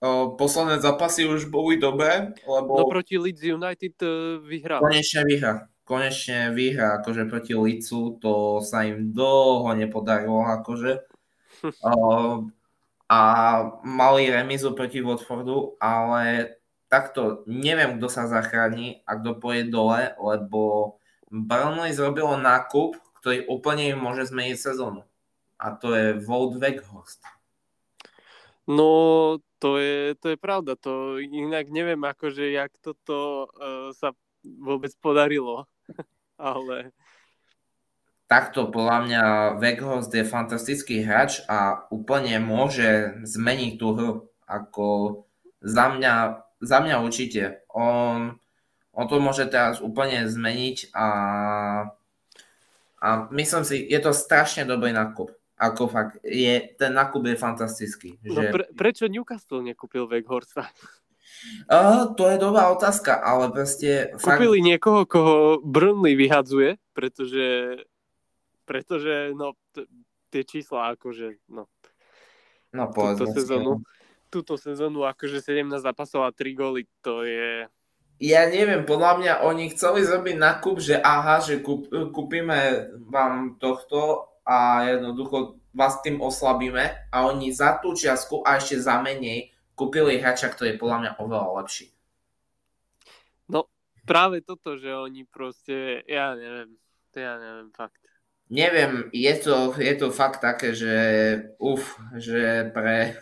uh, 0.00 0.32
posledné 0.40 0.80
zápasy 0.80 1.28
už 1.28 1.52
boli 1.52 1.76
dobré, 1.76 2.32
lebo... 2.48 2.80
No 2.80 2.88
proti 2.88 3.20
Leeds 3.20 3.44
United 3.44 4.00
uh, 4.00 4.40
vyhrá. 4.40 4.80
Konečne 4.80 5.28
vyhra. 5.28 5.68
Konečne 5.84 6.56
vyhra, 6.56 6.96
akože 7.04 7.28
proti 7.28 7.52
Leedsu, 7.52 8.16
to 8.24 8.64
sa 8.64 8.88
im 8.88 9.12
dlho 9.12 9.68
nepodarilo, 9.76 10.48
akože. 10.48 11.04
Uh, 11.84 12.48
a 13.10 13.20
mali 13.84 14.32
remizu 14.32 14.72
proti 14.72 15.04
Watfordu, 15.04 15.76
ale 15.76 16.56
takto 16.88 17.44
neviem, 17.44 18.00
kto 18.00 18.08
sa 18.08 18.24
zachráni 18.32 19.04
a 19.04 19.20
kto 19.20 19.36
pôjde 19.36 19.68
dole, 19.68 20.16
lebo 20.16 20.96
Burnley 21.28 21.92
zrobilo 21.92 22.40
nákup, 22.40 22.96
ktorý 23.20 23.46
úplne 23.46 23.92
môže 23.94 24.28
zmeniť 24.28 24.56
sezónu. 24.56 25.04
A 25.60 25.76
to 25.76 25.92
je 25.92 26.16
Volt 26.24 26.56
Weghorst. 26.56 27.20
No, 28.64 29.36
to 29.60 29.76
je, 29.76 30.16
to 30.16 30.32
je 30.32 30.38
pravda. 30.40 30.76
To 30.80 31.20
inak 31.20 31.68
neviem, 31.68 32.00
akože 32.00 32.48
jak 32.48 32.72
toto 32.80 33.48
uh, 33.52 33.92
sa 33.92 34.16
vôbec 34.42 34.90
podarilo. 34.98 35.68
Ale... 36.40 36.96
Takto 38.30 38.70
podľa 38.70 38.98
mňa 39.04 39.22
Weghorst 39.58 40.14
je 40.14 40.22
fantastický 40.22 41.02
hráč 41.02 41.42
a 41.50 41.84
úplne 41.90 42.38
môže 42.38 43.20
zmeniť 43.26 43.72
tú 43.74 43.86
hru. 43.92 44.12
Ako 44.46 44.86
za 45.60 45.90
mňa, 45.90 46.14
za 46.62 46.78
mňa 46.78 46.96
určite. 47.02 47.66
On 47.74 48.38
On 48.90 49.06
to 49.06 49.22
môže 49.22 49.46
teraz 49.46 49.78
úplne 49.78 50.26
zmeniť 50.26 50.90
a, 50.92 51.08
a 53.00 53.32
myslím 53.32 53.64
si, 53.64 53.80
je 53.88 54.00
to 54.00 54.12
strašne 54.12 54.68
dobrý 54.68 54.92
nákup. 54.92 55.32
Ako 55.60 55.92
fakt, 55.92 56.20
je, 56.24 56.72
ten 56.76 56.92
nákup 56.92 57.20
je 57.20 57.36
fantastický. 57.36 58.16
No 58.24 58.40
Že... 58.40 58.48
pre, 58.48 58.64
prečo 58.72 59.04
Newcastle 59.08 59.60
nekúpil 59.60 60.08
Weghorsta? 60.08 60.68
Uh, 61.68 62.12
to 62.16 62.28
je 62.28 62.36
dobrá 62.40 62.68
otázka, 62.72 63.20
ale 63.20 63.52
proste... 63.52 64.12
Fakt... 64.16 64.40
Kúpili 64.40 64.60
niekoho, 64.60 65.04
koho 65.04 65.36
Burnley 65.64 66.16
vyhadzuje, 66.16 66.76
pretože, 66.92 67.80
pretože 68.64 69.32
no, 69.36 69.56
t- 69.72 69.88
tie 70.28 70.42
čísla 70.44 70.96
akože, 70.96 71.40
no, 71.48 71.68
no 72.72 72.84
túto 72.88 72.96
povedzme 72.96 73.26
si, 73.32 73.36
sezónu, 73.40 73.72
no. 73.80 73.84
túto 74.28 74.56
sezónu 74.60 75.04
akože 75.08 75.40
17 75.40 75.80
zápasov 75.80 76.28
a 76.28 76.32
3 76.32 76.56
góly, 76.56 76.84
to 77.00 77.24
je... 77.24 77.68
Ja 78.20 78.44
neviem, 78.44 78.84
podľa 78.84 79.12
mňa 79.16 79.32
oni 79.48 79.72
chceli 79.72 80.04
zrobiť 80.04 80.36
nákup, 80.36 80.76
že 80.76 81.00
aha, 81.00 81.40
že 81.40 81.64
kúp, 81.64 81.88
kúpime 82.12 82.92
vám 83.08 83.56
tohto 83.56 84.28
a 84.44 84.84
jednoducho 84.92 85.56
vás 85.72 86.04
tým 86.04 86.20
oslabíme 86.20 87.08
a 87.08 87.16
oni 87.24 87.48
za 87.48 87.80
tú 87.80 87.96
čiastku 87.96 88.44
a 88.44 88.60
ešte 88.60 88.76
za 88.76 89.00
menej 89.00 89.56
kúpili 89.72 90.20
hráča, 90.20 90.52
ktorý 90.52 90.76
je 90.76 90.80
podľa 90.84 90.98
mňa 91.00 91.10
oveľa 91.16 91.48
lepší. 91.64 91.96
No, 93.48 93.72
práve 94.04 94.44
toto, 94.44 94.76
že 94.76 94.92
oni 94.92 95.24
proste, 95.24 96.04
ja 96.04 96.36
neviem, 96.36 96.76
to 97.16 97.24
ja 97.24 97.40
neviem, 97.40 97.72
fakt. 97.72 98.04
Neviem, 98.52 99.08
je 99.16 99.32
to, 99.40 99.72
je 99.80 99.94
to 99.96 100.12
fakt 100.12 100.44
také, 100.44 100.76
že 100.76 100.92
uf, 101.56 101.96
že 102.20 102.68
pre, 102.74 103.16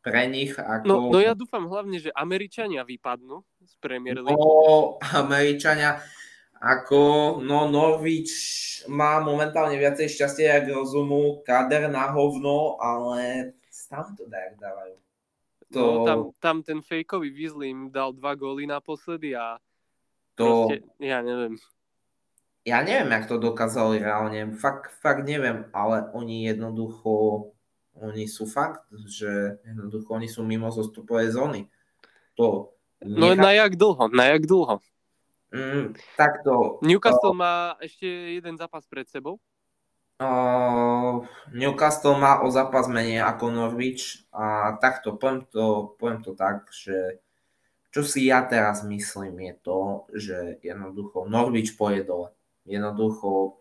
pre 0.00 0.24
nich 0.30 0.56
ako... 0.56 0.88
No, 0.88 0.96
no 1.12 1.20
ja 1.20 1.36
dúfam 1.36 1.68
hlavne, 1.68 2.00
že 2.00 2.08
Američania 2.16 2.80
vypadnú 2.80 3.44
z 3.72 3.74
Premier 3.80 4.20
League. 4.20 4.36
No, 4.36 5.00
Američania, 5.00 6.04
ako, 6.60 7.40
no 7.40 7.72
Norwich 7.72 8.84
má 8.92 9.24
momentálne 9.24 9.80
viacej 9.80 10.12
šťastia, 10.12 10.60
jak 10.60 10.76
rozumu, 10.76 11.40
kader 11.42 11.88
na 11.88 12.12
hovno, 12.12 12.76
ale 12.76 13.50
tam 13.88 14.12
to 14.16 14.28
dajak 14.28 14.60
dávajú. 14.60 14.96
To, 15.72 15.80
No, 15.80 16.04
tam, 16.04 16.18
tam 16.36 16.56
ten 16.60 16.80
fejkový 16.84 17.32
Weasley 17.32 17.72
im 17.72 17.88
dal 17.88 18.12
dva 18.12 18.36
góly 18.36 18.68
naposledy 18.68 19.32
a 19.32 19.56
to, 20.36 20.68
proste, 20.68 20.84
ja 21.00 21.24
neviem. 21.24 21.56
ja 22.64 22.78
neviem, 22.84 23.10
jak 23.10 23.26
to 23.28 23.36
dokázali 23.40 24.00
reálne, 24.00 24.52
fakt, 24.56 24.92
fakt 25.00 25.24
neviem, 25.26 25.66
ale 25.74 26.08
oni 26.14 26.46
jednoducho, 26.46 27.50
oni 27.98 28.24
sú 28.28 28.46
fakt, 28.48 28.86
že 29.08 29.60
jednoducho 29.66 30.08
oni 30.14 30.28
sú 30.28 30.44
mimo 30.46 30.72
zostupovej 30.72 31.34
zóny. 31.34 31.68
To, 32.40 32.71
No 33.04 33.34
na 33.34 33.52
jak 33.52 33.76
dlho, 33.76 34.08
na 34.08 34.24
jak 34.24 34.46
dlho. 34.46 34.80
mm, 35.52 35.94
takto, 36.16 36.80
Newcastle 36.82 37.34
má 37.36 37.76
ešte 37.82 38.06
jeden 38.40 38.56
zápas 38.56 38.86
pred 38.86 39.04
sebou. 39.10 39.36
Uh, 40.22 41.26
Newcastle 41.50 42.14
má 42.14 42.46
o 42.46 42.48
zápas 42.52 42.86
menej 42.86 43.26
ako 43.26 43.50
Norwich 43.50 44.22
a 44.30 44.78
takto 44.78 45.18
poviem 45.18 45.42
to, 45.50 45.98
poviem 45.98 46.22
to 46.22 46.38
tak, 46.38 46.70
že 46.70 47.18
čo 47.92 48.06
si 48.06 48.30
ja 48.30 48.46
teraz 48.46 48.86
myslím 48.86 49.50
je 49.50 49.54
to, 49.60 49.80
že 50.14 50.38
jednoducho 50.62 51.26
Norwich 51.26 51.74
pôjde 51.74 52.08
dole. 52.08 52.28
Jednoducho 52.64 53.60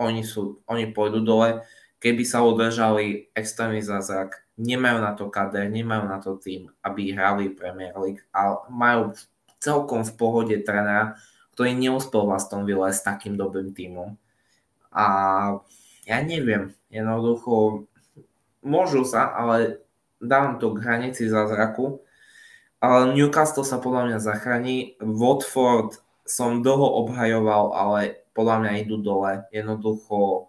oni, 0.00 0.24
sú, 0.24 0.64
oni 0.64 0.88
pôjdu 0.94 1.20
dole, 1.20 1.66
keby 2.00 2.24
sa 2.24 2.40
udržali 2.40 3.28
extrémny 3.36 3.84
zázrak, 3.84 4.40
nemajú 4.60 4.98
na 5.00 5.16
to 5.16 5.32
kader, 5.32 5.72
nemajú 5.72 6.04
na 6.04 6.20
to 6.20 6.36
tým, 6.36 6.68
aby 6.84 7.16
hrali 7.16 7.48
Premier 7.56 7.96
League, 7.96 8.20
ale 8.28 8.60
majú 8.68 9.16
celkom 9.56 10.04
v 10.04 10.12
pohode 10.20 10.56
trénera, 10.60 11.16
ktorý 11.56 11.72
neúspel 11.72 12.28
v 12.28 12.36
Aston 12.36 12.68
Villa 12.68 12.92
s 12.92 13.00
takým 13.00 13.40
dobrým 13.40 13.72
tímom. 13.72 14.20
A 14.92 15.04
ja 16.04 16.18
neviem, 16.20 16.76
jednoducho 16.92 17.86
môžu 18.60 19.08
sa, 19.08 19.32
ale 19.32 19.80
dávam 20.20 20.60
to 20.60 20.76
k 20.76 20.84
hranici 20.84 21.24
zázraku. 21.24 22.04
Ale 22.80 23.12
Newcastle 23.12 23.64
sa 23.64 23.76
podľa 23.76 24.08
mňa 24.08 24.18
zachráni. 24.24 24.96
Watford 25.04 26.00
som 26.24 26.64
dlho 26.64 27.04
obhajoval, 27.04 27.76
ale 27.76 28.24
podľa 28.32 28.56
mňa 28.64 28.72
idú 28.80 28.96
dole. 29.04 29.44
Jednoducho 29.52 30.48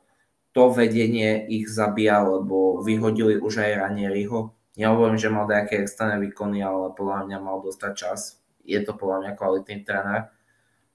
to 0.52 0.72
vedenie 0.72 1.48
ich 1.48 1.72
zabíja, 1.72 2.24
lebo 2.24 2.84
vyhodili 2.84 3.40
už 3.40 3.64
aj 3.64 3.88
Ranieriho. 3.88 4.52
Nehovorím, 4.76 5.20
že 5.20 5.32
mal 5.32 5.48
nejaké 5.48 5.84
externé 5.84 6.20
výkony, 6.20 6.64
ale 6.64 6.92
podľa 6.96 7.28
mňa 7.28 7.38
mal 7.40 7.60
dostať 7.64 7.92
čas. 7.96 8.20
Je 8.64 8.80
to 8.84 8.96
podľa 8.96 9.18
mňa 9.26 9.32
kvalitný 9.36 9.78
tréner. 9.84 10.32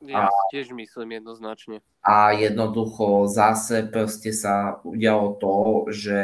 Ja 0.05 0.29
A- 0.29 0.49
tiež 0.53 0.77
myslím 0.77 1.17
jednoznačne. 1.17 1.81
a 2.05 2.37
jednoducho 2.37 3.27
zase 3.33 3.89
proste 3.89 4.31
sa 4.37 4.79
udialo 4.85 5.41
to, 5.41 5.55
že 5.89 6.19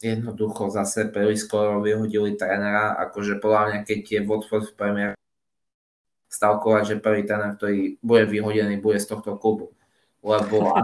jednoducho 0.00 0.72
zase 0.72 1.12
príliš 1.12 1.44
skoro 1.44 1.84
vyhodili 1.84 2.32
trénera, 2.34 2.96
akože 2.96 3.44
podľa 3.44 3.62
mňa 3.68 3.78
keď 3.84 4.00
je 4.08 4.20
Watford 4.24 4.72
v 4.72 4.76
Premier 4.78 5.10
stavkovať, 6.28 6.82
že 6.84 7.04
prvý 7.04 7.24
tréner, 7.28 7.56
ktorý 7.56 7.96
bude 8.04 8.24
vyhodený, 8.28 8.80
bude 8.80 9.00
z 9.00 9.08
tohto 9.08 9.36
klubu. 9.40 9.72
Lebo, 10.22 10.74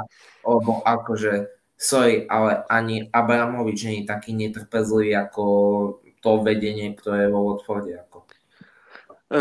lebo 0.47 0.71
akože, 0.87 1.51
sorry, 1.75 2.25
ale 2.31 2.63
ani 2.71 3.11
Abramovič 3.11 3.79
nie 3.85 3.97
je 4.03 4.11
taký 4.11 4.31
netrpezlivý 4.33 5.15
ako 5.19 5.45
to 6.25 6.41
vedenie, 6.41 6.97
ktoré 6.97 7.29
je 7.29 7.33
vo 7.35 7.53
Watforde. 7.53 8.01
Ako. 8.09 8.25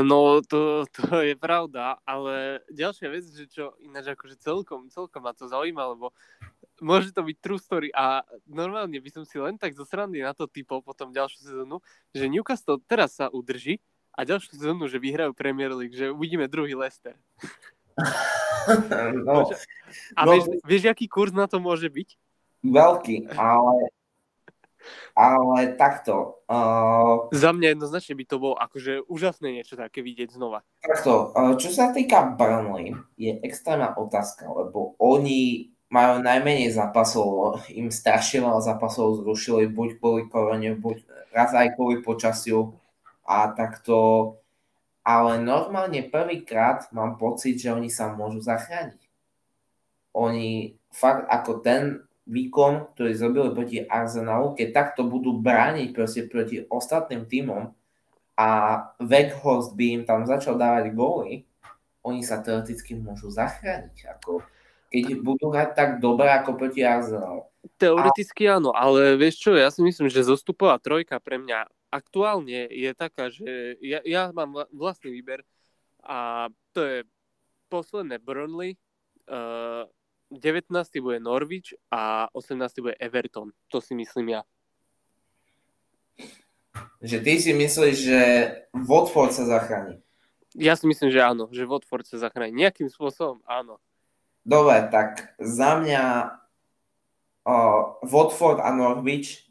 No, 0.03 0.41
to, 0.41 0.89
to 0.89 1.21
je 1.21 1.37
pravda, 1.37 2.01
ale 2.03 2.65
ďalšia 2.73 3.07
vec, 3.13 3.23
že 3.29 3.45
čo 3.45 3.77
ináč 3.83 4.11
akože 4.15 4.41
celkom, 4.41 4.89
celkom 4.89 5.21
ma 5.21 5.37
to 5.37 5.45
zaujíma, 5.45 5.93
lebo 5.93 6.09
môže 6.81 7.13
to 7.13 7.21
byť 7.21 7.37
true 7.39 7.61
story 7.61 7.93
a 7.93 8.25
normálne 8.49 8.97
by 8.97 9.09
som 9.13 9.23
si 9.23 9.37
len 9.37 9.55
tak 9.55 9.77
zo 9.77 9.85
srandy 9.85 10.19
na 10.19 10.33
to 10.33 10.49
typol 10.49 10.81
potom 10.81 11.13
ďalšiu 11.13 11.39
sezónu, 11.45 11.77
že 12.11 12.25
Newcastle 12.25 12.81
teraz 12.83 13.21
sa 13.21 13.29
udrží 13.29 13.77
a 14.17 14.25
ďalšiu 14.25 14.57
sezónu, 14.57 14.89
že 14.89 14.97
vyhrajú 14.97 15.31
Premier 15.37 15.71
League, 15.71 15.93
že 15.93 16.09
uvidíme 16.09 16.49
druhý 16.49 16.73
Leicester. 16.73 17.13
No, 19.27 19.43
A 20.15 20.21
No, 20.23 20.31
vieš, 20.33 20.47
vieš, 20.63 20.83
aký 20.87 21.05
kurz 21.11 21.35
na 21.35 21.51
to 21.51 21.59
môže 21.59 21.91
byť? 21.91 22.15
veľký, 22.63 23.35
ale, 23.35 23.91
ale 25.11 25.75
takto. 25.75 26.39
Uh, 26.47 27.27
Za 27.35 27.51
mňa 27.51 27.75
jednoznačne 27.75 28.15
by 28.15 28.23
to 28.23 28.37
bolo 28.39 28.55
akože 28.55 29.03
úžasné 29.11 29.51
niečo 29.51 29.75
také 29.75 29.99
vidieť 29.99 30.31
znova. 30.31 30.63
Takto, 30.79 31.35
eh, 31.35 31.53
čo 31.59 31.69
sa 31.75 31.91
týka 31.91 32.39
Burnley, 32.39 32.95
je 33.19 33.35
extrémna 33.43 33.91
otázka, 33.99 34.47
lebo 34.47 34.95
oni 34.95 35.75
majú 35.91 36.23
najmenej 36.23 36.71
zápasov, 36.73 37.61
im 37.69 37.91
strašne 37.91 38.41
veľa 38.47 38.63
zápasov 38.63 39.21
zrušili, 39.21 39.67
buď 39.69 39.99
kvôli 39.99 40.23
korone, 40.31 40.73
buď 40.73 41.03
raz 41.35 41.51
aj 41.53 41.75
kvôli 41.77 42.01
počasiu 42.01 42.73
a 43.27 43.51
takto, 43.53 44.39
ale 45.03 45.39
normálne 45.43 46.07
prvýkrát 46.07 46.87
mám 46.95 47.19
pocit, 47.19 47.59
že 47.59 47.75
oni 47.75 47.91
sa 47.91 48.15
môžu 48.15 48.39
zachrániť. 48.39 49.03
Oni 50.15 50.79
fakt 50.89 51.27
ako 51.27 51.59
ten 51.59 52.03
výkon, 52.23 52.95
ktorý 52.95 53.11
zrobili 53.11 53.49
proti 53.51 53.77
Arsenalu, 53.83 54.55
keď 54.55 54.67
takto 54.71 55.03
budú 55.03 55.35
brániť 55.35 55.91
proste 55.91 56.23
proti 56.25 56.63
ostatným 56.71 57.27
týmom, 57.27 57.75
a 58.33 58.49
Weghorst 58.97 59.77
by 59.77 59.85
im 59.93 60.03
tam 60.09 60.25
začal 60.25 60.57
dávať 60.57 60.89
góly, 60.97 61.45
oni 62.01 62.25
sa 62.25 62.41
teoreticky 62.41 62.97
môžu 62.97 63.29
zachrániť. 63.29 64.17
Ako, 64.17 64.41
keď 64.89 65.21
budú 65.21 65.53
hrať 65.53 65.69
tak 65.77 65.89
dobre 66.01 66.33
ako 66.33 66.57
proti 66.57 66.81
Arsenal. 66.81 67.47
Teoreticky 67.79 68.49
áno, 68.49 68.73
ale 68.75 69.15
vieš 69.15 69.39
čo, 69.39 69.55
ja 69.55 69.71
si 69.71 69.79
myslím, 69.85 70.11
že 70.11 70.25
zostupová 70.25 70.81
trojka 70.81 71.15
pre 71.21 71.39
mňa 71.39 71.69
aktuálne 71.93 72.65
je 72.73 72.91
taká, 72.97 73.29
že 73.29 73.77
ja, 73.85 74.01
ja 74.01 74.33
mám 74.33 74.49
vla- 74.49 74.71
vlastný 74.73 75.13
výber 75.13 75.45
a 76.01 76.49
to 76.73 76.81
je 76.81 76.97
posledné 77.69 78.17
Burnley, 78.17 78.81
uh, 79.29 79.85
19. 80.33 80.73
bude 81.01 81.21
Norwich 81.21 81.77
a 81.93 82.25
18. 82.33 82.81
bude 82.81 82.97
Everton. 82.97 83.53
To 83.69 83.77
si 83.77 83.93
myslím 83.93 84.33
ja. 84.33 84.41
Že 87.05 87.17
ty 87.21 87.33
si 87.37 87.53
myslíš, 87.53 87.95
že 88.01 88.19
Watford 88.73 89.29
sa 89.29 89.45
zachráni. 89.45 90.01
Ja 90.57 90.73
si 90.73 90.89
myslím, 90.89 91.13
že 91.13 91.21
áno, 91.21 91.49
že 91.53 91.69
Watford 91.69 92.09
sa 92.09 92.17
zachráni. 92.17 92.57
Nejakým 92.57 92.89
spôsobom 92.89 93.45
áno. 93.45 93.77
Dobre, 94.41 94.89
tak 94.89 95.37
za 95.37 95.77
mňa 95.77 96.03
uh, 97.45 97.81
Watford 98.01 98.59
a 98.59 98.73
Norwich 98.73 99.45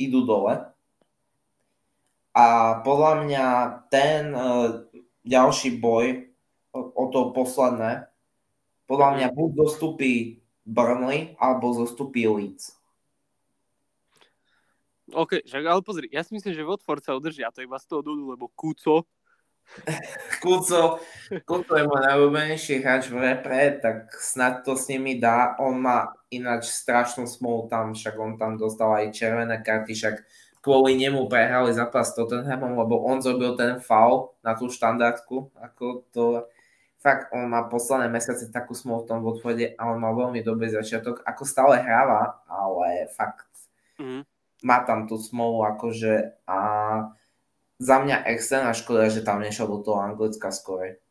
idú 0.00 0.24
dole. 0.24 0.71
A 2.32 2.80
podľa 2.80 3.12
mňa 3.28 3.46
ten 3.92 4.32
uh, 4.32 4.88
ďalší 5.20 5.76
boj 5.76 6.32
o, 6.72 6.80
o 6.80 7.04
to 7.12 7.36
posledné, 7.36 8.08
podľa 8.88 9.08
mňa 9.16 9.26
buď 9.36 9.50
zostupí 9.68 10.40
Burnley, 10.64 11.36
alebo 11.36 11.76
zostupí 11.76 12.24
Leeds. 12.24 12.76
OK, 15.12 15.44
však 15.44 15.64
ale 15.68 15.84
pozri, 15.84 16.06
ja 16.08 16.24
si 16.24 16.32
myslím, 16.32 16.56
že 16.56 16.64
Watford 16.64 17.04
sa 17.04 17.12
udrží 17.12 17.44
a 17.44 17.52
to 17.52 17.60
iba 17.60 17.76
z 17.76 17.84
toho 17.84 18.00
dôvodu, 18.00 18.32
lebo 18.32 18.48
Kuco 18.56 19.04
Kuco, 20.42 21.00
Kuco 21.48 21.72
je 21.72 21.84
môj 21.88 22.00
najobľúbenejší 22.04 22.84
hráč 22.84 23.08
v 23.08 23.16
repre, 23.24 23.80
tak 23.80 24.12
snad 24.20 24.66
to 24.66 24.76
s 24.76 24.90
nimi 24.92 25.16
dá. 25.16 25.56
On 25.62 25.72
má 25.72 26.12
ináč 26.28 26.68
strašnú 26.68 27.24
smolu 27.24 27.72
tam, 27.72 27.96
však 27.96 28.14
on 28.18 28.36
tam 28.36 28.60
dostal 28.60 28.92
aj 28.92 29.16
červené 29.16 29.64
karty, 29.64 29.92
však 29.96 30.16
kvôli 30.62 30.94
nemu 30.94 31.26
prehrali 31.26 31.74
zápas 31.74 32.14
s 32.14 32.16
Tottenhamom, 32.16 32.78
lebo 32.78 33.02
on 33.02 33.18
zrobil 33.18 33.58
ten 33.58 33.82
foul 33.82 34.30
na 34.46 34.54
tú 34.54 34.70
štandardku, 34.70 35.50
ako 35.58 36.06
to 36.14 36.46
fakt 37.02 37.34
on 37.34 37.50
má 37.50 37.66
posledné 37.66 38.06
mesiace 38.06 38.46
takú 38.54 38.78
smolu 38.78 39.02
v 39.02 39.08
tom 39.10 39.20
odchode 39.26 39.74
a 39.74 39.82
on 39.90 39.98
má 39.98 40.14
veľmi 40.14 40.38
dobrý 40.46 40.70
začiatok, 40.70 41.26
ako 41.26 41.42
stále 41.42 41.82
hráva, 41.82 42.38
ale 42.46 43.10
fakt 43.10 43.50
mm. 43.98 44.22
má 44.62 44.86
tam 44.86 45.10
tú 45.10 45.18
smolu 45.18 45.66
akože 45.66 46.46
a 46.46 46.58
za 47.82 47.96
mňa 47.98 48.30
extrémna 48.30 48.70
škoda, 48.70 49.10
že 49.10 49.26
tam 49.26 49.42
nešiel 49.42 49.66
do 49.66 49.82
toho 49.82 49.98
Anglicka 49.98 50.54
skôr. 50.54 51.02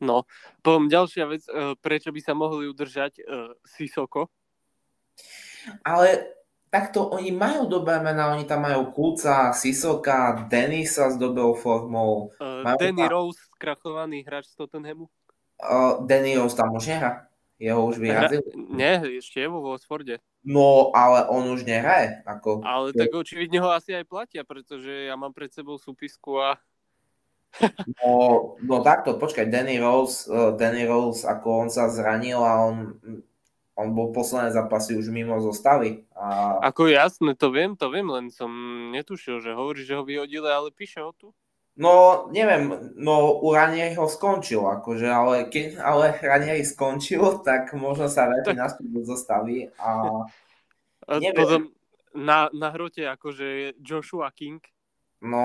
No, 0.00 0.24
poviem 0.64 0.88
ďalšia 0.88 1.24
vec, 1.28 1.44
e, 1.44 1.76
prečo 1.76 2.08
by 2.08 2.20
sa 2.24 2.32
mohli 2.32 2.68
udržať 2.68 3.20
uh, 3.20 3.52
Sisoko? 3.64 4.28
Ale 5.84 6.36
takto 6.70 7.08
oni 7.14 7.32
majú 7.32 7.70
dobré 7.70 7.98
mená, 8.02 8.34
oni 8.34 8.44
tam 8.44 8.66
majú 8.66 8.90
Kúca, 8.92 9.54
Sisoka, 9.56 10.46
Denisa 10.50 11.08
s 11.10 11.16
dobrou 11.16 11.54
formou. 11.54 12.34
Uh, 12.36 12.66
Danny 12.76 13.06
tam... 13.06 13.12
Rose, 13.12 13.40
krachovaný 13.56 14.26
hráč 14.26 14.52
z 14.52 14.54
Tottenhamu? 14.58 15.08
Uh, 15.56 16.04
Danny 16.04 16.36
Rose 16.36 16.56
tam 16.58 16.74
už 16.74 16.86
nehrá. 16.90 17.26
Jeho 17.56 17.88
už 17.88 17.96
vyrazil? 17.96 18.44
Nie, 18.52 19.00
ešte 19.00 19.40
je 19.40 19.48
vo 19.48 19.64
Vosforde. 19.64 20.20
No, 20.44 20.92
ale 20.92 21.24
on 21.32 21.48
už 21.56 21.64
nehraje. 21.64 22.20
Ako... 22.28 22.60
Ale 22.60 22.92
tak 22.92 23.08
očividne 23.16 23.64
ho 23.64 23.72
asi 23.72 23.96
aj 23.96 24.04
platia, 24.04 24.44
pretože 24.44 25.08
ja 25.08 25.16
mám 25.16 25.32
pred 25.32 25.48
sebou 25.48 25.80
súpisku 25.80 26.36
a... 26.36 26.60
no, 28.04 28.12
no 28.60 28.84
takto, 28.84 29.16
počkaj, 29.16 29.48
Danny 29.48 29.80
Rose, 29.80 30.28
uh, 30.28 30.52
Danny 30.52 30.84
Rose, 30.84 31.24
ako 31.24 31.64
on 31.64 31.70
sa 31.72 31.88
zranil 31.88 32.36
a 32.44 32.60
on, 32.60 33.00
on 33.76 33.92
bol 33.92 34.08
posledné 34.10 34.56
zápasy 34.56 34.96
už 34.96 35.12
mimo 35.12 35.36
zostavy. 35.44 36.08
A... 36.16 36.56
Ako 36.64 36.88
jasné, 36.88 37.36
to 37.36 37.52
viem, 37.52 37.76
to 37.76 37.92
viem, 37.92 38.08
len 38.08 38.32
som 38.32 38.48
netušil, 38.90 39.44
že 39.44 39.52
hovorí, 39.52 39.84
že 39.84 40.00
ho 40.00 40.02
vyhodili, 40.02 40.48
ale 40.48 40.72
píše 40.72 41.04
ho 41.04 41.12
tu. 41.12 41.36
No, 41.76 42.24
neviem, 42.32 42.72
no 42.96 43.36
u 43.44 43.52
Ranieri 43.52 43.92
ho 44.00 44.08
skončil, 44.08 44.64
akože, 44.64 45.12
ale 45.12 45.44
keď 45.52 45.76
ale 45.84 46.16
Ranieri 46.24 46.64
skončil, 46.64 47.44
tak 47.44 47.76
možno 47.76 48.08
sa 48.08 48.32
vráti 48.32 48.56
tak... 48.56 48.64
naspäť 48.64 48.86
do 48.88 49.04
zostavy 49.04 49.68
a 49.76 50.24
neviem. 51.20 51.36
Potom 51.36 51.62
na, 52.16 52.48
na 52.56 52.72
hrote 52.72 53.04
akože 53.04 53.76
Joshua 53.84 54.32
King. 54.32 54.64
No, 55.20 55.44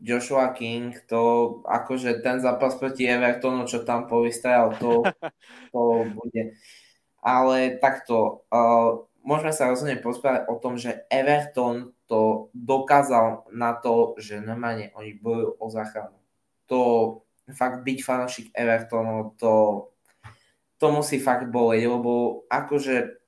Joshua 0.00 0.56
King, 0.56 0.96
to 1.04 1.60
akože 1.68 2.24
ten 2.24 2.40
zápas 2.40 2.72
proti 2.80 3.04
Evertonu, 3.04 3.68
čo 3.68 3.84
tam 3.84 4.08
povystrajal, 4.08 4.80
to, 4.80 5.04
to 5.76 5.80
bude. 6.08 6.56
Ale 7.26 7.82
takto, 7.82 8.46
uh, 8.54 9.02
môžeme 9.26 9.50
sa 9.50 9.66
rozhodne 9.66 9.98
pospávať 9.98 10.46
o 10.46 10.54
tom, 10.62 10.78
že 10.78 11.02
Everton 11.10 11.90
to 12.06 12.54
dokázal 12.54 13.50
na 13.50 13.74
to, 13.74 14.14
že 14.22 14.38
normálne 14.38 14.94
oni 14.94 15.18
bojujú 15.18 15.58
o 15.58 15.66
záchranu. 15.66 16.14
To 16.70 16.80
fakt 17.50 17.82
byť 17.82 17.98
fanúšik 18.02 18.46
Evertonu, 18.54 19.34
to, 19.38 19.86
to 20.78 20.86
musí 20.90 21.18
fakt 21.18 21.50
boleť, 21.50 21.82
lebo 21.86 22.42
akože 22.46 23.18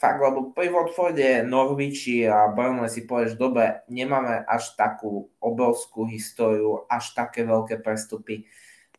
fakt, 0.00 0.18
lebo 0.18 0.50
pri 0.50 0.72
Watforde, 0.72 1.44
Norviči 1.44 2.24
a 2.26 2.50
Burnley 2.50 2.88
si 2.88 3.04
povieš, 3.04 3.36
dobre, 3.36 3.84
nemáme 3.86 4.42
až 4.48 4.74
takú 4.74 5.28
obrovskú 5.38 6.08
históriu, 6.08 6.88
až 6.88 7.12
také 7.12 7.44
veľké 7.44 7.78
prestupy, 7.84 8.48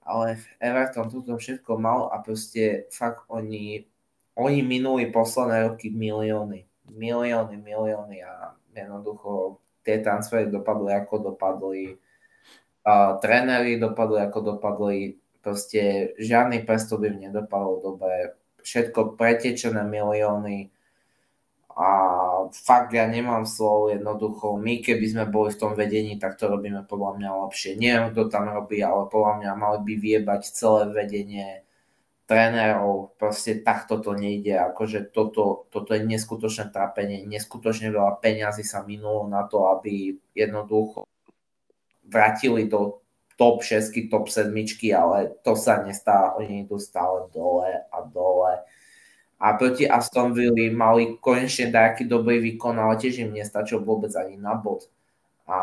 ale 0.06 0.38
Everton 0.62 1.10
toto 1.10 1.36
všetko 1.36 1.82
mal 1.82 2.08
a 2.14 2.22
proste 2.22 2.86
fakt 2.94 3.26
oni, 3.28 3.91
oni 4.36 4.60
minuli 4.64 5.12
posledné 5.12 5.68
roky 5.72 5.92
milióny, 5.92 6.64
milióny, 6.88 7.56
milióny 7.60 8.18
a 8.24 8.56
jednoducho 8.72 9.60
tie 9.84 10.00
transfery 10.00 10.48
dopadli 10.48 10.94
ako 10.96 11.34
dopadli, 11.34 11.98
uh, 12.86 13.18
tréneri 13.20 13.82
dopadli 13.82 14.22
ako 14.24 14.56
dopadli, 14.56 15.18
proste 15.42 16.14
žiadny 16.22 16.64
prestup 16.64 17.02
im 17.04 17.18
nedopadol 17.18 17.82
dobre, 17.82 18.38
všetko 18.62 19.18
pretečené 19.18 19.82
milióny. 19.84 20.70
A 21.72 21.88
fakt 22.52 22.92
ja 22.92 23.08
nemám 23.08 23.48
slov 23.48 23.96
jednoducho, 23.96 24.60
my 24.60 24.84
keby 24.84 25.06
sme 25.08 25.26
boli 25.26 25.56
v 25.56 25.60
tom 25.60 25.72
vedení, 25.74 26.20
tak 26.20 26.36
to 26.36 26.52
robíme 26.52 26.84
podľa 26.84 27.12
mňa 27.18 27.30
lepšie. 27.48 27.80
Neviem, 27.80 28.12
kto 28.12 28.28
tam 28.28 28.52
robí, 28.52 28.84
ale 28.84 29.08
podľa 29.08 29.34
mňa 29.40 29.52
mali 29.56 29.80
by 29.82 29.94
viebať 29.98 30.42
celé 30.52 30.92
vedenie 30.92 31.64
trénerov, 32.32 33.20
proste 33.20 33.60
takto 33.60 34.00
to 34.00 34.16
nejde, 34.16 34.56
akože 34.56 35.12
toto, 35.12 35.68
toto 35.68 35.92
je 35.92 36.08
neskutočné 36.08 36.72
trápenie, 36.72 37.28
neskutočne 37.28 37.92
veľa 37.92 38.24
peňazí 38.24 38.64
sa 38.64 38.88
minulo 38.88 39.28
na 39.28 39.44
to, 39.52 39.68
aby 39.68 40.16
jednoducho 40.32 41.04
vrátili 42.08 42.72
do 42.72 43.04
top 43.36 43.68
6, 43.68 44.08
top 44.08 44.32
7, 44.32 44.48
ale 44.96 45.36
to 45.44 45.60
sa 45.60 45.84
nestá, 45.84 46.32
oni 46.40 46.64
idú 46.64 46.80
stále 46.80 47.28
dole 47.36 47.68
a 47.92 47.98
dole. 48.08 48.64
A 49.36 49.58
proti 49.60 49.84
Aston 49.84 50.32
Villa 50.32 50.72
mali 50.72 51.20
konečne 51.20 51.68
nejaký 51.68 52.08
dobrý 52.08 52.40
výkon, 52.40 52.80
ale 52.80 52.96
tiež 52.96 53.28
im 53.28 53.36
nestačil 53.36 53.84
vôbec 53.84 54.16
ani 54.16 54.40
na 54.40 54.56
bod. 54.56 54.88
A 55.52 55.58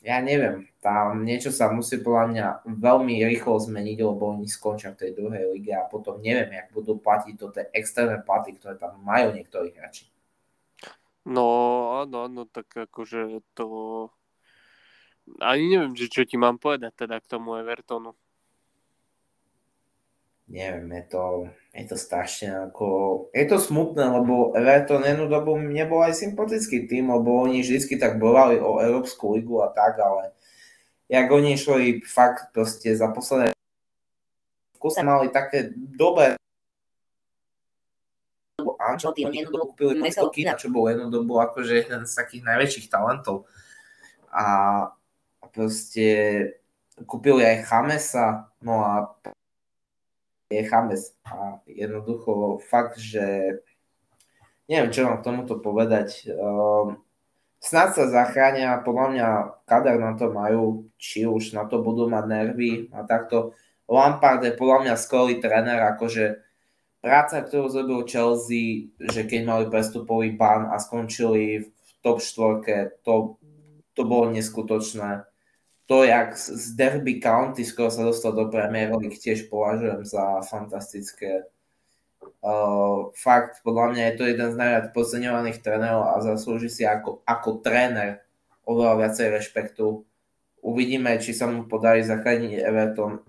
ja 0.00 0.24
neviem, 0.24 0.71
tam 0.82 1.22
niečo 1.22 1.54
sa 1.54 1.70
musí 1.70 2.02
podľa 2.02 2.24
mňa 2.26 2.46
veľmi 2.66 3.22
rýchlo 3.22 3.54
zmeniť, 3.62 3.98
lebo 4.02 4.34
oni 4.34 4.50
skončia 4.50 4.90
v 4.90 5.00
tej 5.06 5.10
druhej 5.14 5.54
lige 5.54 5.70
a 5.70 5.86
potom 5.86 6.18
neviem, 6.18 6.58
jak 6.58 6.74
budú 6.74 6.98
platiť 6.98 7.34
to 7.38 7.54
tie 7.54 7.70
externé 7.70 8.18
platy, 8.18 8.58
ktoré 8.58 8.74
tam 8.74 8.98
majú 9.06 9.30
niektorí 9.30 9.70
hráči. 9.78 10.10
No, 11.22 11.46
áno, 12.02 12.26
no 12.26 12.42
tak 12.50 12.66
akože 12.74 13.46
to... 13.54 13.66
Ani 15.38 15.70
neviem, 15.70 15.94
že 15.94 16.10
čo 16.10 16.26
ti 16.26 16.34
mám 16.34 16.58
povedať 16.58 17.06
teda 17.06 17.22
k 17.22 17.30
tomu 17.30 17.54
Evertonu 17.62 18.18
neviem, 20.52 20.92
je 20.92 21.04
to, 21.08 21.24
je 21.72 21.84
to 21.88 21.96
strašne 21.96 22.52
ako, 22.68 22.86
je 23.32 23.44
to 23.48 23.56
smutné, 23.56 24.04
lebo 24.04 24.52
Everton 24.52 25.00
jednu 25.00 25.26
dobu 25.32 25.56
nebol 25.56 26.04
aj 26.04 26.12
sympatický 26.12 26.84
tým, 26.84 27.08
lebo 27.08 27.48
oni 27.48 27.64
vždy 27.64 27.96
tak 27.96 28.20
bojovali 28.20 28.60
o 28.60 28.84
Európsku 28.84 29.32
ligu 29.32 29.64
a 29.64 29.72
tak, 29.72 29.96
ale 29.96 30.36
jak 31.12 31.28
oni 31.28 31.52
išli 31.52 32.00
fakt 32.00 32.56
proste 32.56 32.96
za 32.96 33.12
posledné 33.12 33.52
kuse 34.80 35.04
mali 35.04 35.28
také 35.28 35.70
dobré 35.76 36.34
Ancelotti, 38.82 39.22
oni 39.22 39.46
kúpili 39.46 40.02
Kina, 40.34 40.58
čo 40.58 40.66
bol 40.66 40.90
jednu 40.90 41.06
dobu 41.06 41.38
akože 41.38 41.86
jeden 41.86 42.02
z 42.02 42.12
takých 42.18 42.42
najväčších 42.42 42.90
talentov. 42.90 43.46
A 44.34 44.46
proste 45.54 46.06
kúpili 47.06 47.46
aj 47.46 47.62
Chamesa, 47.70 48.50
no 48.58 48.82
a 48.82 49.14
je 50.50 50.66
Chames. 50.66 51.14
A 51.22 51.62
jednoducho 51.70 52.58
fakt, 52.66 52.98
že 52.98 53.62
neviem, 54.66 54.90
čo 54.90 55.06
vám 55.06 55.22
k 55.22 55.26
tomuto 55.30 55.62
povedať. 55.62 56.26
Um, 56.34 56.98
snad 57.62 57.94
sa 57.94 58.10
zachránia, 58.10 58.82
podľa 58.82 59.06
mňa 59.14 59.28
kader 59.64 59.96
na 60.02 60.12
to 60.18 60.34
majú, 60.34 60.90
či 60.98 61.22
už 61.24 61.54
na 61.54 61.70
to 61.70 61.78
budú 61.78 62.10
mať 62.10 62.24
nervy 62.26 62.90
a 62.90 63.06
takto. 63.06 63.54
Lampard 63.86 64.42
je 64.42 64.52
podľa 64.58 64.78
mňa 64.82 64.94
skvelý 64.98 65.38
tréner, 65.38 65.78
akože 65.94 66.42
práca, 66.98 67.38
ktorú 67.46 67.70
zrobil 67.70 68.02
Chelsea, 68.10 68.90
že 68.98 69.22
keď 69.22 69.40
mali 69.46 69.64
prestupový 69.70 70.34
ban 70.34 70.74
a 70.74 70.82
skončili 70.82 71.70
v 71.70 71.88
top 72.02 72.18
4, 72.18 72.98
to, 73.06 73.38
to 73.94 74.02
bolo 74.02 74.34
neskutočné 74.34 75.30
to, 75.92 76.04
jak 76.04 76.38
z 76.38 76.72
Derby 76.72 77.20
County 77.20 77.68
skoro 77.68 77.90
sa 77.92 78.08
dostal 78.08 78.32
do 78.32 78.48
Premier 78.48 78.88
League, 78.96 79.20
tiež 79.20 79.52
považujem 79.52 80.08
za 80.08 80.40
fantastické. 80.40 81.44
Uh, 82.42 83.14
fakt, 83.14 83.62
podľa 83.62 83.94
mňa 83.94 84.02
je 84.02 84.16
to 84.18 84.24
jeden 84.26 84.48
z 84.50 84.58
najviac 84.58 84.86
podceňovaných 84.90 85.62
trénerov 85.62 86.10
a 86.10 86.14
zaslúži 86.26 86.66
si 86.66 86.82
ako, 86.82 87.22
ako 87.22 87.62
tréner 87.62 88.26
oveľa 88.66 89.06
viacej 89.06 89.26
rešpektu. 89.30 90.02
Uvidíme, 90.58 91.18
či 91.22 91.34
sa 91.34 91.46
mu 91.46 91.70
podarí 91.70 92.02
zachrániť 92.02 92.62
Everton. 92.62 93.22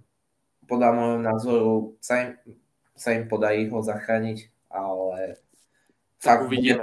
Podľa 0.65 0.89
môjho 0.97 1.19
názoru 1.21 1.73
sa 2.01 2.25
im, 2.25 2.29
sa 2.97 3.13
im 3.13 3.29
podarí 3.29 3.69
ho 3.69 3.85
zachrániť, 3.85 4.49
ale 4.73 5.37
fakt 6.17 6.49
bude, 6.49 6.81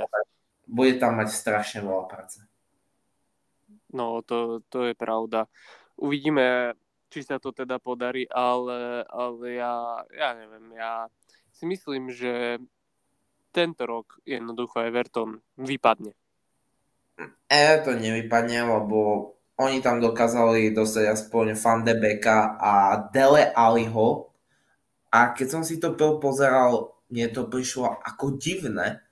bude 0.70 0.92
tam 1.02 1.18
mať 1.18 1.34
strašne 1.34 1.82
veľa 1.82 2.06
práce. 2.06 2.42
No, 3.90 4.22
to, 4.22 4.62
to 4.70 4.86
je 4.86 4.94
pravda. 4.94 5.50
Uvidíme, 5.98 6.78
či 7.10 7.26
sa 7.26 7.42
to 7.42 7.50
teda 7.50 7.82
podarí, 7.82 8.22
ale, 8.30 9.02
ale 9.10 9.58
ja, 9.58 10.06
ja 10.14 10.30
neviem, 10.38 10.78
ja 10.78 11.10
si 11.60 11.68
myslím, 11.68 12.08
že 12.08 12.56
tento 13.52 13.84
rok 13.84 14.16
jednoducho 14.24 14.80
Everton 14.80 15.44
vypadne. 15.60 16.16
Everton 17.52 18.00
nevypadne, 18.00 18.64
lebo 18.64 19.30
oni 19.60 19.84
tam 19.84 20.00
dokázali 20.00 20.72
dostať 20.72 21.04
aspoň 21.12 21.52
Van 21.60 21.84
de 21.84 21.92
Beka 21.92 22.56
a 22.56 22.72
Dele 23.12 23.52
Aliho. 23.52 24.32
A 25.12 25.36
keď 25.36 25.60
som 25.60 25.62
si 25.66 25.76
to 25.76 25.92
pozeral, 26.16 26.96
mne 27.12 27.28
to 27.28 27.44
prišlo 27.44 27.92
ako 28.00 28.40
divné, 28.40 29.04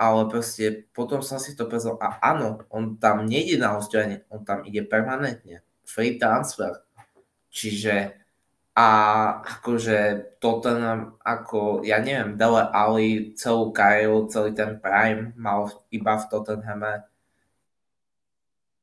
ale 0.00 0.24
proste 0.32 0.88
potom 0.96 1.20
som 1.20 1.36
si 1.36 1.52
to 1.52 1.68
pozrel 1.68 2.00
a 2.00 2.16
áno, 2.24 2.64
on 2.72 2.96
tam 2.96 3.28
nejde 3.28 3.60
na 3.60 3.76
hostovanie, 3.76 4.24
on 4.32 4.40
tam 4.40 4.64
ide 4.64 4.88
permanentne. 4.88 5.60
Free 5.84 6.16
transfer. 6.16 6.80
Čiže 7.52 8.23
a 8.74 8.88
akože 9.38 9.98
Tottenham, 10.42 11.14
ako, 11.22 11.86
ja 11.86 12.02
neviem, 12.02 12.34
Dele 12.34 12.66
Ali 12.74 13.30
celú 13.38 13.70
kariéru, 13.70 14.26
celý 14.26 14.50
ten 14.50 14.82
prime 14.82 15.30
mal 15.38 15.70
iba 15.94 16.18
v 16.18 16.26
Tottenhame 16.26 17.06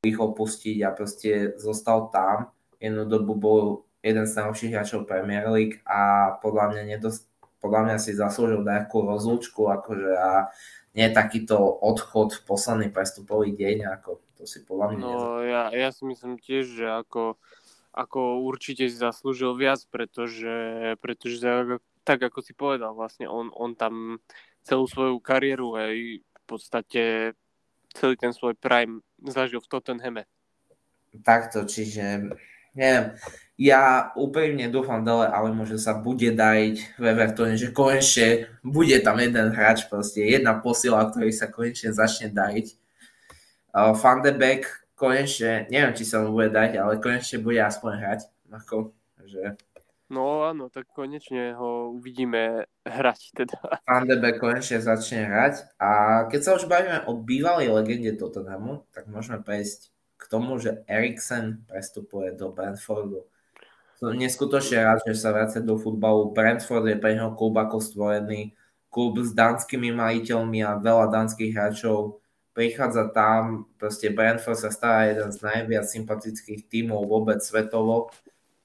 ich 0.01 0.17
opustiť 0.17 0.81
a 0.81 0.95
proste 0.95 1.59
zostal 1.59 2.09
tam. 2.09 2.49
Jednu 2.81 3.05
dobu 3.05 3.37
bol 3.37 3.63
jeden 4.01 4.25
z 4.25 4.33
najlepších 4.33 4.73
hráčov 4.73 5.05
Premier 5.05 5.45
League 5.51 5.83
a 5.85 6.33
podľa 6.41 6.73
mňa, 6.73 6.83
nedos- 6.87 7.29
podľa 7.61 7.81
mňa 7.85 7.97
si 8.01 8.17
zaslúžil 8.17 8.65
nejakú 8.65 9.05
rozlúčku 9.05 9.69
akože 9.69 10.11
a 10.17 10.49
nie 10.97 11.05
takýto 11.13 11.59
odchod 11.59 12.41
v 12.41 12.45
posledný 12.47 12.87
prestupový 12.89 13.53
deň, 13.53 13.91
ako 13.99 14.23
to 14.39 14.43
si 14.49 14.65
podľa 14.65 14.87
mňa 14.95 15.03
No 15.05 15.39
ja, 15.45 15.63
ja 15.69 15.89
si 15.93 16.03
myslím 16.09 16.41
tiež, 16.41 16.65
že 16.65 16.89
ako 16.89 17.37
ako 17.91 18.43
určite 18.47 18.87
si 18.87 18.95
zaslúžil 18.95 19.55
viac, 19.59 19.83
pretože, 19.91 20.95
pretože 21.03 21.37
tak 22.07 22.23
ako 22.23 22.39
si 22.39 22.55
povedal, 22.55 22.95
vlastne 22.95 23.27
on, 23.27 23.51
on 23.53 23.75
tam 23.75 24.17
celú 24.63 24.87
svoju 24.87 25.19
kariéru 25.19 25.75
aj 25.75 25.95
v 26.23 26.43
podstate 26.47 27.03
celý 27.91 28.15
ten 28.15 28.31
svoj 28.31 28.55
prime 28.55 29.03
zažil 29.21 29.59
v 29.59 29.69
Tottenhame. 29.69 30.23
Takto, 31.11 31.67
čiže 31.67 32.31
neviem, 32.71 33.19
ja 33.59 34.09
úplne 34.15 34.71
dúfam 34.71 35.03
dole, 35.03 35.27
ale 35.27 35.51
možno 35.51 35.75
sa 35.75 35.93
bude 35.93 36.31
dať 36.31 36.97
v 36.97 37.03
Evertone, 37.03 37.59
že 37.59 37.75
konečne 37.75 38.47
bude 38.63 38.95
tam 39.03 39.19
jeden 39.19 39.51
hráč, 39.51 39.85
proste 39.91 40.23
jedna 40.23 40.57
posila, 40.57 41.03
ktorý 41.11 41.29
sa 41.35 41.51
konečne 41.51 41.91
začne 41.91 42.31
dať. 42.31 42.73
Uh, 43.71 43.95
Van 43.95 44.23
konečne, 45.01 45.65
neviem, 45.73 45.97
či 45.97 46.05
sa 46.05 46.21
mu 46.21 46.37
bude 46.37 46.53
dať, 46.53 46.77
ale 46.77 47.01
konečne 47.01 47.41
bude 47.41 47.57
aspoň 47.57 47.91
hrať. 47.97 48.19
Ako, 48.53 48.93
že... 49.25 49.57
No 50.13 50.45
áno, 50.45 50.69
tak 50.69 50.85
konečne 50.93 51.57
ho 51.57 51.97
uvidíme 51.97 52.69
hrať 52.85 53.19
teda. 53.33 53.57
Van 53.89 54.05
de 54.05 54.21
Beek 54.21 54.37
konečne 54.37 54.77
začne 54.77 55.25
hrať 55.25 55.65
a 55.81 55.89
keď 56.29 56.39
sa 56.45 56.51
už 56.53 56.69
bavíme 56.69 57.09
o 57.09 57.17
bývalej 57.17 57.73
legende 57.73 58.13
Tottenhamu, 58.13 58.85
tak 58.93 59.09
môžeme 59.09 59.41
prejsť 59.41 59.89
k 60.21 60.23
tomu, 60.29 60.61
že 60.61 60.85
Eriksen 60.85 61.65
prestupuje 61.65 62.37
do 62.37 62.53
Brentfordu. 62.53 63.25
Som 63.97 64.13
neskutočne 64.13 64.85
rád, 64.85 65.01
že 65.05 65.17
sa 65.17 65.33
vracia 65.33 65.61
do 65.61 65.77
futbalu. 65.81 66.33
Brentford 66.33 66.85
je 66.89 66.97
pre 66.97 67.17
neho 67.17 67.33
klub 67.33 67.57
ako 67.57 67.81
stvorený, 67.81 68.53
klub 68.91 69.17
s 69.21 69.33
danskými 69.33 69.93
majiteľmi 69.95 70.61
a 70.61 70.77
veľa 70.77 71.09
danských 71.09 71.53
hráčov 71.53 72.20
prichádza 72.51 73.07
tam, 73.11 73.71
proste 73.79 74.11
Brentford 74.11 74.59
sa 74.59 74.69
stáva 74.71 75.07
jeden 75.07 75.31
z 75.31 75.39
najviac 75.39 75.87
sympatických 75.87 76.67
tímov 76.67 77.07
vôbec 77.07 77.39
svetovo. 77.39 78.11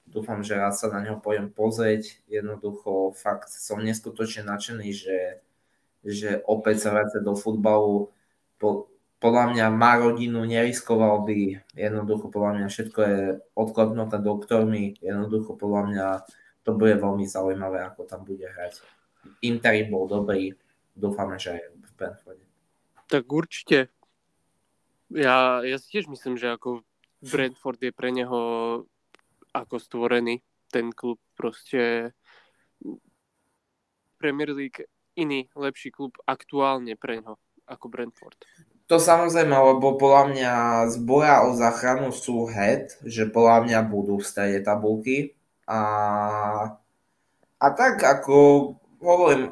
Dúfam, 0.07 0.43
že 0.43 0.55
raz 0.55 0.79
sa 0.79 0.87
na 0.91 1.03
neho 1.03 1.19
pojem 1.19 1.51
pozrieť. 1.51 2.23
Jednoducho, 2.31 3.11
fakt 3.15 3.51
som 3.51 3.83
neskutočne 3.83 4.47
nadšený, 4.47 4.87
že, 4.95 5.19
že 6.03 6.29
opäť 6.47 6.87
sa 6.87 6.95
vracia 6.95 7.19
do 7.19 7.35
futbalu. 7.35 8.11
Po, 8.55 8.87
podľa 9.19 9.51
mňa 9.55 9.65
má 9.73 9.99
rodinu, 9.99 10.47
neriskoval 10.47 11.27
by. 11.27 11.59
Jednoducho, 11.75 12.31
podľa 12.31 12.51
mňa 12.59 12.67
všetko 12.71 12.99
je 13.03 13.19
odklepnuté 13.55 14.17
doktormi. 14.23 14.95
Jednoducho, 15.03 15.59
podľa 15.59 15.81
mňa 15.91 16.07
to 16.63 16.71
bude 16.75 16.95
veľmi 16.99 17.27
zaujímavé, 17.27 17.83
ako 17.83 18.07
tam 18.07 18.23
bude 18.23 18.47
hrať. 18.47 18.83
Inter 19.43 19.75
bol 19.91 20.07
dobrý. 20.07 20.55
Dúfame, 20.95 21.35
že 21.35 21.59
aj 21.59 21.63
v 21.67 21.91
Brentforde. 21.99 22.46
Tak 23.07 23.23
určite. 23.31 23.87
Ja, 25.11 25.63
ja 25.63 25.77
si 25.79 25.87
tiež 25.95 26.11
myslím, 26.11 26.35
že 26.35 26.51
ako 26.51 26.83
Brentford 27.23 27.79
je 27.79 27.95
pre 27.95 28.11
neho 28.11 28.41
ako 29.55 29.75
stvorený 29.79 30.43
ten 30.67 30.91
klub 30.91 31.17
proste 31.33 32.11
Premier 34.19 34.51
League 34.51 34.83
iný 35.15 35.49
lepší 35.55 35.89
klub 35.89 36.19
aktuálne 36.27 36.93
pre 36.99 37.23
neho 37.23 37.39
ako 37.65 37.85
Brentford. 37.89 38.37
To 38.87 38.95
samozrejme, 38.95 39.51
lebo 39.51 39.99
podľa 39.99 40.23
mňa 40.31 40.53
z 40.95 40.97
boja 41.03 41.43
o 41.43 41.51
záchranu 41.59 42.15
sú 42.15 42.47
head, 42.47 42.95
že 43.03 43.27
podľa 43.27 43.67
mňa 43.67 43.79
budú 43.83 44.23
v 44.23 44.27
strede 44.27 44.63
tabulky. 44.63 45.35
A, 45.67 45.79
a 47.59 47.67
tak 47.75 47.99
ako 47.99 48.35
hovorím, 49.03 49.51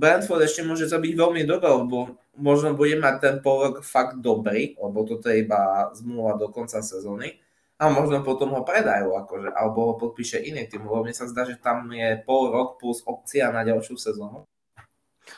Brentford 0.00 0.48
ešte 0.48 0.64
môže 0.64 0.88
zabiť 0.88 1.12
veľmi 1.12 1.44
dobre, 1.44 1.68
lebo 1.68 2.16
možno 2.40 2.72
bude 2.72 2.96
mať 2.96 3.14
ten 3.20 3.36
polok 3.44 3.84
fakt 3.84 4.16
dobrý, 4.24 4.72
lebo 4.80 5.04
toto 5.04 5.28
je 5.28 5.44
iba 5.44 5.92
zmluva 5.92 6.40
do 6.40 6.48
konca 6.48 6.80
sezóny 6.80 7.36
a 7.76 7.92
možno 7.92 8.24
potom 8.24 8.56
ho 8.56 8.62
predajú, 8.64 9.12
akože, 9.12 9.52
alebo 9.52 9.92
ho 9.92 9.94
podpíše 10.00 10.40
iný 10.40 10.64
tým, 10.70 10.88
lebo 10.88 11.04
mne 11.04 11.12
sa 11.12 11.28
zdá, 11.28 11.44
že 11.44 11.60
tam 11.60 11.84
je 11.92 12.16
pol 12.24 12.48
rok 12.48 12.80
plus 12.80 13.04
opcia 13.04 13.52
na 13.52 13.60
ďalšiu 13.66 13.98
sezónu. 14.00 14.48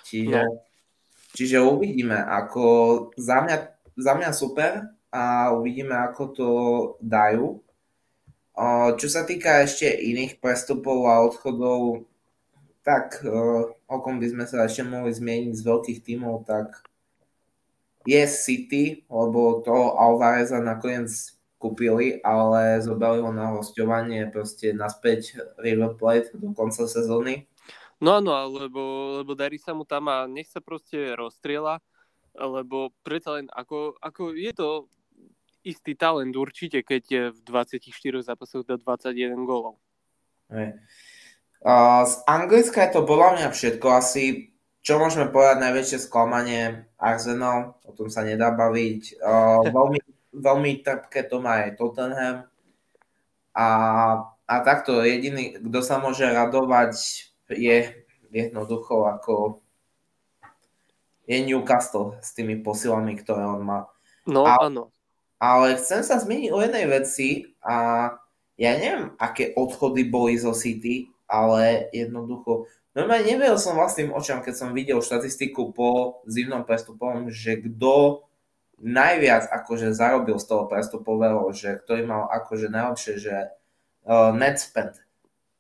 Čiže, 0.07 0.41
no. 0.45 0.63
čiže 1.35 1.59
uvidíme, 1.65 2.21
ako 2.21 2.63
za 3.19 3.43
mňa, 3.43 3.57
za 3.97 4.13
mňa 4.15 4.31
super 4.31 4.73
a 5.11 5.51
uvidíme, 5.57 5.97
ako 5.97 6.23
to 6.31 6.49
dajú. 7.03 7.65
Čo 8.95 9.09
sa 9.11 9.27
týka 9.27 9.67
ešte 9.67 9.91
iných 9.91 10.39
prestupov 10.39 11.11
a 11.11 11.25
odchodov, 11.27 12.07
tak 12.85 13.25
o 13.89 13.97
kom 14.05 14.21
by 14.21 14.29
sme 14.29 14.45
sa 14.45 14.69
ešte 14.69 14.85
mohli 14.85 15.11
zmieniť 15.11 15.53
z 15.57 15.63
veľkých 15.65 16.01
tímov, 16.05 16.45
tak 16.45 16.85
je 18.05 18.21
City, 18.29 19.09
lebo 19.09 19.65
to 19.65 19.73
Alvareza 19.97 20.61
nakoniec 20.61 21.09
kúpili, 21.57 22.21
ale 22.21 22.85
zobrali 22.85 23.25
ho 23.25 23.33
na 23.33 23.57
hostovanie 23.57 24.29
proste 24.29 24.77
naspäť 24.77 25.41
River 25.57 25.97
Plate 25.97 26.37
do 26.37 26.53
konca 26.53 26.85
sezóny. 26.85 27.49
No 28.05 28.21
áno, 28.21 28.37
lebo, 28.53 29.17
lebo 29.25 29.33
darí 29.33 29.57
sa 29.57 29.73
mu 29.73 29.89
tam 29.89 30.13
a 30.13 30.29
nech 30.29 30.53
sa 30.53 30.61
proste 30.61 31.17
rozstriela, 31.17 31.81
lebo 32.37 32.93
predsa 33.01 33.41
len 33.41 33.49
ako, 33.49 33.97
ako 33.97 34.37
je 34.37 34.53
to 34.53 34.69
istý 35.65 35.97
talent 35.97 36.37
určite, 36.37 36.85
keď 36.85 37.03
je 37.09 37.23
v 37.33 37.39
24 37.49 37.89
zápasoch 38.21 38.69
do 38.69 38.77
21 38.77 39.49
gólov. 39.49 39.81
Hey. 40.53 40.77
Uh, 41.65 42.05
z 42.05 42.21
Anglicka 42.29 42.85
je 42.85 42.91
to 42.93 43.09
podľa 43.09 43.41
mňa 43.41 43.49
všetko 43.57 43.87
asi. 43.89 44.53
Čo 44.85 45.01
môžeme 45.01 45.33
povedať, 45.33 45.65
najväčšie 45.65 45.99
sklamanie 46.05 46.85
Arsenal, 47.01 47.81
o 47.89 47.91
tom 47.97 48.13
sa 48.13 48.21
nedá 48.21 48.53
baviť. 48.53 49.17
Uh, 49.17 49.65
veľmi, 49.73 50.01
veľmi 50.37 50.71
trpké 50.85 51.25
to 51.25 51.41
má 51.41 51.65
aj 51.65 51.81
Tottenham. 51.81 52.45
A, 53.57 53.67
a 54.45 54.55
takto 54.61 55.01
jediný, 55.01 55.57
kto 55.57 55.81
sa 55.81 55.97
môže 55.97 56.29
radovať, 56.29 57.01
je 57.49 58.05
jednoducho 58.35 59.09
ako 59.09 59.65
je 61.25 61.39
Newcastle 61.41 62.21
s 62.21 62.37
tými 62.37 62.61
posilami, 62.61 63.17
ktoré 63.17 63.47
on 63.47 63.65
má. 63.65 63.89
No, 64.29 64.45
a, 64.45 64.69
áno. 64.69 64.93
Ale 65.41 65.81
chcem 65.81 66.05
sa 66.05 66.21
zmeniť 66.21 66.51
o 66.53 66.61
jednej 66.61 66.85
veci 66.85 67.57
a 67.65 68.11
ja 68.61 68.71
neviem, 68.77 69.17
aké 69.17 69.57
odchody 69.57 70.05
boli 70.05 70.37
zo 70.37 70.53
City, 70.53 71.14
ale 71.29 71.89
jednoducho, 71.91 72.69
normálne 72.93 73.27
nevedel 73.27 73.57
som 73.57 73.77
vlastným 73.77 74.13
očam, 74.13 74.45
keď 74.45 74.55
som 74.55 74.77
videl 74.77 75.01
štatistiku 75.01 75.73
po 75.73 76.21
zimnom 76.29 76.63
prestupovom, 76.63 77.33
že 77.33 77.59
kto 77.61 78.27
najviac 78.81 79.49
akože 79.49 79.95
zarobil 79.95 80.37
z 80.37 80.47
toho 80.51 80.65
prestupového, 80.67 81.41
že 81.55 81.79
ktorý 81.81 82.05
mal 82.05 82.29
akože 82.29 82.69
najlepšie, 82.69 83.15
že 83.17 83.37
uh, 84.05 84.35
net 84.35 84.61
spend 84.61 85.01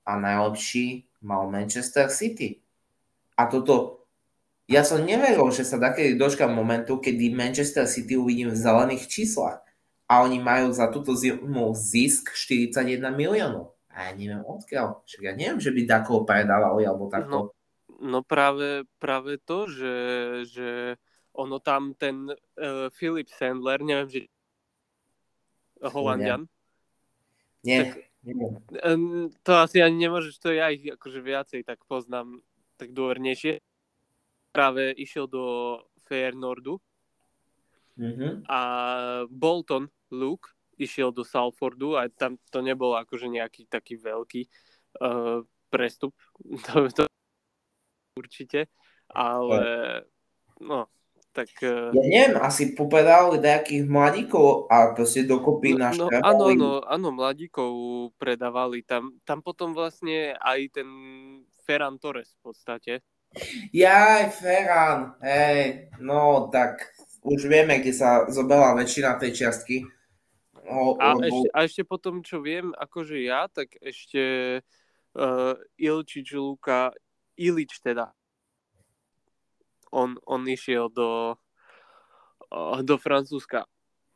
a 0.05 0.21
najlepší 0.21 1.09
mal 1.25 1.49
Manchester 1.49 2.13
City. 2.13 2.61
A 3.35 3.49
toto, 3.49 4.07
ja 4.69 4.85
som 4.85 5.03
neveril, 5.03 5.49
že 5.51 5.67
sa 5.67 5.81
takedy 5.81 6.15
dočkam 6.15 6.53
momentu, 6.53 7.01
kedy 7.01 7.33
Manchester 7.33 7.89
City 7.89 8.17
uvidím 8.17 8.53
v 8.53 8.61
zelených 8.61 9.09
číslach 9.09 9.65
a 10.09 10.23
oni 10.23 10.39
majú 10.39 10.71
za 10.71 10.89
túto 10.93 11.17
zimu 11.17 11.73
zisk 11.75 12.33
41 12.37 13.01
miliónov. 13.13 13.74
A 13.95 14.11
ja 14.11 14.13
neviem 14.19 14.43
odkiaľ. 14.43 15.07
Však 15.07 15.23
ja 15.23 15.33
neviem, 15.39 15.63
že 15.63 15.71
by 15.71 15.81
takého 15.87 16.27
predávali 16.27 16.83
alebo 16.83 17.07
takto. 17.07 17.55
No, 17.89 18.19
no 18.19 18.19
práve, 18.27 18.83
práve 18.99 19.39
to, 19.39 19.71
že, 19.71 19.97
že 20.51 20.71
ono 21.31 21.63
tam 21.63 21.95
ten 21.95 22.27
uh, 22.31 22.91
Philip 22.91 23.31
Sandler, 23.31 23.81
neviem, 23.87 24.11
že 24.11 24.21
Holandian. 25.79 26.51
Nie. 27.63 27.95
Tak, 27.95 28.15
Um, 28.25 29.29
to 29.45 29.53
asi 29.53 29.85
ani 29.85 30.09
nemôžeš, 30.09 30.41
to 30.41 30.49
ja 30.49 30.73
ich 30.73 30.89
akože 30.89 31.21
viacej 31.21 31.61
tak 31.61 31.85
poznám 31.85 32.41
tak 32.81 32.97
dôvernejšie. 32.97 33.61
Práve 34.49 34.97
išiel 34.97 35.29
do 35.29 35.77
Feyenoordu 36.09 36.81
mm-hmm. 38.01 38.49
a 38.49 38.61
Bolton 39.29 39.93
Luke 40.09 40.54
išiel 40.79 41.11
do 41.15 41.23
Salfordu 41.23 41.99
a 41.99 42.09
tam 42.11 42.39
to 42.51 42.61
nebol 42.61 42.95
akože 42.95 43.29
nejaký 43.31 43.67
taký 43.67 43.99
veľký 43.99 44.43
uh, 45.01 45.43
prestup, 45.69 46.15
to, 46.67 46.89
to 46.91 47.03
určite, 48.15 48.71
ale 49.11 50.03
no, 50.63 50.87
tak... 51.35 51.51
Uh, 51.61 51.91
ja 51.91 52.03
neviem, 52.07 52.35
asi 52.39 52.79
popredali 52.79 53.43
nejakých 53.43 53.85
mladíkov 53.91 54.71
a 54.71 54.95
proste 54.95 55.27
dokopy 55.27 55.75
no, 55.75 55.91
no, 55.91 56.07
áno, 56.23 56.45
áno, 56.55 56.71
áno, 56.87 57.09
mladíkov 57.11 57.71
predávali. 58.17 58.87
Tam, 58.87 59.19
tam 59.27 59.43
potom 59.43 59.75
vlastne 59.75 60.39
aj 60.39 60.79
ten 60.79 60.89
Ferran 61.67 61.99
Torres 61.99 62.39
v 62.39 62.41
podstate. 62.41 62.93
Jaj, 63.75 64.31
Ferran, 64.31 65.19
hej, 65.27 65.91
no 65.99 66.47
tak 66.55 66.95
už 67.27 67.51
vieme, 67.51 67.83
kde 67.83 67.91
sa 67.91 68.31
zobrala 68.31 68.79
väčšina 68.79 69.19
tej 69.19 69.43
čiastky. 69.43 69.83
No, 70.65 70.97
a, 70.97 71.13
lebo... 71.13 71.29
ešte, 71.29 71.49
a 71.53 71.59
ešte 71.69 71.83
potom, 71.85 72.25
čo 72.25 72.41
viem, 72.41 72.73
akože 72.73 73.21
ja, 73.21 73.47
tak 73.53 73.77
ešte 73.85 74.23
uh, 75.13 75.55
Ilčič 75.77 76.33
Luka, 76.33 76.97
Ilič 77.37 77.85
teda, 77.85 78.17
on, 79.93 80.17
on 80.25 80.43
išiel 80.49 80.89
do, 80.89 81.37
uh, 82.49 82.81
do 82.81 82.97
Francúzska. 82.97 83.69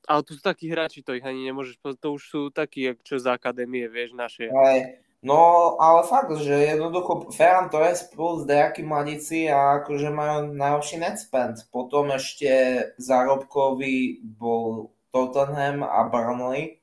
Ale 0.09 0.25
tu 0.25 0.33
sú 0.33 0.41
takí 0.41 0.73
hráči, 0.73 1.05
to 1.05 1.13
ich 1.13 1.27
ani 1.27 1.53
nemôžeš 1.53 1.85
to 2.01 2.09
už 2.17 2.23
sú 2.25 2.41
takí, 2.49 2.97
čo 3.05 3.21
z 3.21 3.29
akadémie, 3.29 3.85
vieš, 3.93 4.17
naše. 4.17 4.49
Aj, 4.49 4.79
no, 5.21 5.77
ale 5.77 6.01
fakt, 6.09 6.33
že 6.41 6.57
jednoducho 6.57 7.29
Ferran 7.29 7.69
Torres 7.69 8.09
plus 8.09 8.49
nejakí 8.49 8.81
mladíci 8.89 9.53
a 9.53 9.85
akože 9.85 10.09
majú 10.09 10.57
najlepší 10.57 10.97
net 10.97 11.21
spend. 11.21 11.69
Potom 11.69 12.09
ešte 12.09 12.49
zárobkový 12.97 14.25
bol 14.25 14.97
Tottenham 15.11 15.85
a 15.85 16.05
Burnley. 16.07 16.79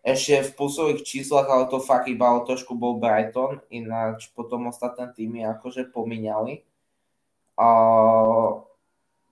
Ešte 0.00 0.48
v 0.48 0.54
plusových 0.56 1.04
číslach, 1.04 1.44
ale 1.52 1.68
to 1.68 1.76
fakt 1.76 2.08
iba 2.08 2.32
o 2.32 2.40
trošku 2.40 2.72
bol 2.72 2.96
Brighton, 2.96 3.60
ináč 3.68 4.32
potom 4.32 4.72
ostatné 4.72 5.12
týmy 5.12 5.44
akože 5.44 5.92
pomíňali. 5.92 6.64
Uh, 7.60 8.64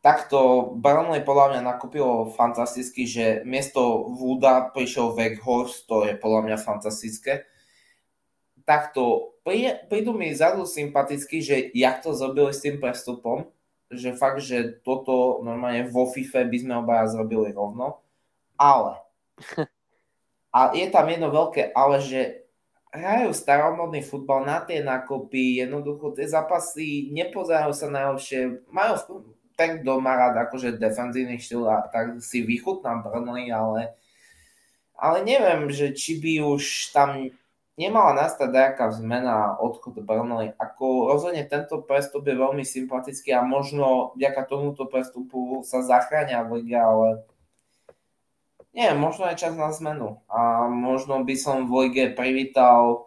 takto 0.05 0.71
Burnley 0.77 1.25
podľa 1.25 1.57
mňa 1.57 1.61
nakúpilo 1.65 2.29
fantasticky, 2.37 3.09
že 3.09 3.41
miesto 3.49 3.81
Wooda 4.13 4.69
prišiel 4.69 5.17
Weghorst, 5.17 5.89
to 5.89 6.05
je 6.05 6.13
podľa 6.21 6.53
mňa 6.53 6.57
fantastické. 6.61 7.49
Takto 8.69 9.33
prídu 9.89 10.13
mi 10.13 10.37
zadu 10.37 10.69
sympaticky, 10.69 11.41
že 11.41 11.73
jak 11.73 12.05
to 12.05 12.13
zrobili 12.13 12.53
s 12.53 12.61
tým 12.61 12.77
prestupom, 12.77 13.49
že 13.89 14.13
fakt, 14.13 14.45
že 14.45 14.81
toto 14.85 15.41
normálne 15.41 15.89
vo 15.89 16.09
FIFA 16.09 16.45
by 16.45 16.59
sme 16.61 16.75
obaja 16.77 17.09
zrobili 17.09 17.53
rovno, 17.57 18.05
ale 18.61 19.01
a 20.57 20.77
je 20.77 20.87
tam 20.93 21.09
jedno 21.09 21.33
veľké 21.33 21.73
ale, 21.73 22.05
že 22.05 22.21
hrajú 22.93 23.33
staromodný 23.37 24.01
futbal 24.01 24.45
na 24.45 24.65
tie 24.65 24.81
nákopy, 24.81 25.61
jednoducho 25.61 26.17
tie 26.17 26.25
zápasy 26.25 27.13
nepozerajú 27.13 27.73
sa 27.77 27.89
najlepšie, 27.93 28.65
majú 28.73 28.97
ten, 29.59 29.83
kto 29.83 29.99
má 29.99 30.15
rád 30.15 30.49
akože 30.49 30.79
defenzívny 30.79 31.37
štýl 31.37 31.67
a 31.67 31.85
tak 31.91 32.23
si 32.23 32.47
vychutná 32.47 33.03
Burnley, 33.03 33.51
ale, 33.51 33.99
ale 34.95 35.27
neviem, 35.27 35.67
že 35.69 35.91
či 35.93 36.23
by 36.23 36.33
už 36.47 36.95
tam 36.95 37.29
nemala 37.79 38.11
nastať 38.27 38.51
nejaká 38.51 38.91
zmena 38.91 39.55
odchod 39.63 40.03
Burnley. 40.03 40.51
Ako 40.59 41.15
rozhodne 41.15 41.47
tento 41.47 41.79
prestup 41.87 42.27
je 42.27 42.35
veľmi 42.35 42.67
sympatický 42.67 43.31
a 43.39 43.47
možno 43.47 44.13
vďaka 44.19 44.51
tomuto 44.51 44.91
prestupu 44.91 45.63
sa 45.63 45.87
zachránia 45.87 46.43
v 46.43 46.61
lige, 46.61 46.75
ale 46.75 47.23
nie, 48.75 48.91
možno 48.99 49.31
je 49.31 49.41
čas 49.41 49.55
na 49.55 49.71
zmenu. 49.71 50.19
A 50.27 50.67
možno 50.67 51.23
by 51.23 51.35
som 51.39 51.71
v 51.71 51.89
lige 51.89 52.13
privítal 52.13 53.07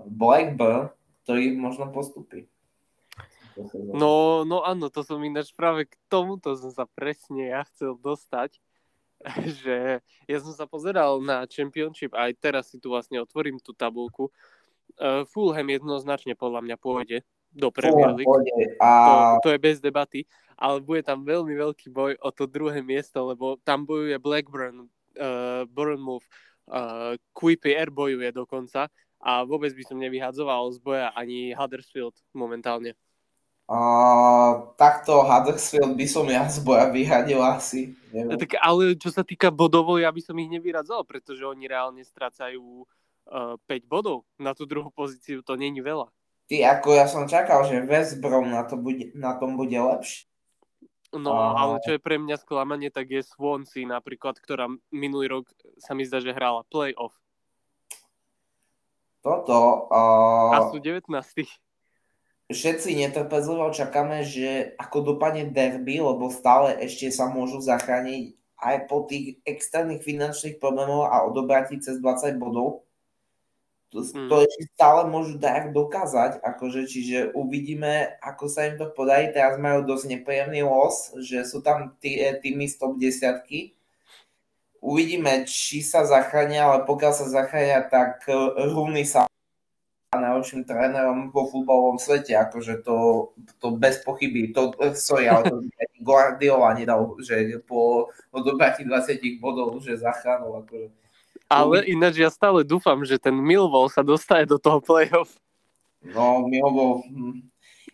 Blackburn, 0.00 0.90
ktorý 1.24 1.54
možno 1.60 1.92
postupí. 1.92 2.48
No, 3.72 4.44
no 4.44 4.60
áno, 4.64 4.92
to 4.92 5.00
som 5.00 5.16
ináč 5.24 5.52
práve 5.56 5.88
k 5.88 5.96
tomuto 6.12 6.52
som 6.60 6.68
sa 6.68 6.84
presne 6.84 7.48
ja 7.56 7.64
chcel 7.72 7.96
dostať, 7.96 8.60
že 9.62 9.98
ja 10.30 10.38
som 10.38 10.54
sa 10.54 10.64
pozeral 10.70 11.18
na 11.18 11.42
Championship 11.50 12.14
a 12.14 12.30
aj 12.30 12.32
teraz 12.38 12.70
si 12.70 12.78
tu 12.78 12.94
vlastne 12.94 13.18
otvorím 13.18 13.58
tú 13.58 13.74
tabulku. 13.74 14.30
Uh, 14.96 15.26
Fulham 15.28 15.66
jednoznačne 15.66 16.38
podľa 16.38 16.62
mňa 16.62 16.76
pôjde 16.78 17.26
do 17.50 17.68
Premier 17.74 18.14
League. 18.14 18.30
A... 18.78 18.88
To, 19.42 19.48
to 19.48 19.48
je 19.52 19.58
bez 19.58 19.82
debaty 19.82 20.24
ale 20.56 20.80
bude 20.80 21.04
tam 21.04 21.20
veľmi 21.22 21.52
veľký 21.52 21.92
boj 21.92 22.16
o 22.16 22.30
to 22.32 22.48
druhé 22.48 22.80
miesto, 22.80 23.20
lebo 23.28 23.60
tam 23.60 23.84
bojuje 23.84 24.16
Blackburn, 24.16 24.88
uh, 25.20 25.68
Bournemouth, 25.68 26.24
uh, 26.72 27.14
Air 27.64 27.92
bojuje 27.92 28.32
dokonca 28.32 28.88
a 29.20 29.44
vôbec 29.44 29.72
by 29.76 29.84
som 29.84 30.00
nevyhadzoval 30.00 30.72
z 30.72 30.78
boja 30.80 31.08
ani 31.12 31.52
Huddersfield 31.52 32.16
momentálne. 32.32 32.96
Takto 34.78 35.26
Huddersfield 35.26 35.98
by 35.98 36.06
som 36.06 36.22
ja 36.30 36.46
z 36.46 36.62
boja 36.62 36.86
vyhadil 36.86 37.42
asi. 37.42 37.98
Neviem. 38.14 38.38
Tak, 38.38 38.62
ale 38.62 38.94
čo 38.94 39.10
sa 39.10 39.26
týka 39.26 39.50
bodov, 39.50 39.98
ja 39.98 40.14
by 40.14 40.22
som 40.22 40.38
ich 40.38 40.46
nevyradzal, 40.46 41.02
pretože 41.02 41.42
oni 41.42 41.66
reálne 41.66 42.06
strácajú 42.06 42.86
uh, 42.86 43.58
5 43.66 43.90
bodov. 43.90 44.22
Na 44.38 44.54
tú 44.54 44.70
druhú 44.70 44.94
pozíciu 44.94 45.42
to 45.42 45.58
není 45.58 45.82
veľa. 45.82 46.06
Ty, 46.46 46.78
ako 46.78 46.88
ja 46.94 47.10
som 47.10 47.26
čakal, 47.26 47.66
že 47.66 47.82
West 47.82 48.22
Brom 48.22 48.54
na, 48.54 48.62
to 48.62 48.78
bude, 48.78 49.10
na 49.18 49.34
tom 49.34 49.58
bude 49.58 49.74
lepšie. 49.74 50.30
No, 51.10 51.34
a... 51.34 51.58
ale 51.58 51.82
čo 51.82 51.98
je 51.98 52.00
pre 52.02 52.22
mňa 52.22 52.38
sklamanie, 52.38 52.94
tak 52.94 53.10
je 53.10 53.26
Swansea 53.26 53.82
napríklad, 53.82 54.38
ktorá 54.38 54.70
minulý 54.94 55.42
rok 55.42 55.44
sa 55.82 55.98
mi 55.98 56.06
zdá, 56.06 56.22
že 56.22 56.30
hrala 56.30 56.62
playoff. 56.70 57.18
Toto... 59.26 59.90
Uh... 59.90 60.54
A 60.54 60.70
sú 60.70 60.78
19. 60.78 61.10
Všetci 62.46 62.94
netrpezlivo 62.94 63.74
čakáme, 63.74 64.22
že 64.22 64.78
ako 64.78 65.14
dopadne 65.14 65.50
derby, 65.50 65.98
lebo 65.98 66.30
stále 66.30 66.78
ešte 66.78 67.10
sa 67.10 67.26
môžu 67.26 67.58
zachrániť 67.58 68.38
aj 68.56 68.76
po 68.86 69.04
tých 69.04 69.42
externých 69.42 70.06
finančných 70.06 70.56
problémoch 70.62 71.10
a 71.10 71.26
odobratiť 71.26 71.78
cez 71.82 71.96
20 71.98 72.38
bodov 72.38 72.86
to, 73.96 74.02
mm. 74.02 74.28
to 74.28 74.36
ešte 74.44 74.64
stále 74.74 75.06
môžu 75.06 75.38
tak 75.38 75.70
dokázať, 75.70 76.42
akože, 76.42 76.90
čiže 76.90 77.18
uvidíme, 77.38 78.18
ako 78.18 78.44
sa 78.50 78.66
im 78.66 78.76
to 78.76 78.90
podarí. 78.90 79.30
Teraz 79.30 79.56
majú 79.62 79.86
dosť 79.86 80.04
nepríjemný 80.10 80.66
los, 80.66 81.14
že 81.22 81.46
sú 81.46 81.62
tam 81.62 81.94
tí, 82.02 82.18
týmy 82.18 82.66
z 82.66 82.76
top 82.82 82.98
desiatky. 82.98 83.78
Uvidíme, 84.82 85.46
či 85.46 85.80
sa 85.80 86.04
zachránia, 86.04 86.66
ale 86.66 86.84
pokiaľ 86.84 87.12
sa 87.14 87.26
zachránia, 87.30 87.86
tak 87.86 88.26
Rooney 88.58 89.06
sa 89.08 89.30
najlepším 90.20 90.66
trénerom 90.66 91.30
vo 91.30 91.48
futbalovom 91.48 91.98
svete, 92.00 92.36
akože 92.36 92.84
to, 92.84 93.30
to 93.60 93.76
bez 93.76 94.00
pochyby, 94.02 94.52
to, 94.52 94.72
sorry, 94.96 95.28
ale 95.28 95.48
to 95.48 95.56
Guardiola 96.00 96.76
nedal, 96.76 97.16
že 97.20 97.60
po 97.64 98.12
odobratí 98.30 98.86
20 98.86 99.42
bodov, 99.42 99.80
že 99.82 99.98
zachránil, 99.98 100.62
akože 100.62 100.88
ale 101.46 101.86
ináč 101.86 102.18
ja 102.18 102.26
stále 102.26 102.66
dúfam, 102.66 102.98
že 103.06 103.22
ten 103.22 103.34
Millwall 103.34 103.86
sa 103.86 104.02
dostane 104.02 104.42
do 104.42 104.58
toho 104.58 104.82
playoff. 104.82 105.30
No, 106.02 106.42
Millwall... 106.46 107.06
Hm. 107.06 107.46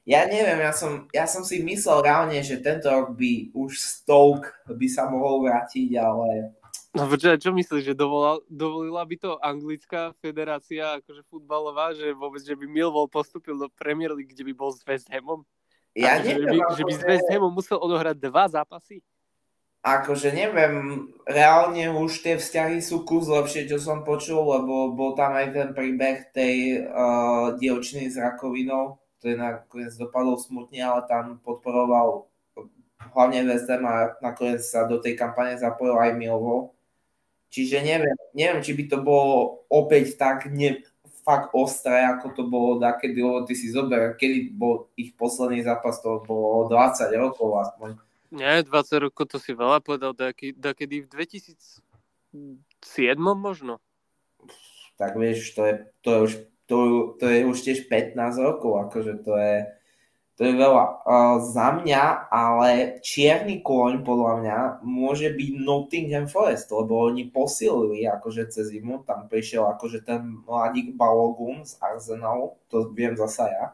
Ja 0.02 0.26
neviem, 0.26 0.58
ja 0.58 0.74
som, 0.74 1.06
ja 1.14 1.30
som 1.30 1.46
si 1.46 1.62
myslel 1.62 2.02
reálne, 2.02 2.42
že 2.42 2.58
tento 2.58 2.90
rok 2.90 3.14
by 3.14 3.54
už 3.54 3.78
Stoke 3.78 4.50
by 4.66 4.86
sa 4.90 5.06
mohol 5.06 5.46
vrátiť, 5.46 5.94
ale... 5.94 6.56
No 6.92 7.08
počkaj, 7.08 7.40
čo 7.40 7.56
myslíš, 7.56 7.88
že 7.88 7.94
dovolila, 7.96 8.36
dovolila 8.52 9.00
by 9.08 9.16
to 9.16 9.40
anglická 9.40 10.12
federácia, 10.20 11.00
akože 11.00 11.24
futbalová, 11.24 11.96
že 11.96 12.12
vôbec, 12.12 12.44
že 12.44 12.52
by 12.52 12.68
Millwall 12.68 13.08
postupil 13.08 13.56
do 13.56 13.72
Premier 13.72 14.12
League, 14.12 14.28
kde 14.28 14.44
by 14.44 14.52
bol 14.52 14.68
s 14.76 14.84
West 14.84 15.08
Hamom? 15.08 15.48
Ja 15.96 16.20
neviem, 16.20 16.52
že 16.52 16.52
by, 16.52 16.58
že 16.76 16.84
by 16.84 16.92
s 16.92 17.02
West 17.08 17.28
Hamom 17.32 17.52
musel 17.56 17.80
odohrať 17.80 18.20
dva 18.20 18.44
zápasy? 18.44 19.00
akože 19.82 20.30
neviem, 20.30 21.10
reálne 21.26 21.90
už 21.90 22.22
tie 22.22 22.38
vzťahy 22.38 22.78
sú 22.78 23.02
kus 23.02 23.26
lepšie, 23.26 23.66
čo 23.66 23.82
som 23.82 24.06
počul, 24.06 24.38
lebo 24.38 24.94
bol 24.94 25.18
tam 25.18 25.34
aj 25.34 25.46
ten 25.50 25.68
príbeh 25.74 26.30
tej 26.30 26.86
uh, 26.86 27.58
dievčiny 27.58 28.06
s 28.06 28.14
rakovinou, 28.14 29.02
ktorý 29.18 29.34
nakoniec 29.42 29.92
dopadol 29.98 30.38
smutne, 30.38 30.86
ale 30.86 31.02
tam 31.10 31.42
podporoval 31.42 32.30
hlavne 33.10 33.42
West 33.50 33.66
a 33.66 34.14
nakoniec 34.22 34.62
sa 34.62 34.86
do 34.86 35.02
tej 35.02 35.18
kampane 35.18 35.58
zapojil 35.58 35.98
aj 35.98 36.14
Milvo. 36.14 36.78
Čiže 37.52 37.84
neviem, 37.84 38.16
neviem, 38.32 38.64
či 38.64 38.72
by 38.72 38.84
to 38.88 38.98
bolo 39.04 39.60
opäť 39.68 40.16
tak 40.16 40.48
ne, 40.48 40.80
fakt 41.20 41.52
ostré, 41.52 42.00
ako 42.08 42.32
to 42.32 42.42
bolo 42.48 42.80
dakedy, 42.80 43.20
lebo 43.20 43.44
ty 43.44 43.52
si 43.52 43.68
zober, 43.68 44.16
kedy 44.16 44.56
bol 44.56 44.88
ich 44.96 45.12
posledný 45.14 45.60
zápas, 45.60 46.00
to 46.00 46.24
bolo 46.24 46.72
20 46.72 47.12
rokov 47.14 47.48
aspoň 47.60 48.00
nie, 48.32 48.64
20 48.64 49.04
rokov 49.04 49.28
to 49.28 49.36
si 49.36 49.52
veľa 49.52 49.84
povedal, 49.84 50.16
kedy 50.16 51.04
v 51.04 51.08
2007 51.12 51.84
možno. 53.20 53.76
Tak 54.96 55.20
vieš, 55.20 55.52
to 55.52 55.68
je, 55.68 55.74
to 56.00 56.08
je 56.08 56.20
už 56.24 56.32
to, 56.64 56.78
to 57.20 57.24
je 57.28 57.44
už 57.44 57.58
tiež 57.60 57.92
15 57.92 58.16
rokov, 58.40 58.88
akože 58.88 59.20
to 59.20 59.36
je, 59.36 59.68
To 60.40 60.48
je 60.48 60.54
veľa. 60.56 60.84
Uh, 61.04 61.36
za 61.44 61.76
mňa, 61.76 62.32
ale 62.32 62.98
čierny 63.04 63.60
kôň 63.60 64.00
podľa 64.00 64.32
mňa 64.40 64.58
môže 64.80 65.28
byť 65.28 65.50
Nottingham 65.60 66.24
Forest, 66.24 66.72
lebo 66.72 67.04
oni 67.12 67.28
posilili 67.28 68.08
akože 68.08 68.48
cez 68.48 68.72
zimu, 68.72 69.04
tam 69.04 69.28
prišiel 69.28 69.68
akože 69.76 70.00
ten 70.08 70.40
mladík 70.48 70.96
Balogun 70.96 71.68
z 71.68 71.76
Arsenalu, 71.84 72.56
to 72.72 72.88
viem 72.96 73.12
zasa 73.12 73.44
ja. 73.52 73.66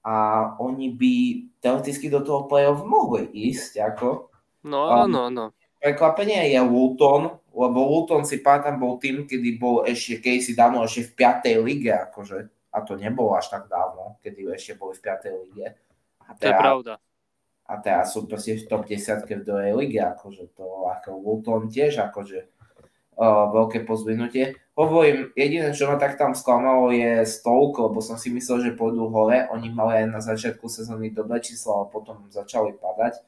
A 0.00 0.14
oni 0.56 0.96
by 0.96 1.12
teoreticky 1.60 2.08
do 2.08 2.24
toho 2.24 2.48
play-off 2.48 2.80
mohli 2.88 3.28
ísť, 3.28 3.84
ako. 3.84 4.32
No 4.64 4.88
áno, 4.88 5.28
áno. 5.28 5.44
Prekvapenie 5.76 6.56
je 6.56 6.60
Luton, 6.64 7.36
lebo 7.52 7.78
Luton 7.84 8.24
si 8.24 8.40
pamätám 8.40 8.80
bol 8.80 8.96
tým, 8.96 9.28
kedy 9.28 9.60
bol 9.60 9.84
ešte, 9.84 10.40
si 10.40 10.56
dávno 10.56 10.80
ešte 10.88 11.12
v 11.12 11.36
5. 11.52 11.68
lige, 11.68 11.92
akože 11.92 12.48
a 12.70 12.86
to 12.86 12.94
nebolo 12.94 13.34
až 13.34 13.50
tak 13.50 13.66
dávno, 13.66 13.89
kedy 14.20 14.40
ešte 14.52 14.76
boli 14.76 14.94
v 14.96 15.02
5. 15.02 15.44
lige. 15.48 15.66
A 16.24 16.32
teraz, 16.36 16.40
to 16.40 16.46
je 16.46 16.54
pravda. 16.54 16.92
A 17.70 17.72
teraz 17.78 18.06
sú 18.14 18.26
proste 18.26 18.58
v 18.58 18.66
top 18.66 18.82
10 18.86 19.26
v 19.26 19.46
druhej 19.46 19.72
lige, 19.78 20.00
akože 20.02 20.52
to 20.54 20.90
ako 20.90 21.10
Luton 21.18 21.70
tiež 21.70 22.02
akože 22.10 22.50
uh, 23.16 23.46
veľké 23.52 23.86
pozvinutie. 23.86 24.58
Hovorím, 24.74 25.30
jediné, 25.36 25.76
čo 25.76 25.92
ma 25.92 26.00
tak 26.00 26.16
tam 26.16 26.32
sklamalo 26.32 26.88
je 26.90 27.26
stovko, 27.28 27.92
lebo 27.92 28.00
som 28.00 28.16
si 28.16 28.32
myslel, 28.32 28.70
že 28.70 28.78
pôjdu 28.78 29.12
hore. 29.12 29.44
Oni 29.52 29.68
mali 29.68 30.02
aj 30.02 30.06
na 30.08 30.20
začiatku 30.24 30.66
sezóny 30.72 31.12
dobré 31.12 31.38
čísla, 31.44 31.84
ale 31.84 31.92
potom 31.92 32.26
začali 32.32 32.72
padať. 32.80 33.20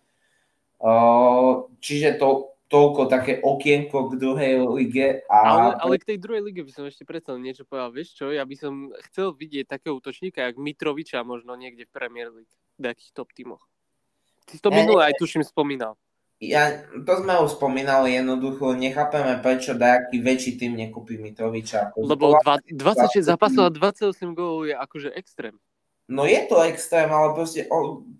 Uh, 0.82 1.68
čiže 1.78 2.18
to, 2.18 2.51
toľko 2.72 3.12
také 3.12 3.44
okienko 3.44 4.08
k 4.08 4.12
druhej 4.16 4.54
lige. 4.72 5.20
A... 5.28 5.38
Ale, 5.44 5.70
ale 5.76 5.94
k 6.00 6.16
tej 6.16 6.18
druhej 6.24 6.40
lige 6.40 6.64
by 6.64 6.72
som 6.72 6.84
ešte 6.88 7.04
predsa 7.04 7.36
niečo 7.36 7.68
povedal. 7.68 7.92
Vieš 7.92 8.16
čo, 8.16 8.32
ja 8.32 8.48
by 8.48 8.56
som 8.56 8.88
chcel 9.12 9.36
vidieť 9.36 9.68
takého 9.68 10.00
útočníka, 10.00 10.48
jak 10.48 10.56
Mitroviča 10.56 11.20
možno 11.20 11.52
niekde 11.52 11.84
v 11.84 11.92
Premier 11.92 12.32
League, 12.32 12.54
v 12.80 12.88
nejakých 12.88 13.12
top 13.12 13.28
tímoch. 13.36 13.60
Ty 14.48 14.56
to 14.58 14.72
minule 14.72 15.04
aj 15.04 15.20
tuším 15.20 15.44
spomínal. 15.44 16.00
Ja, 16.42 16.82
to 16.90 17.22
sme 17.22 17.38
už 17.38 17.54
spomínali, 17.54 18.18
jednoducho 18.18 18.74
nechápeme, 18.74 19.38
prečo 19.38 19.78
nejaký 19.78 20.18
väčší 20.18 20.58
tým 20.58 20.74
nekúpi 20.74 21.14
Mitroviča. 21.14 21.94
Lebo 21.94 22.34
26 22.66 23.22
zápasov 23.22 23.70
a 23.70 23.70
28 23.70 24.34
gólov 24.34 24.66
je 24.66 24.74
akože 24.74 25.14
extrém. 25.14 25.54
No 26.12 26.28
je 26.28 26.44
to 26.44 26.60
extrém, 26.68 27.08
ale 27.08 27.32
proste, 27.32 27.64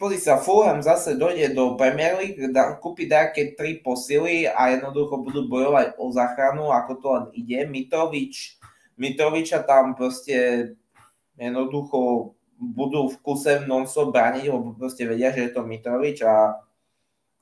pozri 0.01 0.17
sa, 0.17 0.41
Fulham 0.41 0.81
zase 0.81 1.13
dojde 1.13 1.53
do 1.53 1.77
Premier 1.77 2.17
League, 2.17 2.41
da, 2.49 2.73
kúpi 2.81 3.05
nejaké 3.05 3.53
tri 3.53 3.85
posily 3.85 4.49
a 4.49 4.73
jednoducho 4.73 5.21
budú 5.21 5.45
bojovať 5.45 6.01
o 6.01 6.09
záchranu, 6.09 6.73
ako 6.73 6.93
to 6.97 7.07
len 7.13 7.25
ide. 7.37 7.69
Mitrovič, 7.69 8.57
Mitroviča 8.97 9.61
tam 9.69 9.93
proste 9.93 10.73
jednoducho 11.37 12.33
budú 12.57 13.13
v 13.13 13.17
kuse 13.21 13.69
non-stop 13.69 14.17
lebo 14.41 14.73
proste 14.73 15.05
vedia, 15.05 15.29
že 15.29 15.45
je 15.45 15.53
to 15.53 15.61
Mitrovič 15.61 16.25
a 16.25 16.65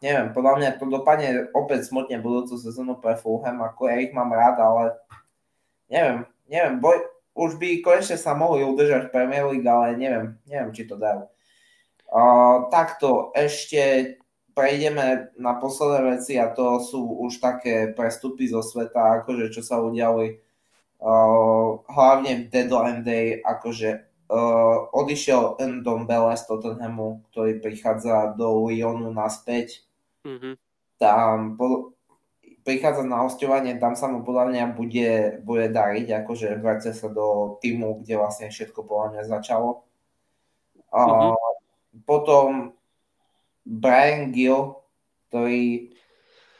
neviem, 0.03 0.35
podľa 0.35 0.53
mňa 0.59 0.69
to 0.83 0.85
dopadne 0.91 1.31
opäť 1.55 1.87
smutne 1.87 2.19
budúcu 2.19 2.59
sezónu 2.59 2.99
pre 2.99 3.15
Fulham, 3.15 3.63
ako 3.63 3.87
ja 3.87 4.03
ich 4.03 4.11
mám 4.11 4.35
rád, 4.35 4.59
ale 4.59 4.99
neviem, 5.87 6.27
neviem, 6.51 6.75
boj, 6.83 6.99
už 7.35 7.57
by 7.57 7.81
konečne 7.81 8.19
sa 8.19 8.35
mohli 8.35 8.67
udržať 8.67 9.09
v 9.09 9.15
Premier 9.15 9.45
League, 9.47 9.67
ale 9.67 9.97
neviem, 9.97 10.37
neviem, 10.45 10.73
či 10.75 10.85
to 10.87 10.99
dajú. 10.99 11.27
Uh, 12.11 12.67
takto, 12.75 13.31
ešte 13.39 14.17
prejdeme 14.51 15.31
na 15.39 15.55
posledné 15.57 16.19
veci 16.19 16.35
a 16.37 16.51
to 16.51 16.83
sú 16.83 17.01
už 17.23 17.39
také 17.39 17.95
prestupy 17.95 18.51
zo 18.51 18.61
sveta, 18.67 19.23
akože 19.23 19.55
čo 19.55 19.63
sa 19.63 19.79
udiali 19.79 20.43
uh, 21.01 21.81
hlavne 21.87 22.45
v 22.45 22.49
Deadline 22.51 23.07
Day, 23.07 23.39
akože 23.39 23.91
uh, 24.27 24.91
odišiel 24.91 25.63
Endon 25.63 26.05
Bele 26.05 26.35
z 26.35 26.45
Tottenhamu, 26.51 27.23
ktorý 27.31 27.63
prichádza 27.63 28.35
do 28.35 28.67
Lyonu 28.67 29.15
naspäť. 29.15 29.87
Mm-hmm. 30.27 30.55
Tam 30.99 31.55
po, 31.57 31.95
prichádza 32.71 33.03
na 33.03 33.27
hostovanie, 33.27 33.75
tam 33.83 33.99
sa 33.99 34.07
mu 34.07 34.23
podľa 34.23 34.55
mňa 34.55 34.65
bude, 34.79 35.11
bude 35.43 35.67
dariť, 35.75 36.23
akože 36.23 36.55
vráca 36.63 36.95
sa 36.95 37.11
do 37.11 37.59
týmu, 37.59 38.07
kde 38.07 38.15
vlastne 38.15 38.47
všetko 38.47 38.87
podľa 38.87 39.07
mňa 39.11 39.23
začalo. 39.27 39.83
Uh-huh. 40.95 41.35
Uh, 41.35 41.51
potom 42.07 42.79
Brian 43.67 44.31
Gill, 44.31 44.79
ktorý 45.27 45.91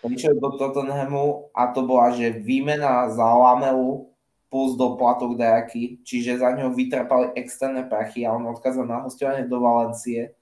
prišiel 0.03 0.35
do 0.43 0.59
Tottenhamu 0.59 1.55
a 1.55 1.71
to 1.71 1.87
bola, 1.87 2.11
že 2.11 2.43
výmena 2.43 3.07
za 3.15 3.31
Lamelu 3.31 4.11
plus 4.51 4.75
doplatok 4.75 5.39
dajaký, 5.39 6.03
čiže 6.03 6.43
za 6.43 6.51
ňo 6.51 6.75
vytrpali 6.75 7.39
externé 7.39 7.87
prachy 7.87 8.27
a 8.27 8.35
on 8.35 8.51
odkázal 8.51 8.83
na 8.83 9.07
hostovanie 9.07 9.47
do 9.47 9.63
Valencie. 9.63 10.35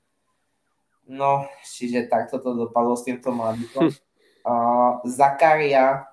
No, 1.05 1.45
čiže 1.61 2.09
takto 2.09 2.41
to 2.41 2.57
dopadlo 2.57 2.97
s 2.97 3.05
týmto 3.05 3.29
mladíkom. 3.37 3.93
Uh, 4.49 4.78
Zakaria 5.05 6.09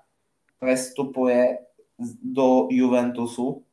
prestupuje 0.60 1.62
do 2.22 2.68
Juventusu. 2.70 3.64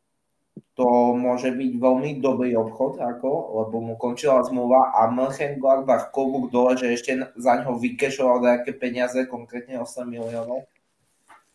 To 0.73 1.13
môže 1.13 1.53
byť 1.53 1.73
veľmi 1.77 2.21
dobrý 2.21 2.57
obchod, 2.57 2.97
ako, 2.97 3.31
lebo 3.61 3.77
mu 3.85 3.95
končila 4.01 4.41
zmluva 4.41 4.97
a 4.97 5.09
Mönchengladbach 5.13 6.13
klobúk 6.13 6.49
dole, 6.49 6.81
že 6.81 6.97
ešte 6.97 7.13
za 7.37 7.61
ňo 7.61 7.77
vykešoval 7.77 8.41
nejaké 8.41 8.73
peniaze, 8.73 9.29
konkrétne 9.29 9.81
8 9.81 10.09
miliónov, 10.09 10.65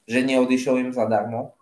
že 0.05 0.22
neodišiel 0.22 0.86
im 0.86 0.91
zadarmo. 0.93 1.58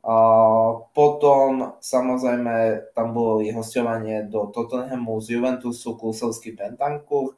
Uh, 0.00 0.88
potom 0.96 1.76
samozrejme 1.78 2.88
tam 2.96 3.12
bolo 3.12 3.44
hostovanie 3.52 4.24
do 4.26 4.48
Tottenhamu 4.48 5.20
z 5.20 5.36
Juventusu, 5.36 5.94
Klusovský 5.94 6.56
Pentancourt, 6.56 7.36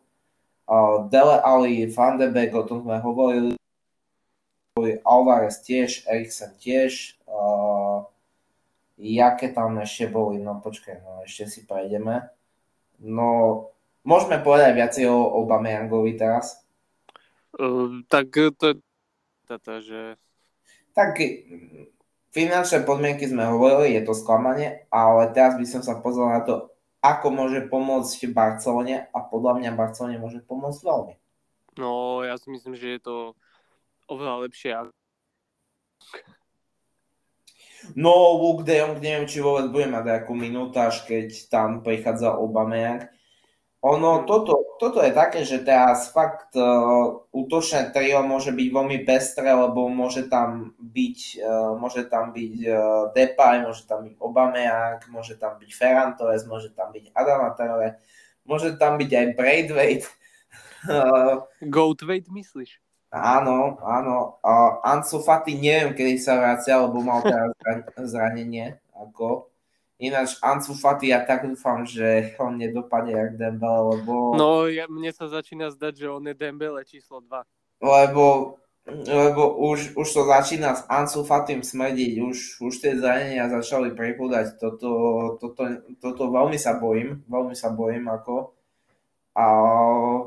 Uh, 0.63 1.11
Dele 1.11 1.43
Ali, 1.43 1.87
Van 1.91 2.17
de 2.17 2.31
Beek, 2.31 2.55
o 2.55 2.63
tom 2.63 2.87
sme 2.87 3.03
hovorili, 3.03 3.59
Alvarez 4.81 5.61
tiež, 5.61 6.09
Eriksen 6.09 6.57
tiež, 6.57 7.21
uh, 7.29 8.09
jaké 8.97 9.53
tam 9.53 9.77
ešte 9.77 10.09
boli, 10.09 10.41
no 10.41 10.65
počkaj, 10.65 10.97
no 11.05 11.21
ešte 11.29 11.45
si 11.45 11.61
prejdeme. 11.69 12.33
No, 13.05 13.69
môžeme 14.01 14.41
povedať 14.41 14.73
viacej 14.73 15.05
o 15.13 15.45
Aubameyangov 15.45 16.09
teraz? 16.17 16.65
Uh, 17.53 18.01
tak 18.09 18.33
to 18.33 18.65
je 18.73 18.75
že... 19.85 20.17
Tak 20.97 21.21
finančné 22.33 22.89
podmienky 22.89 23.29
sme 23.29 23.45
hovorili, 23.53 24.01
je 24.01 24.09
to 24.09 24.17
sklamanie, 24.17 24.89
ale 24.89 25.29
teraz 25.37 25.61
by 25.61 25.67
som 25.69 25.85
sa 25.85 26.01
pozrel 26.01 26.33
na 26.33 26.41
to, 26.41 26.73
ako 27.05 27.29
môže 27.29 27.69
pomôcť 27.69 28.33
Barcelone 28.33 29.13
a 29.13 29.19
podľa 29.21 29.61
mňa 29.61 29.77
Barcelone 29.77 30.17
môže 30.17 30.41
pomôcť 30.41 30.81
veľmi. 30.81 31.15
No, 31.77 32.21
ja 32.25 32.41
si 32.41 32.49
myslím, 32.49 32.73
že 32.73 32.97
je 32.97 33.01
to 33.05 33.17
oveľa 34.13 34.49
lepšie. 34.49 34.71
No, 37.99 38.39
Luke 38.39 38.63
de 38.63 38.79
Jong, 38.79 39.03
neviem, 39.03 39.27
či 39.27 39.43
vôbec 39.43 39.67
bude 39.67 39.91
mať 39.91 40.05
nejakú 40.07 40.33
minútaž, 40.39 41.03
keď 41.03 41.51
tam 41.51 41.83
prichádza 41.83 42.31
Aubameyang. 42.31 43.11
Ono, 43.83 44.23
toto, 44.23 44.79
toto 44.79 45.03
je 45.03 45.11
také, 45.11 45.43
že 45.43 45.67
teraz 45.67 46.15
fakt 46.15 46.55
uh, 46.55 47.27
útočné 47.35 47.91
trio 47.91 48.23
môže 48.23 48.55
byť 48.55 48.69
veľmi 48.71 49.03
pestré, 49.03 49.51
lebo 49.51 49.91
môže 49.91 50.31
tam 50.31 50.71
byť, 50.79 51.19
uh, 51.43 51.75
môže 51.75 52.07
tam 52.07 52.31
byť 52.31 52.55
uh, 52.63 53.11
Depay, 53.11 53.67
môže 53.67 53.83
tam 53.91 54.07
byť 54.07 54.15
Aubameyang, 54.23 55.03
môže 55.11 55.35
tam 55.35 55.59
byť 55.59 55.71
Ferran 55.75 56.15
Torres, 56.15 56.47
môže 56.47 56.71
tam 56.71 56.95
byť 56.95 57.11
Adama 57.11 57.51
Traore, 57.59 57.99
môže 58.47 58.79
tam 58.79 59.03
byť 59.03 59.11
aj 59.11 59.27
Braithwaite. 59.35 60.09
Uh, 60.83 61.47
Goatwaite 61.63 62.27
myslíš? 62.35 62.83
Áno, 63.13 63.77
áno. 63.85 64.41
Uh, 64.41 64.81
Ansu 64.81 65.21
Fati 65.21 65.53
neviem, 65.53 65.93
kedy 65.93 66.17
sa 66.17 66.41
vracia, 66.41 66.81
lebo 66.81 67.05
mal 67.05 67.21
teraz 67.21 67.53
zranenie. 68.09 68.81
Ako. 68.97 69.53
Ináč 70.01 70.41
Ansu 70.41 70.73
Fati, 70.73 71.13
ja 71.13 71.21
tak 71.21 71.45
dúfam, 71.45 71.85
že 71.85 72.33
on 72.41 72.57
nedopadne 72.57 73.13
jak 73.13 73.37
Dembele, 73.37 74.01
lebo... 74.01 74.33
No, 74.33 74.65
ja, 74.65 74.89
mne 74.89 75.13
sa 75.13 75.29
začína 75.29 75.69
zdať, 75.77 75.93
že 75.95 76.07
on 76.09 76.25
je 76.25 76.35
Dembele 76.35 76.81
číslo 76.89 77.21
2. 77.21 77.85
Lebo, 77.85 78.57
lebo 78.89 79.43
už, 79.61 79.93
už 79.93 80.09
to 80.09 80.23
začína 80.25 80.81
s 80.81 80.83
Ansu 80.89 81.23
Fatim 81.29 81.61
smrdiť, 81.61 82.19
už, 82.19 82.65
už 82.65 82.75
tie 82.81 82.97
zranenia 82.97 83.53
začali 83.53 83.93
pripúdať. 83.93 84.57
Toto, 84.57 84.91
toto, 85.37 85.69
toto 86.01 86.23
veľmi 86.33 86.57
sa 86.57 86.81
bojím, 86.81 87.21
veľmi 87.29 87.53
sa 87.53 87.69
bojím 87.77 88.09
ako. 88.09 88.57
A, 89.33 89.45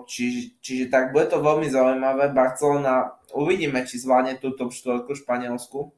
či, 0.09 0.57
čiže 0.57 0.89
tak 0.89 1.13
bude 1.13 1.29
to 1.29 1.37
veľmi 1.41 1.69
zaujímavé. 1.69 2.33
Barcelona, 2.33 3.21
uvidíme, 3.37 3.85
či 3.85 4.01
zvládne 4.01 4.41
túto 4.41 4.69
štvorku 4.73 5.13
Španielsku. 5.13 5.93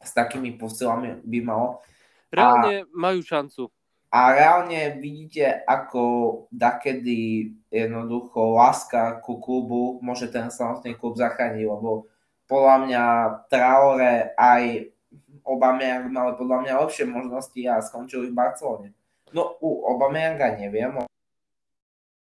S 0.00 0.10
takými 0.16 0.56
posilami 0.56 1.20
by 1.20 1.38
malo. 1.44 1.84
Reálne 2.30 2.86
a, 2.86 2.88
majú 2.94 3.20
šancu. 3.20 3.62
A 4.10 4.34
reálne 4.34 4.98
vidíte, 4.98 5.62
ako 5.66 6.02
dakedy 6.50 7.52
jednoducho 7.70 8.58
láska 8.58 9.22
ku 9.22 9.38
klubu 9.38 10.02
môže 10.02 10.26
ten 10.30 10.50
samotný 10.50 10.98
klub 10.98 11.14
zachrániť, 11.14 11.62
lebo 11.62 12.10
podľa 12.50 12.76
mňa 12.86 13.04
Traore 13.46 14.34
aj 14.34 14.90
Obameyang 15.46 16.10
mali 16.10 16.34
podľa 16.34 16.58
mňa 16.66 16.80
lepšie 16.82 17.06
možnosti 17.06 17.60
a 17.70 17.78
skončili 17.78 18.30
v 18.30 18.38
Barcelone. 18.38 18.88
No 19.30 19.54
u 19.62 19.86
Obameyanga 19.86 20.58
neviem, 20.58 21.06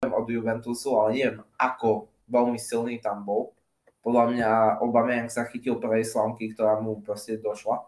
od 0.04 0.26
Juventusu, 0.28 1.00
ale 1.00 1.08
neviem, 1.16 1.38
ako 1.56 2.12
veľmi 2.28 2.60
silný 2.60 3.00
tam 3.00 3.24
bol. 3.24 3.56
Podľa 4.04 4.24
mňa 4.30 4.50
Aubameyang 4.84 5.30
sa 5.32 5.48
chytil 5.48 5.80
prvej 5.80 6.06
slámky, 6.06 6.52
ktorá 6.52 6.78
mu 6.78 7.00
proste 7.02 7.40
došla. 7.40 7.82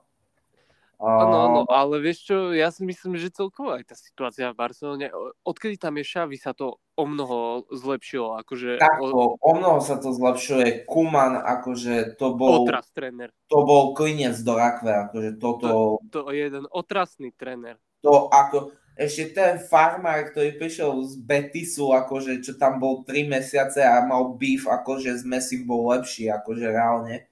Áno, 0.99 1.37
áno, 1.47 1.61
ale 1.71 2.03
vieš 2.03 2.27
čo, 2.27 2.51
ja 2.51 2.75
si 2.75 2.83
myslím, 2.83 3.15
že 3.15 3.31
celkovo 3.31 3.71
aj 3.71 3.87
tá 3.87 3.95
situácia 3.95 4.51
v 4.51 4.59
Barcelone, 4.59 5.07
odkedy 5.47 5.79
tam 5.79 5.95
je 5.95 6.03
Xavi, 6.03 6.35
sa 6.35 6.51
to 6.51 6.83
o 6.99 7.05
mnoho 7.07 7.71
zlepšilo. 7.71 8.35
Akože 8.43 8.83
Takto, 8.83 9.39
o 9.39 9.53
mnoho 9.55 9.79
sa 9.79 10.03
to 10.03 10.11
zlepšuje. 10.11 10.91
Kuman, 10.91 11.39
akože 11.39 12.19
to 12.19 12.35
bol... 12.35 12.67
Otras 12.67 12.91
tréner. 12.91 13.31
To 13.47 13.63
bol 13.63 13.95
klinec 13.95 14.43
do 14.43 14.59
rakve, 14.59 14.91
akože 15.07 15.39
toto... 15.39 16.03
To, 16.11 16.27
to 16.27 16.35
je 16.35 16.51
jeden 16.51 16.67
otrasný 16.67 17.31
tréner. 17.31 17.79
To 18.03 18.27
ako, 18.27 18.75
ešte 18.99 19.31
ten 19.31 19.63
farmár, 19.63 20.27
ktorý 20.35 20.59
prišiel 20.59 20.91
z 21.07 21.23
Betisu, 21.23 21.95
akože 21.95 22.43
čo 22.43 22.59
tam 22.59 22.83
bol 22.83 23.07
3 23.07 23.31
mesiace 23.31 23.79
a 23.87 24.03
mal 24.03 24.35
beef, 24.35 24.67
akože 24.67 25.15
s 25.15 25.23
Messi 25.23 25.63
bol 25.63 25.95
lepší, 25.95 26.27
akože 26.35 26.67
reálne. 26.67 27.31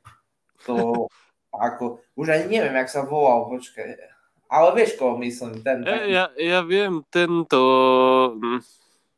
To, 0.70 1.10
ako, 1.50 1.98
už 2.14 2.30
ani 2.30 2.46
neviem, 2.46 2.78
jak 2.78 2.86
sa 2.86 3.02
volal, 3.02 3.50
počkaj. 3.50 3.98
Ale 4.46 4.68
vieš, 4.78 4.94
koho 4.94 5.18
myslím, 5.18 5.58
ten 5.66 5.82
taký... 5.82 6.14
Ja, 6.14 6.30
ja 6.38 6.62
viem, 6.62 7.02
tento... 7.10 7.58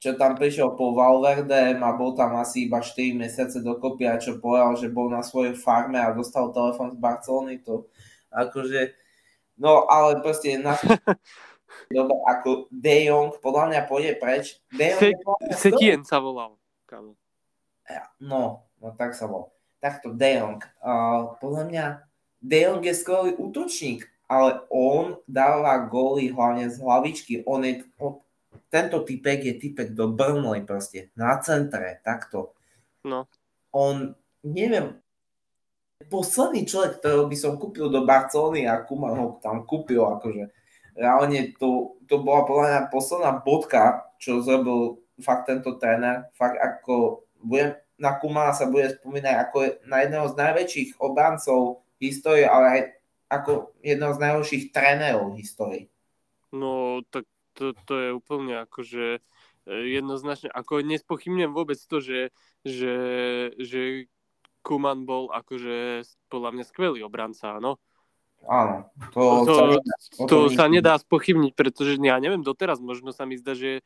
Čo 0.00 0.16
tam 0.16 0.38
prišiel 0.38 0.72
po 0.72 0.96
Valverde 0.96 1.76
a 1.76 1.90
bol 1.92 2.16
tam 2.16 2.40
asi 2.40 2.64
iba 2.64 2.80
4 2.80 3.12
mesiace 3.12 3.60
dokopy 3.60 4.08
a 4.08 4.16
čo 4.16 4.40
povedal, 4.40 4.72
že 4.80 4.88
bol 4.88 5.12
na 5.12 5.20
svojej 5.20 5.52
farme 5.52 6.00
a 6.00 6.16
dostal 6.16 6.48
telefon 6.48 6.96
z 6.96 6.96
Barcelony, 6.96 7.60
to 7.60 7.84
akože... 8.32 8.96
No, 9.60 9.84
ale 9.84 10.24
proste 10.24 10.56
na... 10.56 10.80
Dobre, 11.86 12.16
ako 12.26 12.48
De 12.68 12.96
Jong 13.06 13.30
podľa 13.38 13.64
mňa 13.70 13.80
pôjde 13.86 14.12
preč. 14.18 14.58
De 14.74 14.92
Jong 14.92 15.14
Se, 15.54 15.70
Setien 15.70 16.02
sa 16.02 16.18
volal. 16.18 16.58
Kamo. 16.84 17.14
No, 18.18 18.66
no 18.82 18.88
tak 18.98 19.14
sa 19.14 19.30
volal. 19.30 19.54
Takto 19.78 20.10
De 20.10 20.42
Jong. 20.42 20.60
Uh, 20.82 21.38
podľa 21.38 21.62
mňa 21.70 21.84
De 22.42 22.58
Jong 22.66 22.82
je 22.82 22.94
skvelý 22.94 23.30
útočník, 23.38 24.06
ale 24.28 24.62
on 24.68 25.18
dáva 25.24 25.88
góly 25.88 26.28
hlavne 26.28 26.68
z 26.68 26.78
hlavičky. 26.78 27.42
On 27.48 27.64
je, 27.64 27.82
on, 27.98 28.20
tento 28.68 29.02
typek 29.02 29.42
je 29.42 29.54
typek 29.56 29.96
do 29.96 30.12
Burnley 30.12 30.62
proste, 30.62 31.10
na 31.16 31.40
centre, 31.40 31.98
takto. 32.04 32.52
No. 33.02 33.24
On, 33.72 34.12
neviem, 34.44 35.00
posledný 36.06 36.62
človek, 36.68 37.02
ktorého 37.02 37.26
by 37.26 37.36
som 37.36 37.58
kúpil 37.58 37.90
do 37.90 38.06
Barcelony 38.06 38.70
a 38.70 38.84
Kuman 38.86 39.18
ho 39.18 39.26
tam 39.42 39.66
kúpil, 39.66 40.04
akože 40.04 40.57
reálne 40.98 41.54
to, 41.54 41.96
to 42.10 42.18
bola 42.18 42.42
podľa 42.42 42.64
mňa 42.66 42.80
posledná 42.90 43.32
bodka, 43.38 44.10
čo 44.18 44.42
zrobil 44.42 44.98
fakt 45.22 45.46
tento 45.46 45.78
tréner, 45.78 46.26
fakt 46.34 46.58
ako 46.58 47.22
budem, 47.38 47.78
na 47.98 48.18
Kumana 48.18 48.50
sa 48.54 48.66
bude 48.66 48.90
spomínať 48.98 49.34
ako 49.48 49.58
na 49.86 50.02
jedného 50.02 50.26
z 50.30 50.34
najväčších 50.34 50.90
obrancov 50.98 51.86
histórie, 52.02 52.46
ale 52.46 52.66
aj 52.66 52.80
ako 53.28 53.74
jedného 53.82 54.12
z 54.14 54.22
najhorších 54.22 54.64
trénerov 54.74 55.34
v 55.34 55.38
histórii. 55.42 55.84
No, 56.54 57.02
tak 57.10 57.28
to, 57.52 57.74
to 57.84 57.94
je 57.98 58.10
úplne 58.14 58.64
akože 58.64 59.06
e, 59.18 59.72
jednoznačne, 59.98 60.48
ako 60.48 60.80
nespochybnem 60.80 61.52
vôbec 61.52 61.76
to, 61.76 62.00
že, 62.00 62.32
že, 62.62 62.94
že 63.60 64.08
Kuman 64.62 65.04
bol 65.04 65.28
akože 65.34 66.06
podľa 66.32 66.50
mňa 66.56 66.64
skvelý 66.64 67.00
obranca, 67.04 67.58
áno. 67.60 67.76
Áno, 68.46 68.88
to, 69.12 69.44
to, 69.44 69.52
sa, 69.52 69.64
nedá, 69.66 69.94
to, 70.24 70.36
sa 70.48 70.64
nedá 70.70 70.94
spochybniť, 70.96 71.52
pretože 71.52 71.98
ja 71.98 72.16
neviem, 72.16 72.40
doteraz 72.40 72.78
možno 72.80 73.12
sa 73.12 73.28
mi 73.28 73.36
zdá, 73.36 73.52
že 73.52 73.82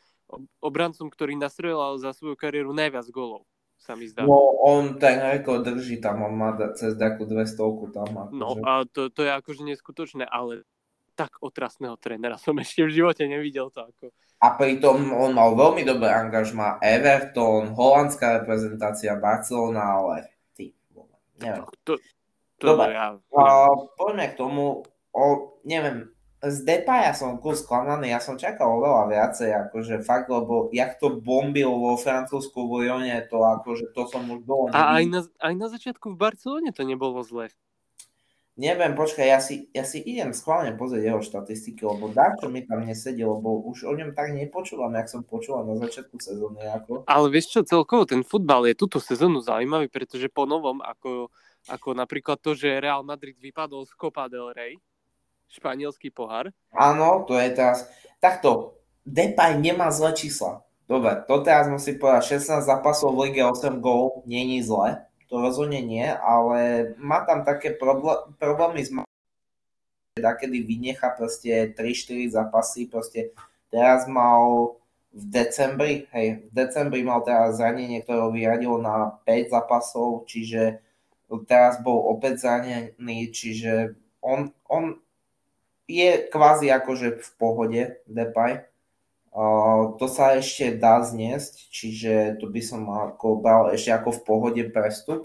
obrancom, 0.62 1.08
ktorý 1.10 1.34
nastrelal 1.34 1.98
za 1.98 2.14
svoju 2.14 2.38
kariéru 2.38 2.70
najviac 2.70 3.08
golov 3.10 3.48
sa 3.82 3.98
mi 3.98 4.06
zdá. 4.06 4.22
No, 4.22 4.38
on 4.62 5.02
ten 5.02 5.18
rekord 5.18 5.66
drží 5.66 5.98
tam, 5.98 6.22
on 6.22 6.38
má 6.38 6.54
cez 6.78 6.94
takú 6.94 7.26
200 7.26 7.90
tam. 7.90 8.08
Akože. 8.14 8.38
No, 8.38 8.54
a 8.62 8.86
to, 8.86 9.10
to 9.10 9.26
je 9.26 9.30
akože 9.34 9.62
neskutočné, 9.66 10.22
ale 10.30 10.62
tak 11.18 11.42
otrasného 11.42 11.98
trénera 11.98 12.38
som 12.38 12.54
ešte 12.62 12.86
v 12.86 13.02
živote 13.02 13.26
nevidel 13.26 13.68
to 13.74 13.82
ako. 13.82 14.14
A 14.42 14.58
pritom 14.58 15.10
on 15.14 15.34
mal 15.34 15.54
veľmi 15.54 15.82
dobré 15.86 16.10
angažma 16.10 16.78
Everton, 16.82 17.74
holandská 17.74 18.42
reprezentácia, 18.42 19.14
Barcelona, 19.18 19.82
ale 19.98 20.14
ty, 20.54 20.74
neviem. 21.38 21.66
To, 21.86 21.98
to, 21.98 22.02
Dobre, 22.62 22.94
ja... 22.94 23.18
uh, 23.18 23.74
poďme 23.98 24.26
k 24.30 24.38
tomu, 24.38 24.86
o, 25.10 25.24
neviem, 25.66 26.12
z 26.42 26.66
Depaja 26.66 27.14
som 27.14 27.38
kus 27.38 27.62
sklamaný, 27.62 28.10
ja 28.10 28.18
som 28.18 28.34
čakal 28.34 28.82
oveľa 28.82 29.14
viacej, 29.14 29.50
akože 29.70 30.02
fakt, 30.02 30.26
lebo 30.26 30.74
jak 30.74 30.98
to 30.98 31.22
bombil 31.22 31.70
vo 31.78 31.94
Francúzsku 31.94 32.66
v 32.66 32.86
Lyone, 32.86 33.14
to 33.30 33.38
akože 33.38 33.94
to 33.94 34.02
som 34.10 34.26
už 34.26 34.42
bol. 34.42 34.66
A 34.74 34.98
aj 34.98 35.04
na, 35.06 35.20
aj 35.38 35.54
na 35.54 35.66
začiatku 35.70 36.14
v 36.14 36.18
Barcelone 36.18 36.74
to 36.74 36.82
nebolo 36.82 37.22
zle. 37.22 37.46
Neviem, 38.52 38.92
počkaj, 38.92 39.24
ja 39.24 39.40
si, 39.40 39.72
ja 39.72 39.80
si 39.80 39.96
idem 40.04 40.36
schválne 40.36 40.76
pozrieť 40.76 41.08
jeho 41.08 41.22
štatistiky, 41.24 41.88
lebo 41.88 42.12
čo 42.12 42.52
mi 42.52 42.60
tam 42.68 42.84
nesedí, 42.84 43.24
lebo 43.24 43.64
už 43.64 43.88
o 43.88 43.96
ňom 43.96 44.12
tak 44.12 44.36
nepočúvam, 44.36 44.92
jak 44.92 45.08
som 45.08 45.24
počúval 45.24 45.64
na 45.64 45.80
začiatku 45.80 46.20
sezóny. 46.20 46.60
Ako. 46.68 47.08
Ale 47.08 47.26
vieš 47.32 47.48
čo, 47.48 47.64
celkovo 47.64 48.04
ten 48.04 48.20
futbal 48.20 48.68
je 48.68 48.76
túto 48.76 49.00
sezónu 49.00 49.40
zaujímavý, 49.40 49.88
pretože 49.88 50.28
po 50.28 50.44
novom, 50.44 50.84
ako, 50.84 51.32
ako 51.70 51.94
napríklad 51.94 52.38
to, 52.42 52.56
že 52.56 52.82
Real 52.82 53.06
Madrid 53.06 53.38
vypadol 53.38 53.86
z 53.86 53.92
Copa 53.94 54.26
del 54.26 54.50
Rey, 54.50 54.78
španielský 55.52 56.10
pohár. 56.10 56.50
Áno, 56.72 57.28
to 57.28 57.36
je 57.38 57.52
teraz... 57.52 57.86
Takto, 58.18 58.78
Depay 59.02 59.58
nemá 59.58 59.90
zlé 59.90 60.14
čísla. 60.14 60.62
Dobre, 60.86 61.22
to 61.26 61.42
teraz 61.42 61.66
musím 61.70 61.98
povedať, 61.98 62.38
16 62.38 62.66
zápasov 62.66 63.14
v 63.14 63.30
lige 63.30 63.42
8 63.42 63.82
gól 63.82 64.22
není 64.26 64.62
zle, 64.62 65.06
to 65.30 65.40
rozhodne 65.40 65.80
nie, 65.80 66.04
ale 66.04 66.92
má 67.00 67.24
tam 67.24 67.42
také 67.46 67.72
problé- 67.72 68.20
problémy 68.36 68.84
s 68.84 68.92
kedy 70.20 70.58
vynecha 70.68 71.08
proste 71.16 71.72
3-4 71.72 72.36
zápasy, 72.36 72.84
proste 72.84 73.32
teraz 73.72 74.04
mal 74.04 74.76
v 75.12 75.24
decembri, 75.32 76.04
hej, 76.12 76.44
v 76.48 76.52
decembri 76.52 77.00
mal 77.00 77.24
teraz 77.24 77.56
zranenie, 77.56 78.04
ktoré 78.04 78.28
vyradilo 78.28 78.76
na 78.76 79.16
5 79.24 79.48
zápasov, 79.56 80.28
čiže 80.28 80.84
teraz 81.48 81.80
bol 81.80 81.96
opäť 82.12 82.44
zranený, 82.44 83.32
čiže 83.32 83.96
on, 84.20 84.52
on 84.68 85.00
je 85.88 86.28
kvázi 86.28 86.68
akože 86.68 87.20
v 87.20 87.28
pohode 87.40 87.82
Depay. 88.04 88.68
Uh, 89.32 89.96
to 89.96 90.12
sa 90.12 90.36
ešte 90.36 90.76
dá 90.76 91.00
zniesť, 91.00 91.72
čiže 91.72 92.36
to 92.36 92.52
by 92.52 92.60
som 92.60 92.84
ako 92.84 93.40
bral 93.40 93.72
ešte 93.72 93.88
ako 93.96 94.20
v 94.20 94.24
pohode 94.28 94.62
prestup, 94.68 95.24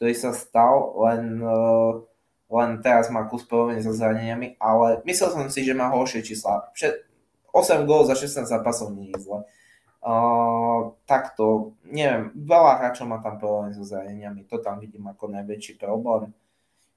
ktorý 0.00 0.14
sa 0.16 0.32
stal, 0.32 0.96
len, 1.04 1.44
uh, 1.44 2.00
len 2.48 2.80
teraz 2.80 3.12
má 3.12 3.28
kus 3.28 3.44
problémy 3.44 3.84
so 3.84 3.92
zraneniami, 3.92 4.56
ale 4.56 5.04
myslel 5.04 5.28
som 5.36 5.44
si, 5.52 5.68
že 5.68 5.76
má 5.76 5.92
horšie 5.92 6.24
čísla. 6.24 6.72
8 7.52 7.84
gól 7.84 8.08
za 8.08 8.16
16 8.16 8.48
zápasov 8.48 8.96
nie 8.96 9.12
je 9.12 9.20
zle. 9.20 9.44
Uh, 9.44 9.65
takto, 11.02 11.74
neviem, 11.82 12.30
veľa 12.34 12.78
hráčov 12.78 13.10
má 13.10 13.18
tam 13.18 13.42
problémy 13.42 13.74
so 13.74 13.82
zraneniami, 13.82 14.46
to 14.46 14.62
tam 14.62 14.78
vidím 14.78 15.10
ako 15.10 15.34
najväčší 15.34 15.82
problém. 15.82 16.30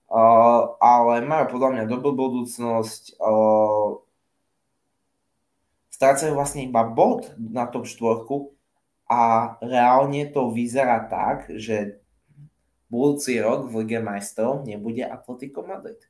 Uh, 0.09 0.73
ale 0.81 1.21
majú 1.21 1.53
podľa 1.53 1.69
mňa 1.69 1.83
dobrú 1.85 2.17
budúcnosť. 2.17 3.21
Uh, 3.21 4.01
strácajú 5.93 6.33
vlastne 6.33 6.65
iba 6.65 6.81
bod 6.81 7.29
na 7.37 7.69
top 7.69 7.85
štvorku 7.85 8.57
a 9.05 9.53
reálne 9.61 10.25
to 10.33 10.49
vyzerá 10.49 11.05
tak, 11.05 11.49
že 11.53 12.01
budúci 12.89 13.37
rok 13.37 13.69
v 13.69 13.85
Lige 13.85 14.01
majstrov 14.01 14.65
nebude 14.65 15.05
Atletico 15.05 15.61
Madrid. 15.61 16.01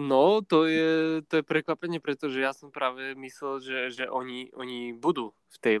No, 0.00 0.40
to 0.40 0.64
je, 0.64 1.20
to 1.28 1.40
je 1.40 1.44
prekvapenie, 1.44 2.00
pretože 2.00 2.40
ja 2.40 2.56
som 2.56 2.72
práve 2.72 3.12
myslel, 3.20 3.60
že, 3.60 3.78
že 3.92 4.04
oni, 4.08 4.48
oni 4.56 4.96
budú 4.96 5.36
v 5.52 5.56
tej... 5.60 5.76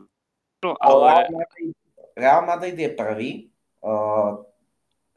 No, 0.60 0.76
ale... 0.76 1.24
Real 1.24 1.32
Madrid, 1.32 1.72
Real 2.12 2.42
Madrid 2.44 2.76
je 2.76 2.90
prvý, 2.92 3.30
uh, 3.80 4.44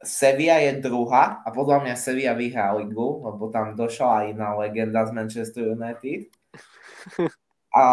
Sevilla 0.04 0.64
je 0.64 0.80
druhá 0.80 1.43
a 1.43 1.51
podľa 1.51 1.84
mňa 1.84 1.95
Sevilla 1.99 2.32
vyhrá 2.32 2.72
ligu, 2.80 3.24
lebo 3.24 3.51
tam 3.51 3.76
došla 3.76 4.24
aj 4.24 4.26
iná 4.36 4.49
legenda 4.56 5.04
z 5.04 5.12
Manchester 5.12 5.76
United. 5.76 6.32
A 7.74 7.86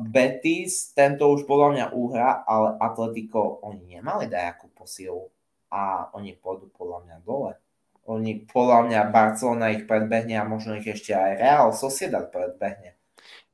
Betis, 0.00 0.96
tento 0.96 1.28
už 1.28 1.44
podľa 1.44 1.68
mňa 1.76 1.86
uhra, 1.92 2.40
ale 2.48 2.80
Atletico, 2.80 3.60
oni 3.68 4.00
nemali 4.00 4.32
dajakú 4.32 4.72
posilu 4.72 5.28
a 5.68 6.08
oni 6.16 6.32
pôjdu 6.40 6.72
podľa 6.72 7.04
mňa 7.04 7.16
dole. 7.20 7.52
Oni, 8.06 8.46
podľa 8.46 8.86
mňa 8.86 9.00
Barcelona 9.10 9.74
ich 9.74 9.84
predbehne 9.84 10.38
a 10.38 10.46
možno 10.46 10.78
ich 10.78 10.86
ešte 10.86 11.10
aj 11.10 11.42
Real 11.42 11.70
Sociedad 11.74 12.30
predbehne. 12.30 12.94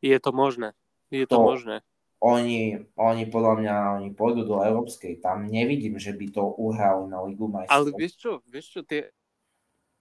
Je 0.04 0.16
to 0.20 0.30
možné. 0.32 0.76
Je 1.08 1.24
to, 1.24 1.36
to 1.36 1.44
možné 1.44 1.76
oni, 2.22 2.78
oni 2.94 3.26
podľa 3.26 3.54
mňa 3.58 3.74
oni 3.98 4.08
pôjdu 4.14 4.46
do 4.46 4.62
Európskej. 4.62 5.18
Tam 5.18 5.50
nevidím, 5.50 5.98
že 5.98 6.14
by 6.14 6.30
to 6.30 6.54
uhrali 6.54 7.10
na 7.10 7.18
Ligu 7.26 7.50
majstrov. 7.50 7.74
Ale 7.74 7.90
vieš 7.98 8.14
čo, 8.22 8.32
vieš 8.46 8.78
čo, 8.78 8.80
tie, 8.86 9.10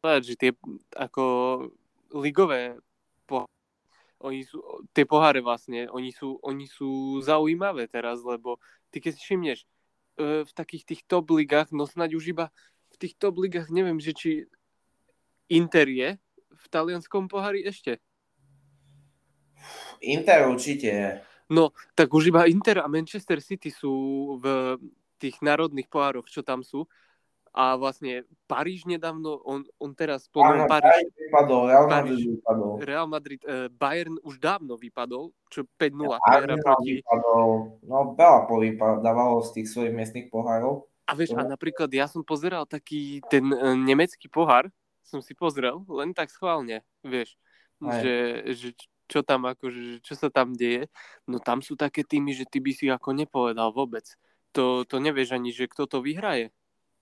že 0.05 0.37
tie 0.37 0.53
ako 0.93 1.25
ligové 2.13 2.77
po, 3.25 3.49
oni 4.21 4.45
sú, 4.45 4.61
tie 4.93 5.01
poháre 5.01 5.41
vlastne, 5.41 5.89
oni 5.89 6.13
sú, 6.13 6.37
oni 6.45 6.69
sú 6.69 7.17
zaujímavé 7.25 7.89
teraz, 7.89 8.21
lebo 8.21 8.61
ty 8.93 9.01
keď 9.01 9.17
si 9.17 9.21
všimneš, 9.25 9.59
e, 10.21 10.45
v 10.45 10.51
takých 10.53 10.93
tých 10.93 11.01
top 11.09 11.33
ligách, 11.33 11.73
no 11.73 11.89
snáď 11.89 12.21
už 12.21 12.37
iba 12.37 12.53
tých 13.01 13.17
top 13.17 13.41
ligách, 13.41 13.73
neviem, 13.73 13.97
že 13.97 14.13
či 14.13 14.31
Inter 15.49 15.89
je 15.89 16.09
v 16.53 16.65
talianskom 16.69 17.25
pohári 17.25 17.65
ešte. 17.65 17.97
Inter 20.05 20.45
určite 20.45 20.89
je. 20.89 21.11
No, 21.49 21.73
tak 21.97 22.13
už 22.13 22.29
iba 22.31 22.47
Inter 22.47 22.85
a 22.85 22.87
Manchester 22.87 23.41
City 23.41 23.73
sú 23.73 24.37
v 24.39 24.77
tých 25.17 25.41
národných 25.41 25.89
pohároch, 25.89 26.29
čo 26.29 26.45
tam 26.45 26.61
sú 26.61 26.85
a 27.51 27.75
vlastne 27.75 28.23
Paríž 28.47 28.87
nedávno, 28.87 29.43
on, 29.43 29.67
on 29.75 29.91
teraz 29.91 30.27
podľa 30.31 30.71
Paríž... 30.71 31.11
vypadol, 31.15 31.61
Real 31.67 31.87
Madrid 31.87 32.15
Paríž, 32.15 32.23
vypadol. 32.39 32.71
Real 32.79 33.07
Madrid, 33.07 33.41
uh, 33.43 33.67
Bayern 33.67 34.15
už 34.23 34.39
dávno 34.39 34.79
vypadol, 34.79 35.35
čo 35.51 35.67
5-0 35.75 36.15
ja, 36.15 36.55
proti... 36.63 37.03
Vypadol, 37.03 37.47
no 37.83 37.97
veľa 38.15 38.47
povypadávalo 38.47 39.43
z 39.43 39.49
tých 39.59 39.67
svojich 39.67 39.93
miestnych 39.95 40.27
pohárov. 40.31 40.87
A 41.11 41.13
vieš, 41.13 41.35
a 41.35 41.43
napríklad 41.43 41.91
ja 41.91 42.07
som 42.07 42.23
pozeral 42.23 42.63
taký 42.63 43.19
ten 43.27 43.43
uh, 43.51 43.75
nemecký 43.75 44.31
pohár, 44.31 44.71
som 45.03 45.19
si 45.19 45.35
pozrel, 45.35 45.83
len 45.91 46.15
tak 46.15 46.31
schválne, 46.31 46.87
vieš, 47.03 47.35
že, 47.83 48.15
že 48.55 48.67
čo 49.11 49.19
tam 49.19 49.43
akože, 49.43 49.99
čo 50.07 50.15
sa 50.15 50.31
tam 50.31 50.55
deje, 50.55 50.87
no 51.27 51.43
tam 51.43 51.59
sú 51.59 51.75
také 51.75 52.07
týmy, 52.07 52.31
že 52.31 52.47
ty 52.47 52.63
by 52.63 52.71
si 52.71 52.87
ako 52.87 53.11
nepovedal 53.11 53.75
vôbec. 53.75 54.07
To, 54.55 54.87
to 54.87 55.03
nevieš 55.03 55.35
ani, 55.35 55.51
že 55.51 55.67
kto 55.67 55.83
to 55.83 55.99
vyhraje. 55.99 56.55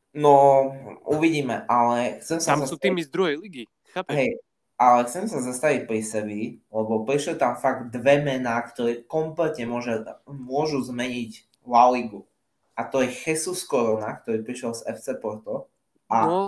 No, 0.10 0.66
uvidíme, 1.06 1.70
ale 1.70 2.18
chcem 2.26 2.42
sa... 2.42 2.58
Tam 2.58 2.66
zastaviť... 2.66 2.74
sú 2.74 2.78
tými 2.82 3.02
z 3.06 3.10
druhej 3.14 3.36
ligy, 3.38 3.64
chápeš? 3.94 4.18
Hej, 4.18 4.32
ale 4.80 5.00
chcem 5.06 5.26
sa 5.30 5.38
zastaviť 5.38 5.82
pri 5.86 6.02
sebi, 6.02 6.42
lebo 6.74 7.06
prišli 7.06 7.38
tam 7.38 7.58
fakt 7.62 7.94
dve 7.94 8.26
mená, 8.26 8.58
ktoré 8.66 9.06
kompletne 9.06 9.70
môže, 9.70 10.02
môžu 10.26 10.82
zmeniť 10.82 11.62
La 11.68 11.94
Ligu. 11.94 12.26
A 12.80 12.88
to 12.88 13.04
je 13.04 13.12
Jesus 13.12 13.68
Corona, 13.68 14.16
ktorý 14.24 14.40
prišiel 14.40 14.72
z 14.72 14.88
FC 14.88 15.20
Porto 15.20 15.68
a 16.08 16.24
no. 16.24 16.40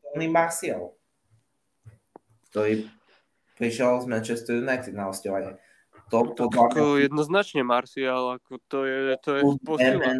Tony 0.00 0.32
Marcial, 0.32 0.96
ktorý 2.48 2.88
prišiel 3.60 4.00
z 4.00 4.06
Manchester 4.08 4.64
United 4.64 4.96
na 4.96 5.12
osťovanie. 5.12 5.60
To, 6.08 6.32
to, 6.32 6.48
ako 6.48 7.00
jednoznačne 7.00 7.64
Martial, 7.64 8.40
ako 8.40 8.60
to 8.68 8.88
je, 8.88 9.16
to 9.24 9.30
je 9.40 9.42
posila. 9.60 10.12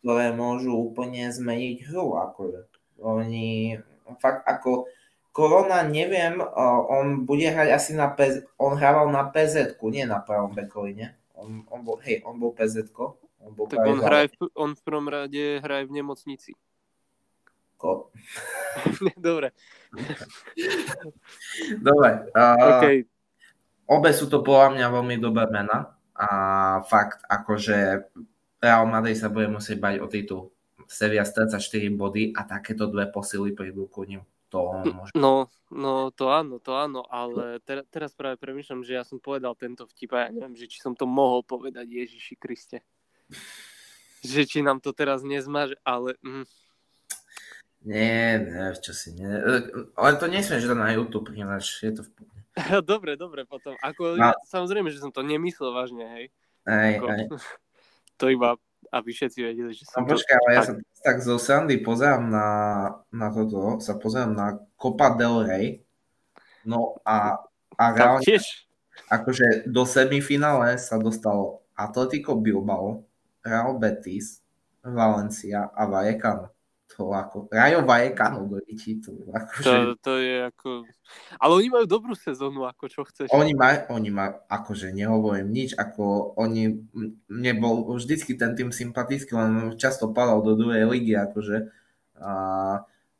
ktoré 0.00 0.36
môžu 0.36 0.76
úplne 0.92 1.28
zmeniť 1.28 1.88
hru. 1.88 2.16
Ako 2.20 2.68
oni 3.00 3.76
fakt 4.20 4.44
ako 4.44 4.88
Korona, 5.32 5.84
neviem, 5.84 6.40
on 6.88 7.28
bude 7.28 7.44
hrať 7.44 7.68
asi 7.68 7.92
na 7.92 8.08
PZ, 8.08 8.48
on 8.56 8.80
hrával 8.80 9.12
na 9.12 9.28
PZ, 9.28 9.76
nie 9.92 10.08
na 10.08 10.24
pravom 10.24 10.56
bekovi, 10.56 10.96
nie? 10.96 11.08
On, 11.36 11.60
on 11.68 11.84
bol, 11.84 12.00
hej, 12.00 12.24
on 12.24 12.40
bol 12.40 12.56
PZ. 12.56 12.88
On 13.46 13.52
bol 13.54 13.70
tak 13.70 13.78
on, 13.86 14.02
hraje 14.02 14.34
v, 14.34 14.50
on 14.58 14.74
v 14.74 14.82
prvom 14.82 15.06
rade 15.06 15.62
hraje 15.62 15.86
v 15.86 15.92
nemocnici. 15.94 16.52
Ko? 17.78 18.10
Dobre. 19.22 19.54
Dobre. 21.78 22.10
Uh, 22.34 22.58
okay 22.74 22.96
obe 23.86 24.10
sú 24.10 24.26
to 24.26 24.42
podľa 24.42 24.76
mňa 24.76 24.86
veľmi 24.90 25.16
dobré 25.22 25.46
mena 25.48 25.94
a 26.12 26.28
fakt 26.86 27.22
akože 27.26 28.10
Real 28.58 28.86
Madrid 28.88 29.14
sa 29.14 29.30
bude 29.30 29.46
musieť 29.46 29.78
bať 29.78 29.94
o 30.02 30.06
titul. 30.10 30.42
Sevilla 30.86 31.26
stráca 31.26 31.58
4 31.58 31.90
body 31.94 32.34
a 32.34 32.46
takéto 32.46 32.86
dve 32.86 33.10
posily 33.10 33.54
prídu 33.54 33.90
ku 33.90 34.06
ním. 34.06 34.22
To 34.54 34.86
môže... 34.86 35.10
No, 35.18 35.50
no 35.74 36.14
to 36.14 36.30
áno, 36.30 36.62
to 36.62 36.78
áno, 36.78 37.02
ale 37.10 37.58
ter, 37.66 37.82
teraz 37.90 38.14
práve 38.14 38.38
premýšľam, 38.38 38.86
že 38.86 38.94
ja 38.94 39.02
som 39.02 39.18
povedal 39.18 39.58
tento 39.58 39.82
vtip 39.90 40.14
a 40.14 40.26
ja 40.26 40.28
neviem, 40.30 40.54
že 40.54 40.70
či 40.70 40.78
som 40.78 40.94
to 40.94 41.02
mohol 41.04 41.42
povedať 41.42 41.90
Ježiši 41.90 42.34
Kriste. 42.38 42.78
Že 44.26 44.42
či 44.46 44.58
nám 44.62 44.82
to 44.82 44.90
teraz 44.90 45.22
nezmaže, 45.22 45.78
ale... 45.86 46.18
Mm. 46.24 46.46
Nie, 47.86 48.42
nie, 48.42 48.66
čo 48.82 48.90
si, 48.90 49.14
nie. 49.14 49.30
Ale 49.94 50.18
to 50.18 50.26
nesmieš 50.26 50.66
dať 50.66 50.74
na 50.74 50.90
YouTube, 50.90 51.30
ináč 51.30 51.86
je 51.86 51.94
to 51.94 52.02
v 52.02 52.10
dobre, 52.90 53.20
dobre, 53.20 53.44
potom. 53.44 53.76
Ako, 53.84 54.16
no. 54.16 54.32
ja, 54.32 54.34
samozrejme, 54.48 54.88
že 54.88 55.00
som 55.00 55.12
to 55.12 55.20
nemyslel 55.20 55.76
vážne, 55.76 56.04
hej. 56.16 56.24
Aj, 56.64 56.92
Ako, 56.98 57.06
aj. 57.06 57.24
To 58.16 58.32
iba, 58.32 58.56
aby 58.96 59.12
všetci 59.12 59.44
vedeli, 59.44 59.76
že 59.76 59.84
som 59.84 60.00
no, 60.00 60.16
počkaj, 60.16 60.40
ale 60.40 60.50
ja 60.56 60.62
sa 60.64 60.72
tak 61.04 61.20
zo 61.20 61.36
Sandy 61.36 61.84
pozerám 61.84 62.32
na, 62.32 62.48
na 63.12 63.28
toto, 63.28 63.76
sa 63.84 63.92
pozerám 64.00 64.32
na 64.32 64.56
Copa 64.80 65.12
del 65.20 65.44
Rey, 65.44 65.66
no 66.64 66.96
a, 67.04 67.44
a 67.76 67.84
reálne, 67.92 68.24
tiež. 68.24 68.64
akože 69.12 69.68
do 69.68 69.84
semifinále 69.84 70.80
sa 70.80 70.96
dostalo 70.96 71.60
Atletico 71.76 72.40
Bilbao, 72.40 73.04
Real 73.46 73.78
Betis, 73.78 74.42
Valencia 74.82 75.70
a 75.70 75.86
Vallecano 75.86 76.56
to 76.96 77.12
ako, 77.12 77.50
Rajo 77.52 77.84
Vallecano 77.84 78.48
do 78.48 78.62
to, 78.64 79.12
akože... 79.28 79.68
to, 79.68 79.92
to 80.00 80.12
je 80.22 80.36
ako, 80.48 80.68
ale 81.36 81.52
oni 81.52 81.68
majú 81.68 81.84
dobrú 81.84 82.14
sezónu, 82.16 82.64
ako 82.64 82.84
čo 82.88 83.00
chceš. 83.04 83.28
Oni 83.36 83.52
majú, 83.52 83.92
oni 83.92 84.10
majú, 84.14 84.40
akože 84.48 84.96
nehovorím 84.96 85.52
nič, 85.52 85.76
ako 85.76 86.32
oni, 86.40 86.86
mne 87.28 87.52
bol 87.60 87.84
vždycky 88.00 88.38
ten 88.38 88.56
tým 88.56 88.72
sympatický, 88.72 89.34
len 89.36 89.76
často 89.76 90.14
padal 90.14 90.40
do 90.40 90.56
druhej 90.56 90.88
ligy, 90.88 91.12
akože 91.18 91.68
a, 92.16 92.32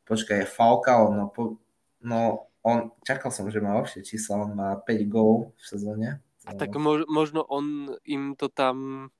počkaj, 0.09 0.49
Falcao, 0.49 1.13
no, 1.13 1.29
po, 1.29 1.61
no 2.01 2.49
on, 2.65 2.95
čakal 3.05 3.29
som, 3.29 3.45
že 3.51 3.61
má 3.61 3.77
lepšie 3.77 4.01
čísla, 4.01 4.47
on 4.47 4.57
má 4.57 4.79
5 4.79 5.05
gól 5.05 5.53
v 5.53 5.63
sezóne. 5.63 6.09
A 6.47 6.55
tak 6.55 6.79
možno 7.11 7.43
on 7.43 7.91
im 8.07 8.31
to 8.39 8.47
tam 8.47 9.11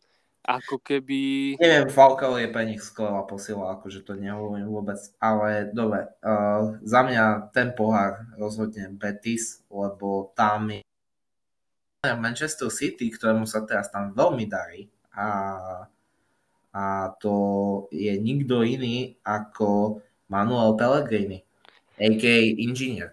ako 0.47 0.79
keby... 0.79 1.19
Neviem, 1.59 1.91
Falcao 1.91 2.39
je 2.39 2.47
pre 2.47 2.63
nich 2.63 2.79
skvelá 2.79 3.27
posila, 3.27 3.75
akože 3.75 4.07
to 4.07 4.15
nehovorím 4.15 4.71
vôbec, 4.71 4.95
ale 5.19 5.67
dobre, 5.75 6.07
uh, 6.23 6.79
za 6.87 7.03
mňa 7.03 7.51
ten 7.51 7.75
pohár 7.75 8.23
rozhodne 8.39 8.87
Betis, 8.95 9.59
lebo 9.67 10.31
tam 10.39 10.71
je 10.71 10.87
Manchester 12.15 12.71
City, 12.71 13.11
ktorému 13.11 13.43
sa 13.43 13.67
teraz 13.67 13.91
tam 13.91 14.15
veľmi 14.15 14.47
darí 14.47 14.87
a, 15.11 15.27
a 16.71 16.83
to 17.19 17.35
je 17.91 18.15
nikto 18.15 18.63
iný 18.63 19.19
ako 19.27 19.99
Manuel 20.31 20.79
Pellegrini, 20.79 21.43
a.k.a. 21.99 22.55
inžinier. 22.55 23.11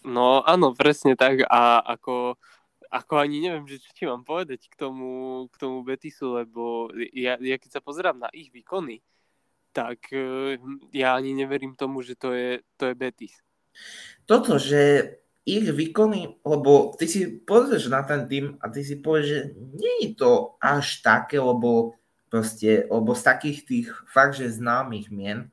No 0.00 0.40
áno, 0.40 0.72
presne 0.72 1.12
tak 1.12 1.44
a 1.44 1.84
ako 1.84 2.40
ako 2.90 3.22
ani 3.22 3.38
neviem, 3.38 3.64
že 3.70 3.78
čo 3.78 3.90
ti 3.94 4.04
mám 4.04 4.26
povedať 4.26 4.66
k 4.66 4.74
tomu, 4.74 5.46
k 5.46 5.54
tomu 5.62 5.86
Betisu, 5.86 6.42
lebo 6.42 6.90
ja, 7.14 7.38
ja 7.38 7.56
keď 7.56 7.78
sa 7.78 7.80
pozerám 7.80 8.18
na 8.18 8.30
ich 8.34 8.50
výkony, 8.50 8.98
tak 9.70 10.10
uh, 10.10 10.58
ja 10.90 11.14
ani 11.14 11.30
neverím 11.30 11.78
tomu, 11.78 12.02
že 12.02 12.18
to 12.18 12.34
je, 12.34 12.58
to 12.74 12.90
je 12.90 12.94
Betis. 12.98 13.34
Toto, 14.26 14.58
že 14.58 15.14
ich 15.46 15.70
výkony, 15.70 16.42
lebo 16.42 16.92
ty 16.98 17.06
si 17.06 17.40
pozrieš 17.40 17.88
na 17.88 18.02
ten 18.02 18.26
tým 18.26 18.58
a 18.58 18.68
ty 18.68 18.82
si 18.82 18.98
povieš, 18.98 19.26
že 19.26 19.40
nie 19.56 19.94
je 20.04 20.10
to 20.18 20.58
až 20.58 21.00
také, 21.00 21.38
lebo 21.38 21.94
proste, 22.26 22.86
lebo 22.90 23.14
z 23.14 23.22
takých 23.22 23.58
tých 23.66 23.88
fakt, 24.10 24.38
že 24.38 24.50
známych 24.50 25.08
mien, 25.10 25.48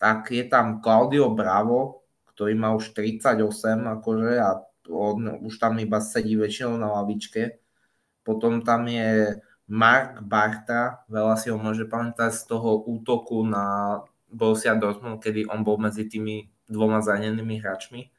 tak 0.00 0.32
je 0.32 0.44
tam 0.48 0.80
Claudio 0.80 1.32
Bravo, 1.32 2.04
ktorý 2.32 2.56
má 2.56 2.72
už 2.72 2.96
38 2.96 3.36
akože 4.00 4.32
a 4.40 4.64
on 4.88 5.44
už 5.44 5.60
tam 5.60 5.76
iba 5.82 6.00
sedí 6.00 6.38
väčšinou 6.38 6.80
na 6.80 6.88
lavičke. 7.00 7.60
Potom 8.24 8.64
tam 8.64 8.88
je 8.88 9.36
Mark 9.70 10.18
Barta, 10.26 11.06
veľa 11.06 11.38
si 11.38 11.46
ho 11.52 11.58
môže 11.60 11.86
pamätať 11.86 12.34
z 12.34 12.42
toho 12.50 12.82
útoku 12.90 13.46
na 13.46 13.98
Borussia 14.26 14.74
Dortmund, 14.74 15.22
kedy 15.22 15.46
on 15.46 15.62
bol 15.62 15.78
medzi 15.78 16.10
tými 16.10 16.50
dvoma 16.66 17.02
zranenými 17.02 17.62
hráčmi. 17.62 18.10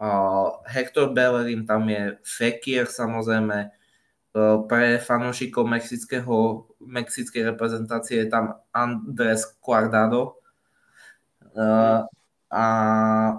Uh, 0.00 0.64
Hector 0.64 1.12
Bellerin, 1.12 1.68
tam 1.68 1.88
je 1.88 2.16
Fekir 2.24 2.88
samozrejme, 2.88 3.68
uh, 3.68 4.58
pre 4.64 4.96
fanúšikov 4.96 5.68
mexického, 5.68 6.66
mexickej 6.80 7.54
reprezentácie 7.54 8.24
je 8.24 8.28
tam 8.32 8.60
Andres 8.72 9.44
Guardado. 9.60 10.40
Uh, 11.52 12.08
a, 12.52 12.66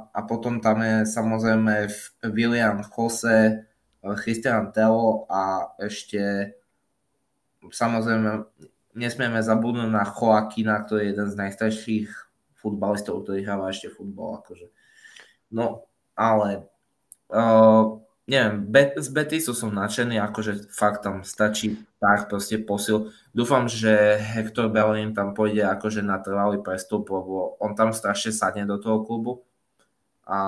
a 0.09 0.19
potom 0.25 0.57
tam 0.57 0.81
je 0.81 1.05
samozrejme 1.05 1.85
William 2.33 2.81
Jose, 2.81 3.61
Christian 4.01 4.73
Teo 4.73 5.29
a 5.29 5.71
ešte 5.77 6.57
samozrejme 7.63 8.43
nesmieme 8.97 9.39
zabudnúť 9.39 9.89
na 9.93 10.03
Joaquina, 10.03 10.81
ktorý 10.83 11.07
je 11.07 11.11
jeden 11.13 11.27
z 11.29 11.39
najstarších 11.39 12.09
futbalistov, 12.57 13.23
ktorý 13.23 13.45
hráva 13.45 13.71
ešte 13.71 13.93
futbal. 13.93 14.43
Akože. 14.43 14.67
No, 15.53 15.87
ale 16.17 16.67
uh, 17.31 18.02
neviem, 18.27 18.63
bet, 18.67 18.95
z 18.99 19.09
Betisu 19.11 19.51
som 19.51 19.75
nadšený, 19.75 20.19
akože 20.19 20.71
fakt 20.71 21.03
tam 21.03 21.27
stačí 21.27 21.83
tak 21.99 22.27
proste 22.27 22.59
posil. 22.59 23.11
Dúfam, 23.31 23.67
že 23.71 24.19
Hector 24.19 24.67
Bellerin 24.67 25.15
tam 25.15 25.31
pôjde 25.35 25.63
akože 25.67 26.03
na 26.03 26.19
trvalý 26.19 26.59
prestup, 26.59 27.07
lebo 27.07 27.55
on 27.59 27.75
tam 27.75 27.95
strašne 27.95 28.35
sadne 28.35 28.63
do 28.67 28.79
toho 28.79 29.03
klubu. 29.07 29.43
A, 30.23 30.39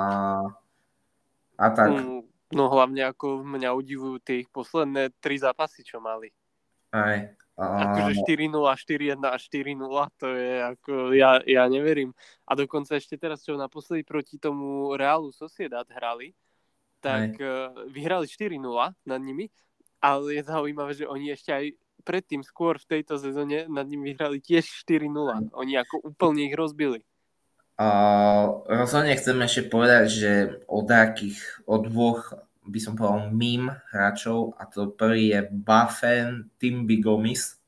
a 1.60 1.66
tak. 1.72 1.92
Mm, 1.92 2.26
No 2.54 2.70
hlavne 2.70 3.10
ako 3.10 3.42
mňa 3.42 3.74
udivujú 3.74 4.22
tie 4.22 4.46
ich 4.46 4.50
posledné 4.54 5.10
tri 5.18 5.42
zápasy, 5.42 5.82
čo 5.82 5.98
mali. 5.98 6.30
Aj. 6.94 7.34
Akože 7.56 8.22
4-0, 8.28 8.52
4-1 8.54 9.20
a 9.24 9.36
4-0, 9.40 10.20
to 10.20 10.28
je 10.32 10.54
ako, 10.60 10.92
ja, 11.16 11.40
ja 11.48 11.66
neverím. 11.72 12.12
A 12.46 12.54
dokonca 12.54 13.00
ešte 13.00 13.16
teraz, 13.16 13.42
čo 13.42 13.56
naposledy 13.56 14.04
proti 14.04 14.36
tomu 14.38 14.92
Realu 14.94 15.32
Sociedad 15.32 15.88
hrali, 15.88 16.36
tak 17.06 17.38
uh, 17.38 17.86
vyhrali 17.94 18.26
4-0 18.26 18.58
nad 19.06 19.22
nimi, 19.22 19.54
ale 20.02 20.42
je 20.42 20.44
zaujímavé, 20.50 20.98
že 20.98 21.06
oni 21.06 21.38
ešte 21.38 21.54
aj 21.54 21.66
predtým, 22.02 22.42
skôr 22.42 22.82
v 22.82 22.98
tejto 22.98 23.22
sezóne, 23.22 23.66
nad 23.70 23.86
nimi 23.86 24.14
vyhrali 24.14 24.42
tiež 24.42 24.66
4-0. 24.86 25.54
Oni 25.54 25.74
ako 25.78 26.02
úplne 26.02 26.46
ich 26.46 26.54
rozbili. 26.58 27.02
Uh, 27.76 28.64
rozhodne 28.72 29.20
chcem 29.20 29.36
ešte 29.44 29.68
povedať, 29.68 30.06
že 30.08 30.32
od 30.72 30.88
akých, 30.88 31.68
od 31.68 31.92
dvoch 31.92 32.32
by 32.64 32.80
som 32.80 32.96
povedal 32.96 33.36
mím 33.36 33.68
hráčov 33.92 34.56
a 34.56 34.64
to 34.66 34.96
prvý 34.96 35.36
je 35.36 35.42
Bafen 35.52 36.50
Timby 36.56 37.04
Gomis 37.04 37.60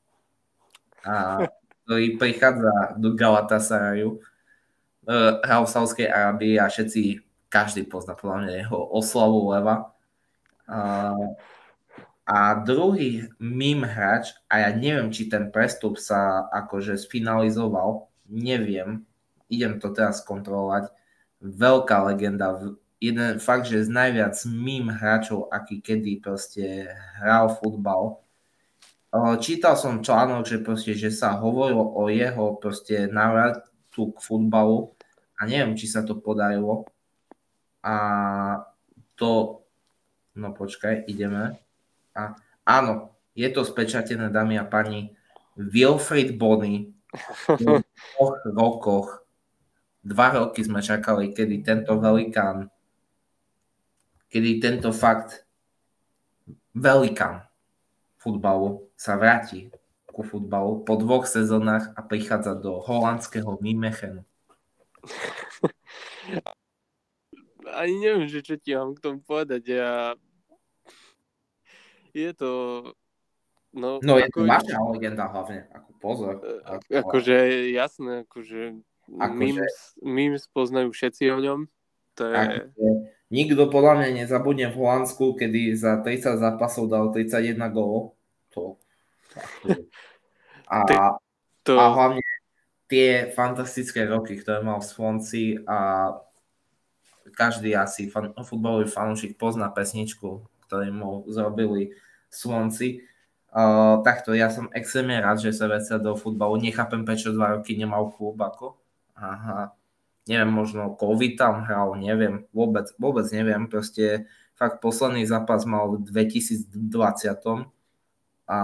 a 1.04 1.44
ktorý 1.84 2.16
prichádza 2.16 2.96
do 2.96 3.12
Galatasarayu 3.12 4.16
uh, 4.16 5.44
hral 5.44 5.68
v 5.68 5.72
Saudskej 5.76 6.08
Arábii 6.08 6.56
a 6.56 6.72
všetci, 6.72 7.27
každý 7.48 7.84
pozná 7.88 8.12
podľa 8.16 8.36
mňa 8.44 8.52
jeho 8.64 8.78
oslavu 8.92 9.52
leva 9.52 9.92
uh, 10.68 11.32
a 12.28 12.60
druhý 12.60 13.24
mím 13.40 13.88
hráč 13.88 14.36
a 14.52 14.68
ja 14.68 14.70
neviem, 14.76 15.08
či 15.08 15.32
ten 15.32 15.48
prestup 15.48 15.96
sa 15.96 16.44
akože 16.52 17.00
sfinalizoval, 17.00 18.04
neviem, 18.28 19.08
idem 19.48 19.80
to 19.80 19.88
teraz 19.96 20.20
kontrolovať, 20.28 20.92
veľká 21.40 22.04
legenda 22.12 22.76
jeden 23.00 23.40
fakt, 23.40 23.70
že 23.70 23.86
z 23.86 23.90
najviac 23.90 24.36
mým 24.44 24.92
hráčov, 24.92 25.48
aký 25.48 25.80
kedy 25.80 26.20
proste 26.20 26.92
hral 27.16 27.48
futbal. 27.56 28.20
Čítal 29.40 29.80
som 29.80 30.04
článok, 30.04 30.44
že, 30.44 30.60
proste, 30.60 30.92
že 30.92 31.08
sa 31.08 31.32
hovorilo 31.40 31.96
o 31.96 32.12
jeho 32.12 32.60
proste 32.60 33.08
návratu 33.08 34.12
k 34.12 34.18
futbalu 34.20 34.92
a 35.40 35.48
neviem, 35.48 35.72
či 35.80 35.88
sa 35.88 36.04
to 36.04 36.20
podarilo. 36.20 36.84
A 37.88 37.94
to, 39.16 39.64
no 40.36 40.52
počkaj, 40.52 41.08
ideme. 41.08 41.56
A 42.12 42.36
áno, 42.68 43.16
je 43.32 43.48
to 43.48 43.64
spečatené, 43.64 44.28
dámy 44.28 44.60
a 44.60 44.68
pani. 44.68 45.16
Wilfried 45.56 46.36
Bonny 46.36 46.92
v 47.56 47.80
dvoch 47.80 48.38
rokoch, 48.44 49.08
dva 50.04 50.28
roky 50.36 50.60
sme 50.60 50.84
čakali, 50.84 51.32
kedy 51.32 51.64
tento 51.64 51.96
velikán 51.96 52.68
kedy 54.28 54.60
tento 54.60 54.92
fakt 54.92 55.48
velikán 56.76 57.48
futbalu 58.20 58.92
sa 58.92 59.16
vráti 59.16 59.72
ku 60.12 60.20
futbalu 60.20 60.84
po 60.84 61.00
dvoch 61.00 61.24
sezónach 61.24 61.96
a 61.96 62.04
prichádza 62.04 62.52
do 62.58 62.76
holandského 62.82 63.56
Mimechenu. 63.64 64.24
Ani 67.74 67.94
neviem, 68.00 68.28
že 68.30 68.40
čo 68.40 68.54
ti 68.56 68.72
mám 68.72 68.94
k 68.96 69.02
tomu 69.02 69.18
povedať. 69.20 69.62
Ja... 69.68 70.14
Je 72.16 72.30
to... 72.32 72.50
No, 73.68 74.00
no 74.00 74.16
je 74.16 74.32
to 74.32 74.48
vaša 74.48 74.80
legenda 74.88 75.28
hlavne. 75.28 75.68
Ako 75.70 75.90
pozor. 76.00 76.34
Ako... 76.64 76.88
Akože 76.88 77.68
jasné, 77.68 78.24
akože, 78.24 78.80
akože... 79.12 79.36
Memes, 79.36 79.76
memes 80.00 80.44
poznajú 80.50 80.88
všetci 80.90 81.28
o 81.34 81.38
ňom. 81.38 81.60
To 82.16 82.22
je... 82.24 82.36
Akože 82.36 83.18
Nikto 83.28 83.68
podľa 83.68 84.00
mňa 84.00 84.24
nezabudne 84.24 84.72
v 84.72 84.76
Holandsku, 84.80 85.36
kedy 85.36 85.76
za 85.76 86.00
30 86.00 86.40
zápasov 86.40 86.88
dal 86.88 87.12
31 87.12 87.60
gólov. 87.68 88.16
To, 88.56 88.80
a, 90.72 90.78
to... 91.60 91.76
a 91.76 91.84
hlavne 91.92 92.24
tie 92.88 93.28
fantastické 93.36 94.08
roky, 94.08 94.40
ktoré 94.40 94.64
mal 94.64 94.80
v 94.80 94.88
Svonci 94.88 95.60
a 95.68 96.08
každý 97.38 97.78
asi 97.78 98.10
fan, 98.10 98.34
futbalový 98.34 98.90
fanúšik 98.90 99.38
pozná 99.38 99.70
pesničku, 99.70 100.42
ktorú 100.66 100.90
mu 100.90 101.10
zrobili 101.30 101.94
Svonci. 102.26 103.06
Uh, 103.48 104.02
takto, 104.02 104.34
ja 104.34 104.50
som 104.50 104.66
extrémne 104.74 105.22
rád, 105.22 105.38
že 105.38 105.54
sa 105.54 105.70
vecia 105.70 106.02
do 106.02 106.18
futbalu. 106.18 106.58
Nechápem, 106.58 107.06
prečo 107.06 107.30
dva 107.30 107.54
roky 107.54 107.78
nemal 107.78 108.10
klub 108.10 108.36
ako. 108.42 108.74
Aha, 109.14 109.72
neviem, 110.26 110.50
možno 110.50 110.98
COVID 110.98 111.38
tam 111.38 111.62
hral, 111.64 111.94
neviem, 111.96 112.44
vôbec, 112.50 112.90
vôbec 112.98 113.24
neviem, 113.30 113.70
proste 113.70 114.28
fakt 114.58 114.82
posledný 114.82 115.22
zápas 115.24 115.62
mal 115.62 115.94
v 115.94 116.02
2020 116.04 116.68
a 118.48 118.58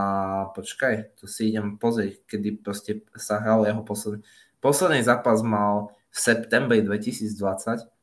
počkaj, 0.57 1.17
to 1.19 1.29
si 1.29 1.53
idem 1.53 1.77
pozrieť, 1.77 2.25
kedy 2.25 2.49
proste 2.61 3.05
sa 3.15 3.41
hral 3.41 3.67
jeho 3.69 3.83
posledný, 3.83 4.21
posledný 4.63 5.01
zápas 5.03 5.43
mal 5.43 5.95
v 6.09 6.19
septembri 6.19 6.81
2020 6.85 7.94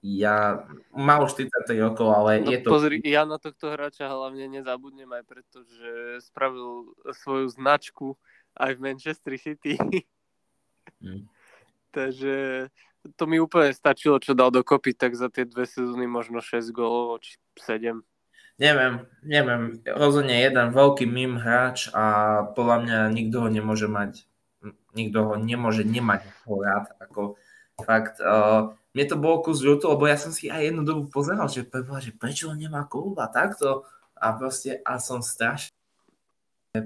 ja 0.00 0.64
už 0.96 1.36
33 1.36 1.76
rokov, 1.76 2.08
ale 2.08 2.40
no, 2.40 2.48
je 2.48 2.58
to... 2.64 2.72
Pozri, 2.72 3.04
ja 3.04 3.28
na 3.28 3.36
tohto 3.36 3.68
hráča 3.68 4.08
hlavne 4.08 4.48
nezabudnem 4.48 5.08
aj 5.12 5.24
preto, 5.28 5.60
že 5.68 6.24
spravil 6.24 6.96
svoju 7.12 7.52
značku 7.52 8.16
aj 8.56 8.80
v 8.80 8.80
Manchester 8.80 9.36
City. 9.36 9.76
Hmm. 11.00 11.28
Takže 11.96 12.68
to 13.16 13.24
mi 13.28 13.36
úplne 13.40 13.76
stačilo, 13.76 14.20
čo 14.20 14.32
dal 14.32 14.48
dokopy, 14.48 14.96
tak 14.96 15.16
za 15.16 15.28
tie 15.28 15.44
dve 15.44 15.68
sezóny 15.68 16.08
možno 16.08 16.40
6 16.40 16.72
gólov, 16.72 17.20
či 17.20 17.36
7. 17.60 18.00
Neviem, 18.60 19.08
neviem, 19.24 19.80
rozhodne 19.88 20.36
jeden 20.36 20.76
veľký 20.76 21.08
mým 21.08 21.40
hráč 21.40 21.88
a 21.96 22.44
podľa 22.52 22.76
mňa 22.84 22.98
nikto 23.08 23.36
ho 23.40 23.48
nemôže 23.48 23.88
mať, 23.88 24.28
nikto 24.92 25.24
ho 25.24 25.34
nemôže 25.40 25.80
nemať 25.80 26.28
rád, 26.44 26.92
ako 27.00 27.40
fakt, 27.82 28.20
uh, 28.22 28.72
mne 28.92 29.04
to 29.06 29.16
bolo 29.16 29.42
kus 29.44 29.62
ľúto, 29.62 29.90
lebo 29.92 30.06
ja 30.10 30.18
som 30.18 30.34
si 30.34 30.50
aj 30.50 30.70
jednu 30.70 30.82
dobu 30.82 31.06
pozeral, 31.06 31.46
že, 31.46 31.66
že 32.02 32.10
prečo 32.14 32.50
on 32.50 32.58
nemá 32.58 32.86
klub 32.86 33.18
a 33.22 33.30
takto? 33.30 33.86
A 34.18 34.36
proste 34.36 34.82
a 34.84 35.00
som 35.00 35.24
strašne 35.24 35.72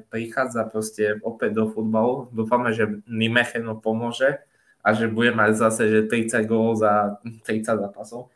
prichádza 0.08 0.64
proste 0.70 1.18
opäť 1.20 1.56
do 1.58 1.64
futbalu, 1.68 2.30
dúfame, 2.32 2.72
že 2.72 3.04
Mimecheno 3.04 3.76
pomôže, 3.76 4.40
a 4.84 4.92
že 4.92 5.08
bude 5.08 5.32
mať 5.32 5.56
zase 5.56 5.88
že 5.88 6.00
30 6.04 6.44
gólov 6.44 6.76
za 6.76 7.16
30 7.24 7.80
zápasov. 7.88 8.28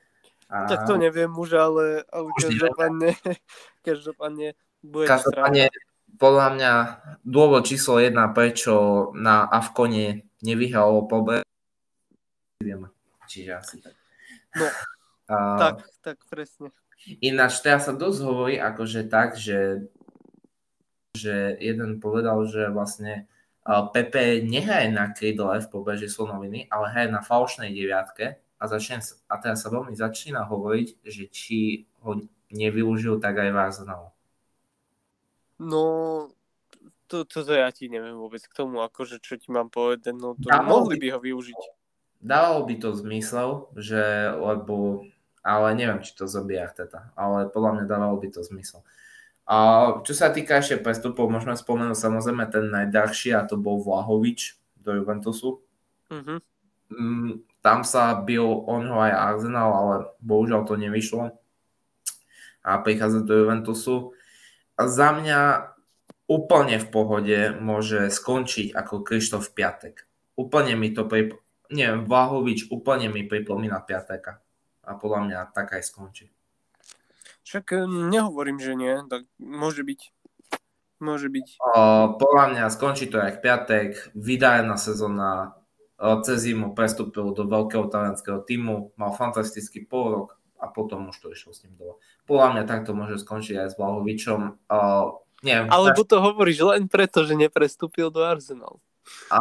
A... 0.48 0.64
Tak 0.64 0.88
to 0.88 0.96
neviem 0.96 1.28
už, 1.28 1.60
ale, 1.60 2.08
ale 2.08 2.32
každopádne, 2.40 3.12
každopádne 3.88 4.56
bude 4.80 5.04
Každopádne, 5.04 5.68
podľa 6.16 6.48
mňa 6.56 6.72
dôvod 7.20 7.68
číslo 7.68 8.00
jedna, 8.00 8.32
prečo 8.32 9.08
na 9.12 9.44
Avkone 9.44 10.24
nevyhral 10.40 11.04
pobe, 11.04 11.44
vieme. 12.58 12.90
Čiže 13.30 13.50
asi 13.54 13.76
tak. 13.78 13.94
No, 14.58 14.66
a... 15.30 15.36
tak, 15.58 15.76
tak 16.02 16.18
presne. 16.26 16.74
Ináč 17.22 17.62
teraz 17.62 17.86
sa 17.86 17.94
dosť 17.94 18.20
hovorí 18.26 18.56
akože 18.58 19.06
tak, 19.06 19.38
že, 19.38 19.86
že 21.14 21.54
jeden 21.62 22.02
povedal, 22.02 22.42
že 22.50 22.66
vlastne 22.74 23.30
Pepe 23.68 24.42
nehraje 24.42 24.90
na 24.90 25.12
krídle 25.12 25.60
v 25.62 25.70
pobeží 25.70 26.08
Slonoviny, 26.10 26.66
ale 26.72 26.90
hraje 26.90 27.08
na 27.12 27.22
falošnej 27.22 27.70
deviatke 27.70 28.40
a, 28.58 28.64
začne, 28.66 29.04
a 29.28 29.34
teraz 29.38 29.62
sa 29.62 29.68
veľmi 29.70 29.94
začína 29.94 30.42
hovoriť, 30.48 31.04
že 31.06 31.30
či 31.30 31.86
ho 32.02 32.18
nevyužil 32.50 33.20
tak 33.22 33.38
aj 33.38 33.50
v 33.52 33.60
Arsenalu. 33.60 34.08
No, 35.60 35.82
to, 37.06 37.28
to, 37.28 37.44
to 37.44 37.52
ja 37.54 37.70
ti 37.70 37.86
neviem 37.92 38.16
vôbec 38.16 38.42
k 38.42 38.56
tomu, 38.56 38.82
akože 38.82 39.22
čo 39.22 39.38
ti 39.38 39.52
mám 39.52 39.70
povedať, 39.70 40.16
no 40.16 40.34
to 40.34 40.48
mohli 40.66 40.98
by 40.98 41.14
ho 41.14 41.20
využiť. 41.22 41.77
Dávalo 42.18 42.66
by 42.66 42.74
to 42.82 42.98
zmysel, 42.98 43.70
že 43.78 44.34
lebo, 44.34 45.06
ale 45.46 45.68
neviem, 45.78 46.02
či 46.02 46.18
to 46.18 46.26
zobie 46.26 46.58
Arteta, 46.58 47.14
ale 47.14 47.46
podľa 47.46 47.78
mňa 47.78 47.84
dávalo 47.86 48.18
by 48.18 48.28
to 48.34 48.42
zmysel. 48.42 48.82
A 49.48 49.56
čo 50.04 50.12
sa 50.12 50.28
týka 50.28 50.60
ešte 50.60 50.76
prestupov, 50.76 51.32
možno 51.32 51.56
spomenúť 51.56 51.96
samozrejme 51.96 52.44
ten 52.52 52.68
najdrahší 52.68 53.32
a 53.32 53.48
to 53.48 53.56
bol 53.56 53.80
Vlahovič 53.80 54.60
do 54.84 54.92
Juventusu. 54.92 55.64
Uh-huh. 56.12 56.38
Mm, 56.92 57.40
tam 57.64 57.80
sa 57.80 58.12
bil 58.20 58.44
on 58.44 58.92
ho 58.92 59.00
aj 59.00 59.12
Arsenal, 59.12 59.70
ale 59.72 59.94
bohužiaľ 60.20 60.68
to 60.68 60.76
nevyšlo. 60.76 61.32
A 62.60 62.70
prichádza 62.84 63.24
do 63.24 63.40
Juventusu. 63.40 64.12
A 64.76 64.84
za 64.84 65.16
mňa 65.16 65.72
úplne 66.28 66.76
v 66.76 66.86
pohode 66.92 67.38
môže 67.56 68.12
skončiť 68.12 68.76
ako 68.76 69.00
Krištof 69.00 69.56
Piatek. 69.56 70.04
Úplne 70.36 70.76
mi 70.76 70.92
to 70.92 71.08
prip... 71.08 71.40
Neviem, 71.68 72.08
Vlahovič 72.08 72.72
úplne 72.72 73.12
mi 73.12 73.28
pripomína 73.28 73.84
Piateka. 73.84 74.40
A 74.88 74.96
podľa 74.96 75.20
mňa 75.28 75.38
tak 75.52 75.76
aj 75.76 75.84
skončí. 75.84 76.32
Však 77.44 77.64
eh, 77.76 77.84
nehovorím, 77.86 78.56
že 78.60 78.72
nie, 78.72 78.94
tak 79.08 79.28
môže 79.36 79.84
byť. 79.84 80.00
Môže 80.98 81.30
byť. 81.30 81.62
O, 81.62 82.18
podľa 82.18 82.44
mňa 82.58 82.64
skončí 82.74 83.06
to 83.06 83.22
aj 83.22 83.38
piatek, 83.38 83.94
vydajná 84.18 84.74
sezóna, 84.74 85.54
cez 86.26 86.50
zimu 86.50 86.74
prestúpil 86.74 87.30
do 87.38 87.46
veľkého 87.46 87.86
talentského 87.86 88.42
týmu, 88.42 88.90
mal 88.98 89.14
fantastický 89.14 89.86
pôrok, 89.86 90.38
a 90.58 90.66
potom 90.66 91.08
už 91.14 91.16
to 91.22 91.30
išlo 91.30 91.54
s 91.54 91.62
ním 91.62 91.78
dole. 91.78 91.94
Podľa 92.26 92.48
mňa 92.54 92.64
takto 92.66 92.90
môže 92.92 93.22
skončiť 93.22 93.54
aj 93.62 93.68
s 93.72 93.78
Vlahovičom. 93.78 94.40
Uh, 94.66 95.22
neviem, 95.46 95.70
Alebo 95.70 96.02
to 96.02 96.18
hovoríš 96.18 96.66
len 96.66 96.90
preto, 96.90 97.22
že 97.22 97.38
neprestúpil 97.38 98.10
do 98.10 98.26
Arsenal. 98.26 98.82
A 99.28 99.40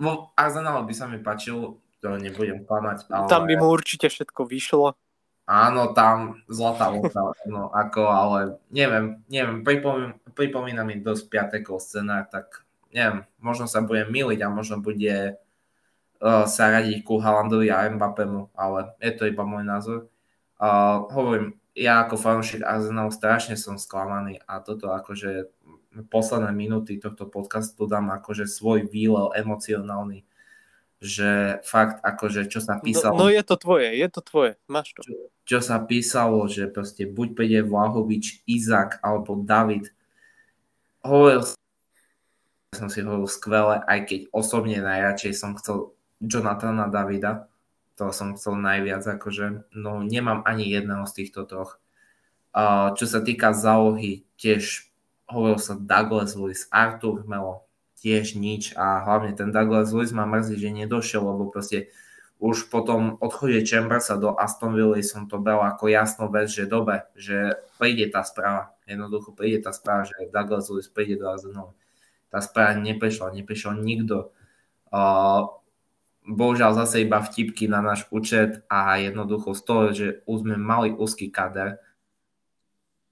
vo 0.00 0.32
Arsenalu 0.34 0.88
by 0.88 0.94
sa 0.96 1.06
mi 1.06 1.20
páčil, 1.20 1.76
to 2.00 2.08
nebudem 2.16 2.64
klamať. 2.64 3.08
Ale... 3.12 3.28
Tam 3.28 3.44
by 3.44 3.54
mu 3.60 3.68
určite 3.68 4.08
všetko 4.08 4.48
vyšlo. 4.48 4.96
Áno, 5.50 5.90
tam 5.90 6.38
zlatá 6.46 6.94
lota, 6.94 7.34
no 7.50 7.74
ako, 7.74 8.02
ale 8.06 8.38
neviem, 8.70 9.18
neviem, 9.26 9.66
pripomína, 9.66 10.14
pripomína 10.30 10.82
mi 10.86 11.02
dosť 11.02 11.26
piatekov 11.26 11.82
scéna, 11.82 12.22
tak 12.22 12.62
neviem, 12.94 13.26
možno 13.42 13.66
sa 13.66 13.82
budem 13.82 14.06
miliť 14.14 14.46
a 14.46 14.54
možno 14.54 14.78
bude 14.78 15.34
uh, 16.22 16.44
sa 16.46 16.70
radiť 16.70 17.02
ku 17.02 17.18
Halandovi 17.18 17.66
a 17.66 17.82
Mbappému, 17.90 18.54
ale 18.54 18.94
je 19.02 19.10
to 19.10 19.26
iba 19.26 19.42
môj 19.42 19.66
názor. 19.66 20.06
Uh, 20.54 21.10
hovorím, 21.10 21.58
ja 21.74 22.06
ako 22.06 22.14
fanúšik 22.14 22.62
Arsenalu 22.62 23.10
strašne 23.10 23.58
som 23.58 23.74
sklamaný 23.74 24.38
a 24.46 24.62
toto 24.62 24.94
akože 24.94 25.50
posledné 26.10 26.54
minúty 26.54 26.98
tohto 27.02 27.26
podcastu 27.26 27.90
dám 27.90 28.14
akože 28.14 28.46
svoj 28.46 28.86
výlev 28.86 29.34
emocionálny 29.34 30.26
že 31.00 31.64
fakt 31.64 32.04
akože 32.04 32.44
čo 32.52 32.60
sa 32.60 32.76
písalo... 32.76 33.16
No, 33.16 33.26
no 33.26 33.32
je 33.32 33.40
to 33.40 33.56
tvoje, 33.56 33.88
je 33.96 34.08
to 34.12 34.20
tvoje, 34.20 34.60
máš 34.68 34.92
to. 34.92 35.00
Čo, 35.00 35.12
čo 35.48 35.58
sa 35.64 35.80
písalo, 35.80 36.44
že 36.44 36.68
proste 36.68 37.08
buď 37.08 37.28
príde 37.32 37.60
Vlahovič, 37.64 38.44
Izak 38.44 39.00
alebo 39.00 39.40
David. 39.40 39.88
Hovoril 41.00 41.48
som 42.76 42.92
si 42.92 43.00
hovoril 43.02 43.26
skvelé, 43.26 43.82
aj 43.82 44.00
keď 44.06 44.20
osobne 44.30 44.78
najradšej 44.78 45.32
som 45.34 45.56
chcel 45.56 45.96
Jonathana 46.20 46.86
Davida, 46.86 47.48
to 47.96 48.12
som 48.12 48.36
chcel 48.36 48.60
najviac, 48.60 49.02
akože, 49.02 49.72
no 49.74 50.04
nemám 50.04 50.44
ani 50.44 50.68
jedného 50.68 51.08
z 51.08 51.24
týchto 51.24 51.48
troch. 51.48 51.80
Uh, 52.50 52.92
čo 52.94 53.08
sa 53.08 53.24
týka 53.24 53.56
zálohy, 53.56 54.28
tiež 54.36 54.89
hovoril 55.30 55.58
sa 55.62 55.78
Douglas 55.78 56.34
Lewis, 56.34 56.66
Artur 56.68 57.24
Melo, 57.24 57.66
tiež 58.00 58.34
nič 58.34 58.74
a 58.74 59.04
hlavne 59.04 59.36
ten 59.36 59.54
Douglas 59.54 59.94
Lewis 59.94 60.10
ma 60.10 60.26
mrzí, 60.26 60.56
že 60.56 60.70
nedošiel, 60.72 61.22
lebo 61.22 61.52
proste 61.52 61.92
už 62.40 62.72
po 62.72 62.80
tom 62.80 63.20
odchode 63.20 63.60
Chambersa 63.68 64.16
do 64.16 64.32
Aston 64.32 64.72
Villa 64.72 64.96
som 65.04 65.28
to 65.28 65.36
bral 65.36 65.60
ako 65.60 65.92
jasnú 65.92 66.32
vec, 66.32 66.48
že 66.48 66.64
dobe, 66.64 67.04
že 67.12 67.52
príde 67.76 68.08
tá 68.08 68.24
správa. 68.24 68.72
Jednoducho 68.88 69.36
príde 69.36 69.60
tá 69.60 69.76
správa, 69.76 70.08
že 70.08 70.16
Douglas 70.32 70.72
Lewis 70.72 70.88
príde 70.88 71.20
do 71.20 71.28
Arsenalu. 71.28 71.76
Tá 72.32 72.40
správa 72.40 72.80
neprišla, 72.80 73.36
neprišiel 73.36 73.76
nikto. 73.76 74.32
Uh, 74.88 75.52
bohužiaľ 76.24 76.80
zase 76.80 77.04
iba 77.04 77.20
vtipky 77.20 77.68
na 77.68 77.84
náš 77.84 78.08
účet 78.08 78.64
a 78.72 78.96
jednoducho 78.96 79.52
z 79.52 79.60
toho, 79.60 79.84
že 79.92 80.06
už 80.24 80.40
sme 80.40 80.56
mali 80.56 80.96
úzky 80.96 81.28
kader, 81.28 81.76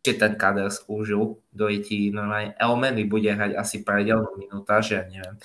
ešte 0.09 0.25
ten 0.25 0.41
kader 0.41 0.73
skúžil, 0.73 1.37
dojde 1.53 1.85
ti 1.85 2.09
normálne 2.09 2.57
Elmeny 2.57 3.05
bude 3.05 3.29
hrať 3.29 3.53
asi 3.61 3.85
pravidelnú 3.85 4.41
minutáž, 4.41 4.97
ja 4.97 5.05
neviem. 5.05 5.37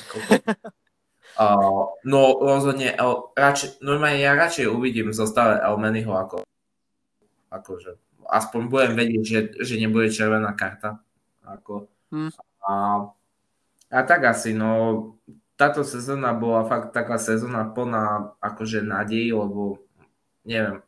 uh, 1.36 1.92
no 2.12 2.40
rozhodne, 2.40 2.96
El, 2.96 3.36
radšej, 3.36 3.84
normálne 3.84 4.24
ja 4.24 4.32
radšej 4.40 4.72
uvidím 4.72 5.12
zostave 5.12 5.60
Elmenyho 5.60 6.16
ako 6.16 6.48
akože, 7.52 8.00
aspoň 8.32 8.62
budem 8.72 8.94
vedieť, 8.96 9.24
že, 9.28 9.40
že 9.60 9.76
nebude 9.78 10.08
červená 10.10 10.56
karta. 10.56 11.04
Ako, 11.44 11.92
hmm. 12.16 12.32
a, 12.64 12.74
a 13.92 14.00
tak 14.08 14.32
asi, 14.32 14.56
no 14.56 14.72
táto 15.60 15.84
sezóna 15.84 16.32
bola 16.32 16.66
fakt 16.66 16.96
taká 16.96 17.20
sezóna 17.20 17.68
plná 17.68 18.34
akože 18.40 18.80
nádej, 18.82 19.36
lebo 19.36 19.84
neviem, 20.48 20.82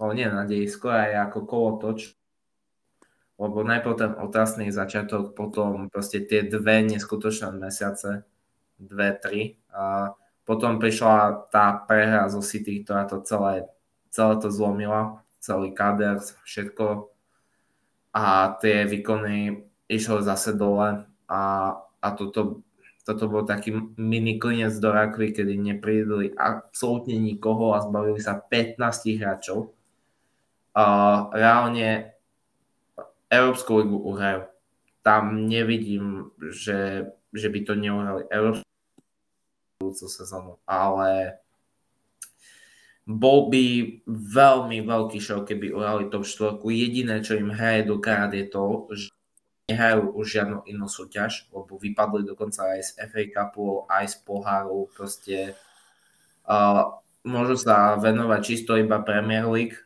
ale 0.00 0.10
nie 0.16 0.28
nádej, 0.30 0.70
skôr 0.70 0.96
aj 0.96 1.28
ako 1.28 1.38
kolotoč, 1.44 2.15
lebo 3.36 3.60
najprv 3.60 3.94
ten 4.00 4.12
otázny 4.16 4.72
začiatok, 4.72 5.36
potom 5.36 5.92
proste 5.92 6.24
tie 6.24 6.40
dve 6.48 6.80
neskutočné 6.88 7.52
mesiace, 7.52 8.24
dve, 8.80 9.12
tri. 9.20 9.60
A 9.76 10.16
potom 10.48 10.80
prišla 10.80 11.48
tá 11.52 11.76
prehra 11.84 12.32
zo 12.32 12.40
City, 12.40 12.80
ktorá 12.80 13.04
to 13.04 13.20
celé, 13.20 13.68
celé 14.08 14.40
to 14.40 14.48
zlomila, 14.48 15.20
celý 15.36 15.76
kader, 15.76 16.24
všetko. 16.48 17.12
A 18.16 18.56
tie 18.56 18.88
výkony 18.88 19.68
išli 19.84 20.24
zase 20.24 20.56
dole 20.56 21.04
a, 21.28 21.42
a 21.76 22.08
toto, 22.16 22.64
toto 23.04 23.24
bol 23.28 23.44
taký 23.44 23.76
mini 24.00 24.40
klinec 24.40 24.72
do 24.80 24.88
rakvy, 24.96 25.36
kedy 25.36 25.60
neprídli 25.60 26.32
absolútne 26.32 27.20
nikoho 27.20 27.76
a 27.76 27.84
zbavili 27.84 28.16
sa 28.16 28.40
15 28.40 28.80
hráčov. 29.20 29.76
A 30.72 30.84
reálne 31.36 32.15
Európsku 33.30 33.82
ligu 33.82 33.98
uhrajú. 33.98 34.46
Tam 35.02 35.46
nevidím, 35.46 36.34
že, 36.50 37.10
že 37.30 37.48
by 37.50 37.60
to 37.62 37.72
neuhrali 37.78 38.22
Európsku 38.30 38.66
sezónu, 40.10 40.58
ale 40.66 41.42
bol 43.06 43.46
by 43.46 44.02
veľmi 44.10 44.82
veľký 44.82 45.18
šok, 45.22 45.46
keby 45.46 45.70
uhrali 45.70 46.10
top 46.10 46.26
4. 46.26 46.58
Jediné, 46.58 47.22
čo 47.22 47.38
im 47.38 47.54
hraje 47.54 47.86
do 47.86 48.02
karát 48.02 48.34
je 48.34 48.50
to, 48.50 48.90
že 48.90 49.14
nehrajú 49.70 50.10
už 50.14 50.26
žiadnu 50.26 50.58
inú 50.66 50.90
súťaž, 50.90 51.46
lebo 51.54 51.78
vypadli 51.78 52.26
dokonca 52.26 52.66
aj 52.66 52.80
z 52.82 52.90
FA 53.06 53.22
Cupu, 53.30 53.86
aj 53.86 54.04
z 54.10 54.16
poháru, 54.26 54.90
proste 54.90 55.54
uh, 56.50 56.98
môžu 57.22 57.58
sa 57.58 57.94
venovať 57.98 58.40
čisto 58.42 58.74
iba 58.74 59.02
Premier 59.02 59.46
League, 59.46 59.78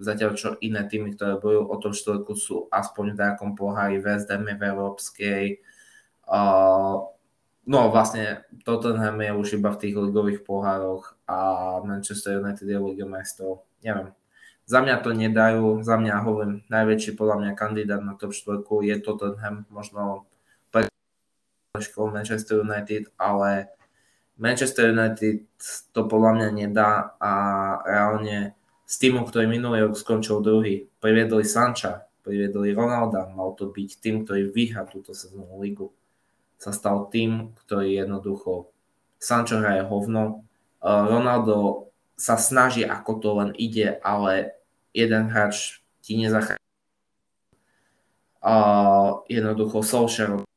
Zatiaľ 0.00 0.30
čo 0.32 0.56
iné 0.64 0.84
týmy, 0.88 1.12
ktoré 1.12 1.36
bojujú 1.36 1.62
o 1.68 1.76
tom 1.76 1.92
štvorku 1.92 2.32
sú 2.32 2.72
aspoň 2.72 3.12
v 3.12 3.20
nejakom 3.20 3.50
pohári 3.52 4.00
West 4.00 4.32
v 4.32 4.48
Európskej. 4.48 5.60
Uh, 6.24 7.04
no 7.68 7.78
vlastne 7.92 8.48
Tottenham 8.64 9.20
je 9.20 9.32
už 9.36 9.48
iba 9.60 9.68
v 9.72 9.80
tých 9.80 9.94
ligových 9.96 10.40
pohároch 10.44 11.16
a 11.28 11.36
Manchester 11.84 12.40
United 12.40 12.64
je 12.64 12.78
Liga 12.80 13.04
majstrov. 13.04 13.68
Neviem. 13.84 14.16
Za 14.68 14.84
mňa 14.84 15.00
to 15.00 15.16
nedajú, 15.16 15.80
za 15.80 15.96
mňa 15.96 16.14
hovorím, 16.28 16.60
najväčší 16.68 17.16
podľa 17.16 17.36
mňa 17.40 17.52
kandidát 17.56 18.04
na 18.04 18.12
top 18.20 18.36
4 18.36 18.60
je 18.64 18.96
Tottenham, 19.00 19.64
možno 19.72 20.28
pre 20.68 20.84
Manchester 21.96 22.60
United, 22.60 23.08
ale 23.16 23.72
Manchester 24.36 24.92
United 24.92 25.48
to 25.96 26.00
podľa 26.04 26.30
mňa 26.36 26.48
nedá 26.52 27.16
a 27.16 27.32
reálne 27.88 28.57
s 28.88 28.96
týmom, 28.96 29.28
ktorý 29.28 29.44
minulý 29.52 29.84
rok 29.84 30.00
skončil 30.00 30.40
druhý. 30.40 30.88
Priviedli 30.96 31.44
Sanča, 31.44 32.08
priviedli 32.24 32.72
Ronalda, 32.72 33.28
mal 33.36 33.52
to 33.52 33.68
byť 33.68 33.90
tým, 34.00 34.24
ktorý 34.24 34.48
vyhrá 34.48 34.88
túto 34.88 35.12
sezónu 35.12 35.60
ligu. 35.60 35.92
Sa 36.56 36.72
stal 36.72 37.12
tým, 37.12 37.52
ktorý 37.52 38.00
jednoducho 38.00 38.72
Sancho 39.20 39.60
hraje 39.60 39.84
hovno, 39.84 40.48
Ronaldo 40.80 41.90
sa 42.16 42.40
snaží, 42.40 42.80
ako 42.82 43.12
to 43.20 43.28
len 43.36 43.50
ide, 43.60 44.00
ale 44.00 44.56
jeden 44.96 45.28
hráč 45.28 45.84
ti 46.00 46.16
nezachráni. 46.16 46.62
Jednoducho 49.28 49.84
Solskjaer, 49.84 50.48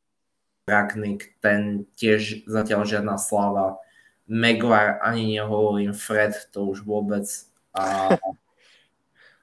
Ragnik, 0.70 1.36
ten 1.44 1.90
tiež 2.00 2.48
zatiaľ 2.48 2.88
žiadna 2.88 3.20
slava. 3.20 3.82
Maguire 4.30 5.02
ani 5.04 5.36
nehovorím, 5.36 5.92
Fred 5.92 6.38
to 6.56 6.70
už 6.72 6.88
vôbec 6.88 7.28
a, 7.76 8.18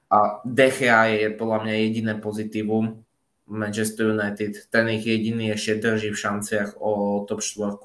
a 0.09 0.17
Dechea 0.45 1.05
je 1.13 1.27
podľa 1.33 1.57
mňa 1.65 1.73
jediné 1.73 2.13
pozitívum 2.17 3.05
Manchester 3.49 4.13
United. 4.13 4.69
Ten 4.69 4.85
ich 4.93 5.05
jediný 5.05 5.53
ešte 5.53 5.81
drží 5.81 6.13
v 6.13 6.21
šanciach 6.21 6.77
o 6.77 7.25
top 7.25 7.41
4. 7.41 7.81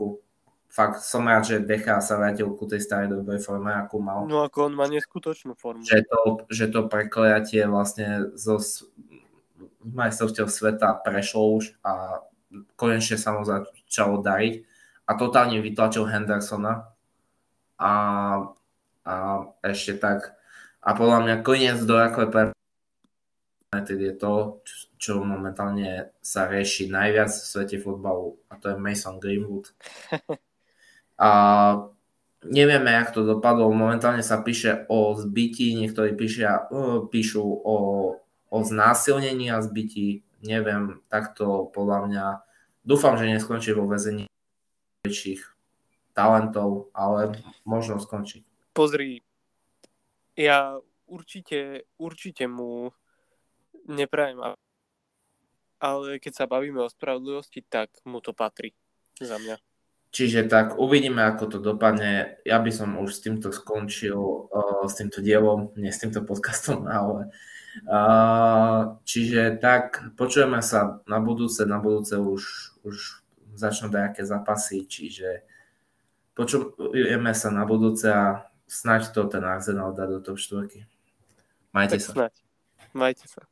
Fakt 0.68 1.06
som 1.06 1.24
rád, 1.24 1.46
že 1.46 1.56
Decha 1.64 2.02
sa 2.02 2.18
vrátil 2.18 2.50
ku 2.52 2.66
tej 2.66 2.82
starej 2.82 3.14
dobrej 3.14 3.40
forme, 3.40 3.70
akú 3.72 4.02
mal. 4.02 4.26
No 4.26 4.42
ako 4.42 4.68
on 4.68 4.74
má 4.74 4.90
neskutočnú 4.90 5.54
formu. 5.54 5.86
Že 5.86 6.02
to, 6.04 6.20
že 6.50 6.66
to 6.68 6.90
prekliatie 6.90 7.62
vlastne 7.70 8.34
zo 8.34 8.58
majstrovstiev 9.84 10.50
sveta 10.50 10.98
prešlo 11.00 11.62
už 11.62 11.76
a 11.84 12.24
konečne 12.74 13.20
sa 13.20 13.36
mu 13.36 13.46
začalo 13.46 14.18
dariť 14.24 14.64
a 15.04 15.10
totálne 15.14 15.60
vytlačil 15.60 16.08
Hendersona 16.08 16.90
a 17.76 17.90
a 19.04 19.46
ešte 19.62 20.00
tak 20.00 20.34
a 20.84 20.92
podľa 20.92 21.18
mňa 21.24 21.34
koniec 21.40 21.80
do 21.80 21.96
United 23.74 23.98
je 23.98 24.14
to, 24.20 24.60
čo 25.00 25.24
momentálne 25.24 26.12
sa 26.20 26.44
rieši 26.44 26.92
najviac 26.92 27.32
v 27.32 27.48
svete 27.48 27.76
futbalu 27.80 28.36
a 28.52 28.60
to 28.60 28.68
je 28.68 28.76
Mason 28.76 29.16
Greenwood. 29.16 29.72
A 31.14 31.30
nevieme, 32.42 32.90
jak 32.90 33.14
to 33.14 33.22
dopadlo. 33.22 33.70
Momentálne 33.70 34.20
sa 34.20 34.42
píše 34.42 34.84
o 34.90 35.14
zbyti, 35.14 35.78
niektorí 35.78 36.12
píšia, 36.18 36.68
uh, 36.68 37.06
píšu 37.06 37.42
o, 37.42 37.76
o 38.50 38.56
znásilnení 38.60 39.48
a 39.48 39.62
zbyti. 39.62 40.26
Neviem, 40.44 41.00
takto 41.08 41.72
podľa 41.72 41.98
mňa 42.04 42.24
dúfam, 42.84 43.16
že 43.16 43.30
neskončí 43.30 43.72
vo 43.72 43.88
väzení 43.88 44.28
väčších 45.06 45.40
talentov, 46.12 46.92
ale 46.92 47.40
možno 47.64 47.96
skončiť 47.96 48.53
pozri, 48.74 49.22
ja 50.34 50.74
určite, 51.06 51.86
určite 51.94 52.50
mu 52.50 52.90
neprajem, 53.86 54.58
ale 55.78 56.18
keď 56.18 56.32
sa 56.34 56.50
bavíme 56.50 56.82
o 56.82 56.90
spravodlivosti, 56.90 57.62
tak 57.62 57.94
mu 58.02 58.18
to 58.18 58.34
patrí 58.34 58.74
za 59.22 59.38
mňa. 59.38 59.56
Čiže 60.14 60.46
tak 60.46 60.78
uvidíme, 60.78 61.26
ako 61.26 61.44
to 61.50 61.58
dopadne. 61.58 62.38
Ja 62.46 62.62
by 62.62 62.70
som 62.70 63.02
už 63.02 63.18
s 63.18 63.22
týmto 63.26 63.50
skončil, 63.50 64.14
uh, 64.14 64.86
s 64.86 64.94
týmto 64.94 65.18
dielom, 65.18 65.74
nie 65.74 65.90
s 65.90 65.98
týmto 65.98 66.22
podcastom, 66.22 66.86
ale 66.86 67.34
uh, 67.82 68.94
čiže 69.02 69.58
tak 69.58 70.14
počujeme 70.14 70.62
sa 70.62 71.02
na 71.10 71.18
budúce, 71.18 71.66
na 71.66 71.82
budúce 71.82 72.14
už, 72.14 72.42
už 72.86 73.26
začnú 73.58 73.90
nejaké 73.90 74.22
zápasy, 74.22 74.86
čiže 74.86 75.42
počujeme 76.38 77.34
sa 77.34 77.50
na 77.50 77.66
budúce 77.66 78.06
a 78.06 78.53
snaď 78.68 79.12
to 79.12 79.24
ten 79.26 79.44
Arsenal 79.44 79.92
dá 79.92 80.06
do 80.06 80.20
top 80.20 80.38
4. 80.38 80.86
Majte 81.72 81.90
tak 81.90 82.00
sa. 82.00 82.12
Snaď. 82.12 82.32
Majte 82.94 83.26
sa. 83.28 83.42